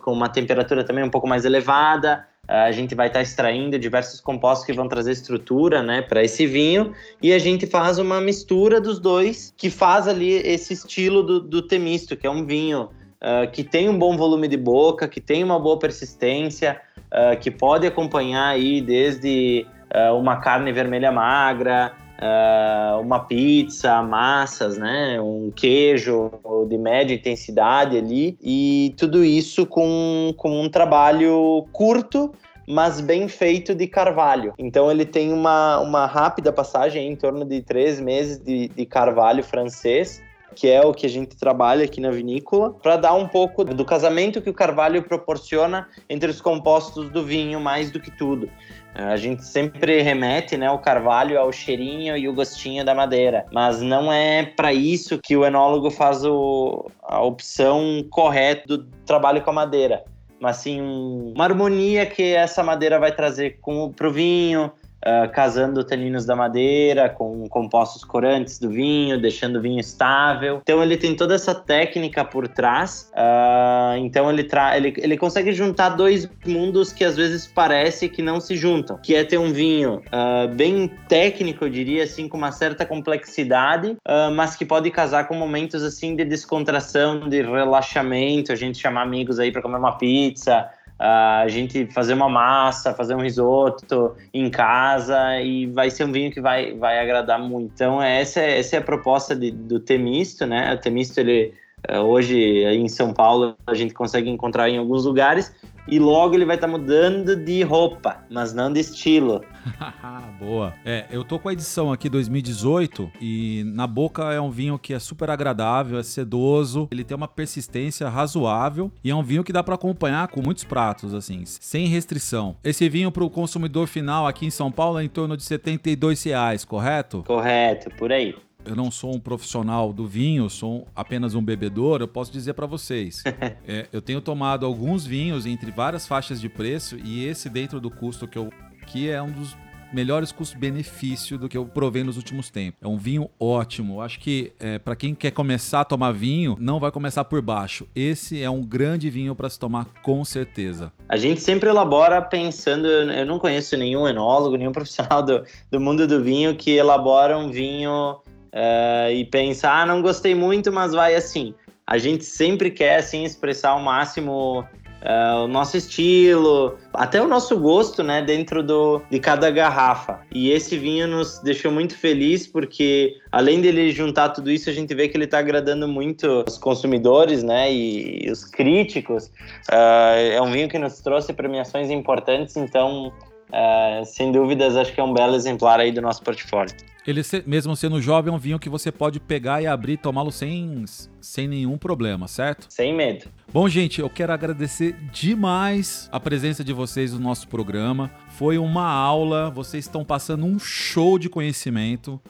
com 0.00 0.12
uma 0.12 0.28
temperatura 0.28 0.82
também 0.82 1.04
um 1.04 1.10
pouco 1.10 1.28
mais 1.28 1.44
elevada, 1.44 2.26
a 2.48 2.72
gente 2.72 2.94
vai 2.94 3.06
estar 3.06 3.22
extraindo 3.22 3.78
diversos 3.78 4.20
compostos 4.20 4.66
que 4.66 4.72
vão 4.72 4.88
trazer 4.88 5.12
estrutura, 5.12 5.82
né, 5.82 6.02
para 6.02 6.24
esse 6.24 6.46
vinho, 6.46 6.92
e 7.22 7.32
a 7.32 7.38
gente 7.38 7.66
faz 7.66 7.98
uma 7.98 8.20
mistura 8.20 8.80
dos 8.80 8.98
dois 8.98 9.54
que 9.56 9.70
faz 9.70 10.08
ali 10.08 10.32
esse 10.32 10.74
estilo 10.74 11.22
do, 11.22 11.40
do 11.40 11.62
temisto, 11.62 12.16
que 12.16 12.26
é 12.26 12.30
um 12.30 12.44
vinho 12.44 12.90
uh, 13.22 13.50
que 13.52 13.62
tem 13.62 13.88
um 13.88 13.96
bom 13.96 14.16
volume 14.16 14.48
de 14.48 14.56
boca, 14.56 15.06
que 15.06 15.20
tem 15.20 15.44
uma 15.44 15.58
boa 15.58 15.78
persistência, 15.78 16.80
uh, 17.12 17.38
que 17.38 17.50
pode 17.50 17.86
acompanhar 17.86 18.48
aí 18.48 18.80
desde 18.80 19.64
uh, 19.94 20.16
uma 20.16 20.38
carne 20.38 20.72
vermelha 20.72 21.12
magra, 21.12 21.94
uh, 22.22 23.00
uma 23.00 23.20
pizza, 23.20 24.00
massas, 24.02 24.78
né? 24.78 25.20
Um 25.20 25.50
queijo 25.54 26.30
de 26.68 26.78
média 26.78 27.14
intensidade 27.14 27.98
ali. 27.98 28.38
E 28.40 28.94
tudo 28.96 29.24
isso 29.24 29.66
com, 29.66 30.32
com 30.36 30.62
um 30.62 30.68
trabalho 30.68 31.66
curto, 31.72 32.32
mas 32.66 33.00
bem 33.00 33.26
feito 33.26 33.74
de 33.74 33.86
carvalho. 33.86 34.54
Então 34.58 34.90
ele 34.90 35.04
tem 35.04 35.32
uma, 35.32 35.80
uma 35.80 36.06
rápida 36.06 36.52
passagem 36.52 37.10
em 37.10 37.16
torno 37.16 37.44
de 37.44 37.60
três 37.60 38.00
meses 38.00 38.38
de, 38.38 38.68
de 38.68 38.86
carvalho 38.86 39.42
francês 39.42 40.22
que 40.54 40.68
é 40.68 40.80
o 40.82 40.92
que 40.92 41.06
a 41.06 41.08
gente 41.08 41.36
trabalha 41.36 41.84
aqui 41.84 42.00
na 42.00 42.10
vinícola, 42.10 42.72
para 42.72 42.96
dar 42.96 43.14
um 43.14 43.26
pouco 43.26 43.64
do 43.64 43.84
casamento 43.84 44.40
que 44.40 44.50
o 44.50 44.54
carvalho 44.54 45.02
proporciona 45.02 45.88
entre 46.08 46.30
os 46.30 46.40
compostos 46.40 47.10
do 47.10 47.24
vinho, 47.24 47.60
mais 47.60 47.90
do 47.90 48.00
que 48.00 48.10
tudo. 48.10 48.48
A 48.94 49.16
gente 49.16 49.44
sempre 49.44 50.02
remete 50.02 50.56
né, 50.56 50.70
o 50.70 50.78
carvalho 50.78 51.38
ao 51.38 51.50
cheirinho 51.50 52.16
e 52.16 52.28
o 52.28 52.34
gostinho 52.34 52.84
da 52.84 52.94
madeira, 52.94 53.46
mas 53.50 53.80
não 53.80 54.12
é 54.12 54.44
para 54.44 54.72
isso 54.72 55.18
que 55.18 55.34
o 55.36 55.46
enólogo 55.46 55.90
faz 55.90 56.24
o, 56.24 56.90
a 57.02 57.22
opção 57.22 58.06
correta 58.10 58.76
do 58.76 58.84
trabalho 59.06 59.40
com 59.40 59.50
a 59.50 59.54
madeira, 59.54 60.04
mas 60.38 60.56
sim 60.56 60.80
uma 60.80 61.44
harmonia 61.44 62.04
que 62.04 62.34
essa 62.34 62.62
madeira 62.62 62.98
vai 62.98 63.12
trazer 63.12 63.58
para 63.96 64.08
o 64.08 64.12
vinho, 64.12 64.70
uh, 65.02 65.30
casando 65.32 65.84
taninos 65.84 66.24
da 66.24 66.34
madeira 66.34 67.08
com 67.08 67.48
compostos 67.48 68.04
corantes 68.04 68.58
do 68.58 68.70
vinho, 68.70 69.20
deixando 69.20 69.56
o 69.56 69.60
vinho 69.60 69.80
estável. 69.80 70.60
Então 70.62 70.82
ele 70.82 70.96
tem 70.96 71.14
toda 71.14 71.34
essa 71.34 71.54
técnica 71.54 72.24
por 72.24 72.48
trás. 72.48 73.10
Uh, 73.12 73.96
então 73.98 74.30
ele, 74.30 74.48
ele, 74.76 74.94
ele 74.96 75.16
consegue 75.16 75.52
juntar 75.52 75.90
dois 75.90 76.28
mundos 76.46 76.92
que 76.92 77.04
às 77.04 77.16
vezes 77.16 77.46
parece 77.46 78.08
que 78.08 78.22
não 78.22 78.40
se 78.40 78.56
juntam, 78.56 78.98
que 78.98 79.14
é 79.14 79.24
ter 79.24 79.38
um 79.38 79.52
vinho 79.52 80.02
uh, 80.06 80.48
bem 80.54 80.90
técnico, 81.08 81.64
eu 81.64 81.70
diria 81.70 82.04
assim, 82.04 82.28
com 82.28 82.36
uma 82.36 82.52
certa 82.52 82.86
complexidade, 82.86 83.96
mas 84.34 84.56
que 84.56 84.64
pode 84.64 84.90
casar 84.90 85.26
com 85.28 85.34
momentos 85.34 85.82
assim 85.82 86.14
de 86.14 86.24
descontração, 86.24 87.28
de 87.28 87.42
relaxamento, 87.42 88.52
a 88.52 88.54
gente 88.54 88.78
chamar 88.78 89.02
amigos 89.02 89.38
aí 89.38 89.50
para 89.50 89.62
comer 89.62 89.76
uma 89.76 89.96
pizza, 89.98 90.68
a 91.04 91.48
gente 91.48 91.86
fazer 91.86 92.14
uma 92.14 92.28
massa, 92.28 92.94
fazer 92.94 93.16
um 93.16 93.20
risoto 93.20 94.14
em 94.32 94.48
casa 94.48 95.40
e 95.40 95.66
vai 95.66 95.90
ser 95.90 96.04
um 96.04 96.12
vinho 96.12 96.30
que 96.30 96.40
vai, 96.40 96.74
vai 96.74 97.00
agradar 97.00 97.40
muito. 97.40 97.72
Então 97.74 98.00
essa 98.00 98.38
é, 98.38 98.60
essa 98.60 98.76
é 98.76 98.78
a 98.78 98.82
proposta 98.82 99.34
de, 99.34 99.50
do 99.50 99.80
Temisto, 99.80 100.46
né? 100.46 100.72
O 100.72 100.78
Temisto 100.78 101.18
ele 101.18 101.54
é, 101.88 101.98
hoje 101.98 102.38
em 102.38 102.88
São 102.88 103.12
Paulo 103.12 103.56
a 103.66 103.74
gente 103.74 103.92
consegue 103.94 104.30
encontrar 104.30 104.68
em 104.68 104.78
alguns 104.78 105.04
lugares 105.04 105.52
e 105.88 105.98
logo 105.98 106.34
ele 106.34 106.44
vai 106.44 106.54
estar 106.54 106.68
tá 106.68 106.72
mudando 106.72 107.34
de 107.34 107.62
roupa, 107.62 108.24
mas 108.30 108.54
não 108.54 108.72
de 108.72 108.80
estilo. 108.80 109.42
Boa. 110.38 110.72
É, 110.84 111.06
eu 111.10 111.24
tô 111.24 111.38
com 111.38 111.48
a 111.48 111.52
edição 111.52 111.92
aqui 111.92 112.08
2018 112.08 113.10
e 113.20 113.64
na 113.66 113.86
boca 113.86 114.32
é 114.32 114.40
um 114.40 114.50
vinho 114.50 114.78
que 114.78 114.94
é 114.94 114.98
super 114.98 115.30
agradável, 115.30 115.98
é 115.98 116.02
sedoso, 116.02 116.88
ele 116.90 117.04
tem 117.04 117.16
uma 117.16 117.28
persistência 117.28 118.08
razoável 118.08 118.92
e 119.02 119.10
é 119.10 119.14
um 119.14 119.22
vinho 119.22 119.42
que 119.42 119.52
dá 119.52 119.62
para 119.62 119.74
acompanhar 119.74 120.28
com 120.28 120.40
muitos 120.40 120.64
pratos 120.64 121.14
assim, 121.14 121.42
sem 121.44 121.86
restrição. 121.86 122.56
Esse 122.62 122.88
vinho 122.88 123.10
para 123.10 123.24
o 123.24 123.30
consumidor 123.30 123.86
final 123.86 124.26
aqui 124.26 124.46
em 124.46 124.50
São 124.50 124.70
Paulo 124.70 124.98
é 124.98 125.04
em 125.04 125.08
torno 125.08 125.36
de 125.36 125.42
72 125.42 126.22
reais, 126.22 126.64
correto? 126.64 127.24
Correto, 127.26 127.90
por 127.96 128.12
aí 128.12 128.34
eu 128.64 128.76
não 128.76 128.90
sou 128.90 129.14
um 129.14 129.20
profissional 129.20 129.92
do 129.92 130.06
vinho, 130.06 130.48
sou 130.48 130.86
apenas 130.94 131.34
um 131.34 131.42
bebedor, 131.42 132.00
eu 132.00 132.08
posso 132.08 132.32
dizer 132.32 132.54
para 132.54 132.66
vocês. 132.66 133.22
é, 133.66 133.88
eu 133.92 134.00
tenho 134.00 134.20
tomado 134.20 134.64
alguns 134.66 135.06
vinhos 135.06 135.46
entre 135.46 135.70
várias 135.70 136.06
faixas 136.06 136.40
de 136.40 136.48
preço 136.48 136.96
e 136.96 137.24
esse 137.24 137.48
dentro 137.48 137.80
do 137.80 137.90
custo 137.90 138.26
que 138.26 138.38
eu 138.38 138.50
que 138.86 139.08
é 139.08 139.22
um 139.22 139.30
dos 139.30 139.56
melhores 139.92 140.32
custo-benefício 140.32 141.38
do 141.38 141.48
que 141.48 141.56
eu 141.56 141.66
provei 141.66 142.02
nos 142.02 142.16
últimos 142.16 142.50
tempos. 142.50 142.80
É 142.82 142.88
um 142.88 142.96
vinho 142.96 143.28
ótimo. 143.38 144.00
Acho 144.00 144.18
que 144.18 144.52
é, 144.58 144.78
para 144.78 144.96
quem 144.96 145.14
quer 145.14 145.30
começar 145.30 145.82
a 145.82 145.84
tomar 145.84 146.12
vinho, 146.12 146.56
não 146.58 146.80
vai 146.80 146.90
começar 146.90 147.24
por 147.24 147.42
baixo. 147.42 147.86
Esse 147.94 148.42
é 148.42 148.48
um 148.48 148.62
grande 148.62 149.10
vinho 149.10 149.34
para 149.34 149.48
se 149.50 149.58
tomar 149.58 149.86
com 150.02 150.24
certeza. 150.24 150.92
A 151.08 151.16
gente 151.16 151.40
sempre 151.40 151.68
elabora 151.68 152.22
pensando. 152.22 152.86
Eu 152.86 153.26
não 153.26 153.38
conheço 153.38 153.76
nenhum 153.76 154.08
enólogo, 154.08 154.56
nenhum 154.56 154.72
profissional 154.72 155.22
do, 155.22 155.44
do 155.70 155.78
mundo 155.78 156.06
do 156.06 156.22
vinho 156.22 156.56
que 156.56 156.70
elabora 156.70 157.36
um 157.36 157.50
vinho 157.50 158.20
uh, 158.52 159.10
e 159.12 159.24
pensa, 159.24 159.70
ah, 159.70 159.86
não 159.86 160.02
gostei 160.02 160.34
muito, 160.34 160.72
mas 160.72 160.92
vai 160.92 161.14
assim. 161.14 161.54
A 161.86 161.98
gente 161.98 162.24
sempre 162.24 162.70
quer 162.70 162.96
assim 162.96 163.24
expressar 163.24 163.70
ao 163.70 163.80
máximo 163.80 164.60
uh, 165.02 165.44
o 165.44 165.48
nosso 165.48 165.76
estilo, 165.76 166.78
até 166.92 167.20
o 167.20 167.26
nosso 167.26 167.58
gosto, 167.58 168.02
né, 168.02 168.22
dentro 168.22 168.62
do, 168.62 169.02
de 169.10 169.18
cada 169.18 169.50
garrafa. 169.50 170.20
E 170.32 170.50
esse 170.50 170.78
vinho 170.78 171.06
nos 171.08 171.38
deixou 171.40 171.72
muito 171.72 171.96
feliz 171.96 172.46
porque 172.46 173.16
além 173.30 173.60
dele 173.60 173.90
juntar 173.90 174.30
tudo 174.30 174.50
isso, 174.50 174.70
a 174.70 174.72
gente 174.72 174.94
vê 174.94 175.08
que 175.08 175.16
ele 175.16 175.24
está 175.24 175.38
agradando 175.38 175.88
muito 175.88 176.44
os 176.46 176.56
consumidores, 176.56 177.42
né, 177.42 177.72
e, 177.72 178.26
e 178.26 178.30
os 178.30 178.44
críticos. 178.44 179.26
Uh, 179.70 180.32
é 180.32 180.40
um 180.40 180.50
vinho 180.50 180.68
que 180.68 180.78
nos 180.78 181.00
trouxe 181.00 181.32
premiações 181.32 181.90
importantes, 181.90 182.56
então 182.56 183.12
Uh, 183.52 184.02
sem 184.06 184.32
dúvidas, 184.32 184.78
acho 184.78 184.94
que 184.94 184.98
é 184.98 185.04
um 185.04 185.12
belo 185.12 185.34
exemplar 185.34 185.78
aí 185.78 185.92
do 185.92 186.00
nosso 186.00 186.22
portfólio. 186.22 186.74
Ele, 187.04 187.20
mesmo 187.46 187.74
sendo 187.74 188.00
jovem, 188.00 188.32
é 188.32 188.36
um 188.36 188.38
vinho 188.38 188.60
que 188.60 188.68
você 188.68 188.92
pode 188.92 189.18
pegar 189.18 189.60
e 189.60 189.66
abrir 189.66 189.94
e 189.94 189.96
tomá-lo 189.96 190.30
sem, 190.30 190.84
sem 191.20 191.48
nenhum 191.48 191.76
problema, 191.76 192.28
certo? 192.28 192.66
Sem 192.68 192.94
medo. 192.94 193.26
Bom, 193.52 193.68
gente, 193.68 194.00
eu 194.00 194.08
quero 194.08 194.32
agradecer 194.32 194.94
demais 195.12 196.08
a 196.12 196.20
presença 196.20 196.62
de 196.62 196.72
vocês 196.72 197.12
no 197.12 197.18
nosso 197.18 197.48
programa. 197.48 198.10
Foi 198.28 198.56
uma 198.56 198.88
aula, 198.88 199.50
vocês 199.50 199.84
estão 199.84 200.04
passando 200.04 200.46
um 200.46 200.60
show 200.60 201.18
de 201.18 201.28
conhecimento. 201.28 202.20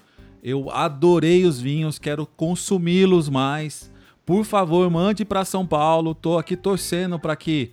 Eu 0.42 0.70
adorei 0.70 1.44
os 1.44 1.60
vinhos, 1.60 1.98
quero 1.98 2.26
consumi-los 2.26 3.28
mais. 3.28 3.92
Por 4.24 4.44
favor, 4.44 4.88
mande 4.90 5.24
para 5.24 5.44
São 5.44 5.66
Paulo. 5.66 6.14
Tô 6.14 6.38
aqui 6.38 6.56
torcendo 6.56 7.18
para 7.18 7.36
que 7.36 7.72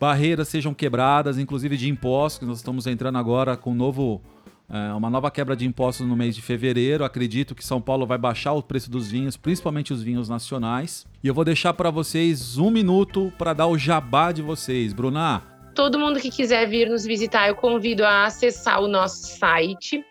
barreiras 0.00 0.48
sejam 0.48 0.74
quebradas, 0.74 1.38
inclusive 1.38 1.76
de 1.76 1.88
impostos. 1.88 2.48
Nós 2.48 2.58
estamos 2.58 2.86
entrando 2.86 3.18
agora 3.18 3.56
com 3.56 3.70
um 3.70 3.74
novo 3.74 4.20
é, 4.70 4.94
uma 4.94 5.10
nova 5.10 5.30
quebra 5.30 5.56
de 5.56 5.66
impostos 5.66 6.06
no 6.06 6.16
mês 6.16 6.36
de 6.36 6.42
fevereiro. 6.42 7.04
Acredito 7.04 7.54
que 7.54 7.64
São 7.64 7.80
Paulo 7.80 8.06
vai 8.06 8.16
baixar 8.16 8.52
o 8.52 8.62
preço 8.62 8.90
dos 8.90 9.10
vinhos, 9.10 9.36
principalmente 9.36 9.92
os 9.92 10.02
vinhos 10.02 10.28
nacionais. 10.28 11.06
E 11.22 11.28
eu 11.28 11.34
vou 11.34 11.44
deixar 11.44 11.74
para 11.74 11.90
vocês 11.90 12.56
um 12.56 12.70
minuto 12.70 13.32
para 13.36 13.52
dar 13.52 13.66
o 13.66 13.76
jabá 13.76 14.30
de 14.30 14.42
vocês. 14.42 14.92
Bruna. 14.92 15.42
Todo 15.74 15.98
mundo 15.98 16.20
que 16.20 16.30
quiser 16.30 16.68
vir 16.68 16.88
nos 16.88 17.04
visitar, 17.04 17.48
eu 17.48 17.56
convido 17.56 18.04
a 18.04 18.26
acessar 18.26 18.80
o 18.80 18.88
nosso 18.88 19.38
site, 19.38 20.04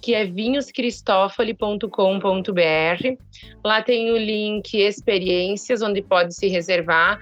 que 0.00 0.14
é 0.14 0.24
vinhoscristofoli.com.br. 0.24 3.16
Lá 3.64 3.82
tem 3.82 4.10
o 4.10 4.16
link 4.16 4.74
experiências, 4.74 5.82
onde 5.82 6.02
pode 6.02 6.34
se 6.34 6.48
reservar 6.48 7.20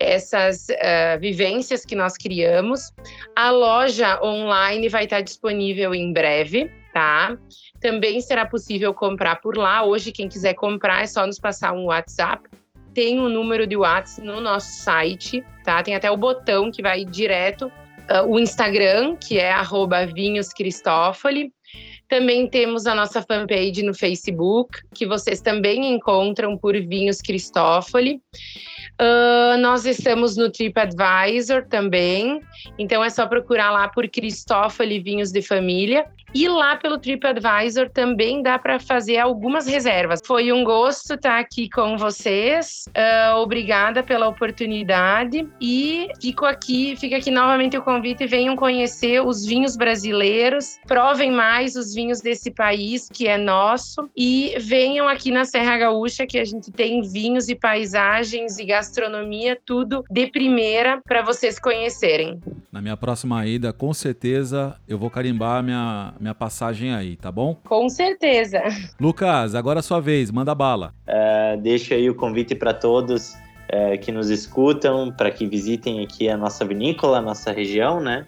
essas 0.00 0.66
uh, 0.70 1.20
vivências 1.20 1.84
que 1.84 1.94
nós 1.94 2.16
criamos. 2.16 2.90
A 3.36 3.50
loja 3.50 4.18
online 4.22 4.88
vai 4.88 5.04
estar 5.04 5.20
disponível 5.20 5.94
em 5.94 6.10
breve, 6.12 6.70
tá? 6.94 7.36
Também 7.80 8.20
será 8.22 8.46
possível 8.46 8.94
comprar 8.94 9.36
por 9.36 9.56
lá. 9.56 9.84
Hoje, 9.84 10.10
quem 10.10 10.28
quiser 10.28 10.54
comprar 10.54 11.02
é 11.02 11.06
só 11.06 11.26
nos 11.26 11.38
passar 11.38 11.72
um 11.72 11.84
WhatsApp. 11.84 12.48
Tem 12.94 13.20
o 13.20 13.24
um 13.24 13.28
número 13.28 13.66
de 13.66 13.76
WhatsApp 13.76 14.26
no 14.26 14.40
nosso 14.40 14.82
site, 14.82 15.44
tá? 15.64 15.82
Tem 15.82 15.94
até 15.94 16.10
o 16.10 16.16
botão 16.16 16.70
que 16.70 16.82
vai 16.82 17.04
direto. 17.04 17.70
Uh, 18.10 18.26
o 18.26 18.40
Instagram, 18.40 19.16
que 19.16 19.38
é 19.38 19.52
vinhoscristófoli. 20.06 21.52
Também 22.10 22.48
temos 22.48 22.88
a 22.88 22.94
nossa 22.94 23.22
fanpage 23.22 23.84
no 23.84 23.94
Facebook, 23.94 24.80
que 24.92 25.06
vocês 25.06 25.40
também 25.40 25.94
encontram 25.94 26.58
por 26.58 26.74
Vinhos 26.74 27.22
Cristófoli. 27.22 28.20
Uh, 29.00 29.56
nós 29.60 29.86
estamos 29.86 30.36
no 30.36 30.50
TripAdvisor 30.50 31.66
também, 31.68 32.40
então 32.76 33.02
é 33.04 33.08
só 33.08 33.28
procurar 33.28 33.70
lá 33.70 33.88
por 33.88 34.08
Cristófoli 34.08 34.98
Vinhos 34.98 35.30
de 35.30 35.40
Família. 35.40 36.04
E 36.32 36.48
lá 36.48 36.76
pelo 36.76 36.98
TripAdvisor 36.98 37.90
também 37.90 38.42
dá 38.42 38.58
para 38.58 38.78
fazer 38.78 39.18
algumas 39.18 39.66
reservas. 39.66 40.20
Foi 40.24 40.52
um 40.52 40.62
gosto 40.62 41.14
estar 41.14 41.38
aqui 41.38 41.68
com 41.68 41.96
vocês. 41.96 42.84
Uh, 42.88 43.36
obrigada 43.38 44.02
pela 44.02 44.28
oportunidade. 44.28 45.48
E 45.60 46.08
fico 46.20 46.44
aqui, 46.44 46.94
fica 46.96 47.16
aqui 47.16 47.30
novamente 47.30 47.76
o 47.76 47.82
convite. 47.82 48.26
Venham 48.26 48.54
conhecer 48.54 49.20
os 49.20 49.44
vinhos 49.44 49.76
brasileiros. 49.76 50.78
Provem 50.86 51.32
mais 51.32 51.74
os 51.74 51.92
vinhos 51.94 52.20
desse 52.20 52.50
país 52.50 53.08
que 53.12 53.26
é 53.26 53.36
nosso. 53.36 54.08
E 54.16 54.54
venham 54.58 55.08
aqui 55.08 55.32
na 55.32 55.44
Serra 55.44 55.78
Gaúcha, 55.78 56.26
que 56.26 56.38
a 56.38 56.44
gente 56.44 56.70
tem 56.70 57.02
vinhos 57.02 57.48
e 57.48 57.56
paisagens 57.56 58.58
e 58.58 58.64
gastronomia, 58.64 59.58
tudo 59.64 60.04
de 60.08 60.28
primeira 60.28 61.00
para 61.04 61.22
vocês 61.22 61.58
conhecerem. 61.58 62.40
Na 62.72 62.80
minha 62.80 62.96
próxima 62.96 63.44
ida, 63.46 63.72
com 63.72 63.92
certeza, 63.92 64.76
eu 64.86 64.96
vou 64.96 65.10
carimbar 65.10 65.60
minha 65.60 66.14
minha 66.20 66.34
passagem 66.34 66.94
aí, 66.94 67.16
tá 67.16 67.32
bom? 67.32 67.56
Com 67.64 67.88
certeza. 67.88 68.62
Lucas, 69.00 69.56
agora 69.56 69.78
é 69.78 69.80
a 69.80 69.82
sua 69.82 70.00
vez, 70.00 70.30
manda 70.30 70.54
bala. 70.54 70.94
Uh, 71.08 71.60
deixo 71.60 71.92
aí 71.92 72.08
o 72.08 72.14
convite 72.14 72.54
para 72.54 72.72
todos 72.72 73.34
uh, 73.34 73.98
que 74.00 74.12
nos 74.12 74.30
escutam, 74.30 75.10
para 75.10 75.32
que 75.32 75.46
visitem 75.46 76.04
aqui 76.04 76.28
a 76.28 76.36
nossa 76.36 76.64
vinícola, 76.64 77.18
a 77.18 77.20
nossa 77.20 77.50
região, 77.50 77.98
né? 77.98 78.24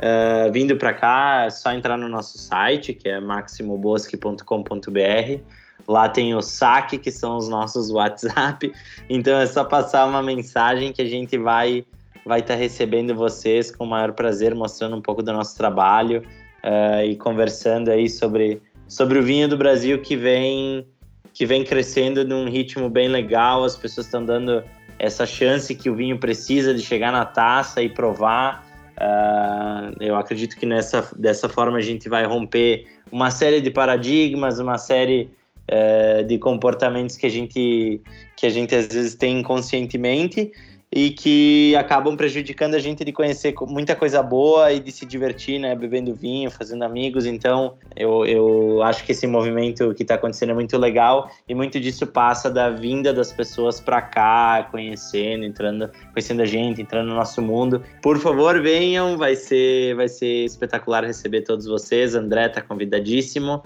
Uh, 0.00 0.52
vindo 0.52 0.76
para 0.76 0.94
cá, 0.94 1.46
é 1.46 1.50
só 1.50 1.72
entrar 1.72 1.96
no 1.96 2.08
nosso 2.08 2.38
site, 2.38 2.94
que 2.94 3.08
é 3.08 3.18
maximobosque.com.br. 3.18 5.42
Lá 5.88 6.08
tem 6.08 6.32
o 6.36 6.40
saque, 6.40 6.96
que 6.96 7.10
são 7.10 7.36
os 7.36 7.48
nossos 7.48 7.90
WhatsApp. 7.94 8.72
Então 9.08 9.36
é 9.36 9.46
só 9.46 9.64
passar 9.64 10.06
uma 10.06 10.22
mensagem 10.22 10.92
que 10.92 11.02
a 11.02 11.06
gente 11.06 11.36
vai 11.36 11.84
vai 12.24 12.40
estar 12.40 12.54
tá 12.54 12.60
recebendo 12.60 13.14
vocês 13.14 13.70
com 13.70 13.84
o 13.84 13.86
maior 13.86 14.12
prazer, 14.12 14.54
mostrando 14.54 14.96
um 14.96 15.02
pouco 15.02 15.22
do 15.22 15.32
nosso 15.32 15.56
trabalho 15.56 16.22
uh, 16.64 17.04
e 17.04 17.16
conversando 17.16 17.90
aí 17.90 18.08
sobre, 18.08 18.60
sobre 18.88 19.18
o 19.18 19.22
vinho 19.22 19.48
do 19.48 19.56
Brasil 19.56 20.00
que 20.00 20.16
vem 20.16 20.86
que 21.32 21.46
vem 21.46 21.64
crescendo 21.64 22.24
num 22.24 22.48
ritmo 22.48 22.90
bem 22.90 23.08
legal. 23.08 23.64
As 23.64 23.76
pessoas 23.76 24.06
estão 24.06 24.24
dando 24.24 24.64
essa 24.98 25.24
chance 25.24 25.74
que 25.74 25.88
o 25.88 25.94
vinho 25.94 26.18
precisa 26.18 26.74
de 26.74 26.82
chegar 26.82 27.12
na 27.12 27.24
taça 27.24 27.80
e 27.82 27.88
provar. 27.88 28.66
Uh, 28.98 29.96
eu 30.00 30.16
acredito 30.16 30.56
que 30.56 30.66
nessa, 30.66 31.08
dessa 31.16 31.48
forma 31.48 31.78
a 31.78 31.80
gente 31.80 32.08
vai 32.08 32.26
romper 32.26 32.84
uma 33.10 33.30
série 33.30 33.60
de 33.60 33.70
paradigmas, 33.70 34.58
uma 34.58 34.76
série 34.76 35.30
uh, 35.70 36.24
de 36.24 36.36
comportamentos 36.36 37.16
que 37.16 37.26
a 37.26 37.30
gente 37.30 38.02
que 38.36 38.46
a 38.46 38.50
gente 38.50 38.74
às 38.74 38.88
vezes 38.88 39.14
tem 39.14 39.38
inconscientemente 39.38 40.52
e 40.92 41.10
que 41.10 41.76
acabam 41.76 42.16
prejudicando 42.16 42.74
a 42.74 42.78
gente 42.80 43.04
de 43.04 43.12
conhecer 43.12 43.54
muita 43.68 43.94
coisa 43.94 44.20
boa 44.22 44.72
e 44.72 44.80
de 44.80 44.90
se 44.90 45.06
divertir, 45.06 45.60
né? 45.60 45.74
Bebendo 45.76 46.12
vinho, 46.14 46.50
fazendo 46.50 46.82
amigos. 46.82 47.26
Então, 47.26 47.74
eu, 47.94 48.26
eu 48.26 48.82
acho 48.82 49.04
que 49.04 49.12
esse 49.12 49.24
movimento 49.26 49.94
que 49.94 50.02
está 50.02 50.16
acontecendo 50.16 50.50
é 50.50 50.54
muito 50.54 50.76
legal 50.76 51.30
e 51.48 51.54
muito 51.54 51.78
disso 51.78 52.08
passa 52.08 52.50
da 52.50 52.70
vinda 52.70 53.12
das 53.12 53.32
pessoas 53.32 53.80
para 53.80 54.02
cá, 54.02 54.66
conhecendo, 54.68 55.44
entrando, 55.44 55.88
conhecendo 56.12 56.42
a 56.42 56.46
gente, 56.46 56.82
entrando 56.82 57.08
no 57.08 57.14
nosso 57.14 57.40
mundo. 57.40 57.82
Por 58.02 58.18
favor, 58.18 58.60
venham, 58.60 59.16
vai 59.16 59.36
ser, 59.36 59.94
vai 59.94 60.08
ser 60.08 60.44
espetacular 60.44 61.04
receber 61.04 61.42
todos 61.42 61.66
vocês. 61.66 62.16
André 62.16 62.46
está 62.46 62.60
convidadíssimo. 62.60 63.62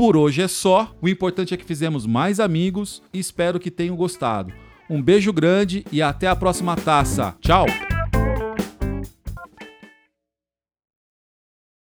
Por 0.00 0.16
hoje 0.16 0.40
é 0.40 0.48
só. 0.48 0.96
O 1.02 1.06
importante 1.10 1.52
é 1.52 1.58
que 1.58 1.64
fizemos 1.64 2.06
mais 2.06 2.40
amigos 2.40 3.02
e 3.12 3.18
espero 3.18 3.60
que 3.60 3.70
tenham 3.70 3.94
gostado. 3.94 4.50
Um 4.88 5.02
beijo 5.02 5.30
grande 5.30 5.84
e 5.92 6.00
até 6.00 6.26
a 6.26 6.34
próxima 6.34 6.74
taça. 6.74 7.36
Tchau! 7.42 7.66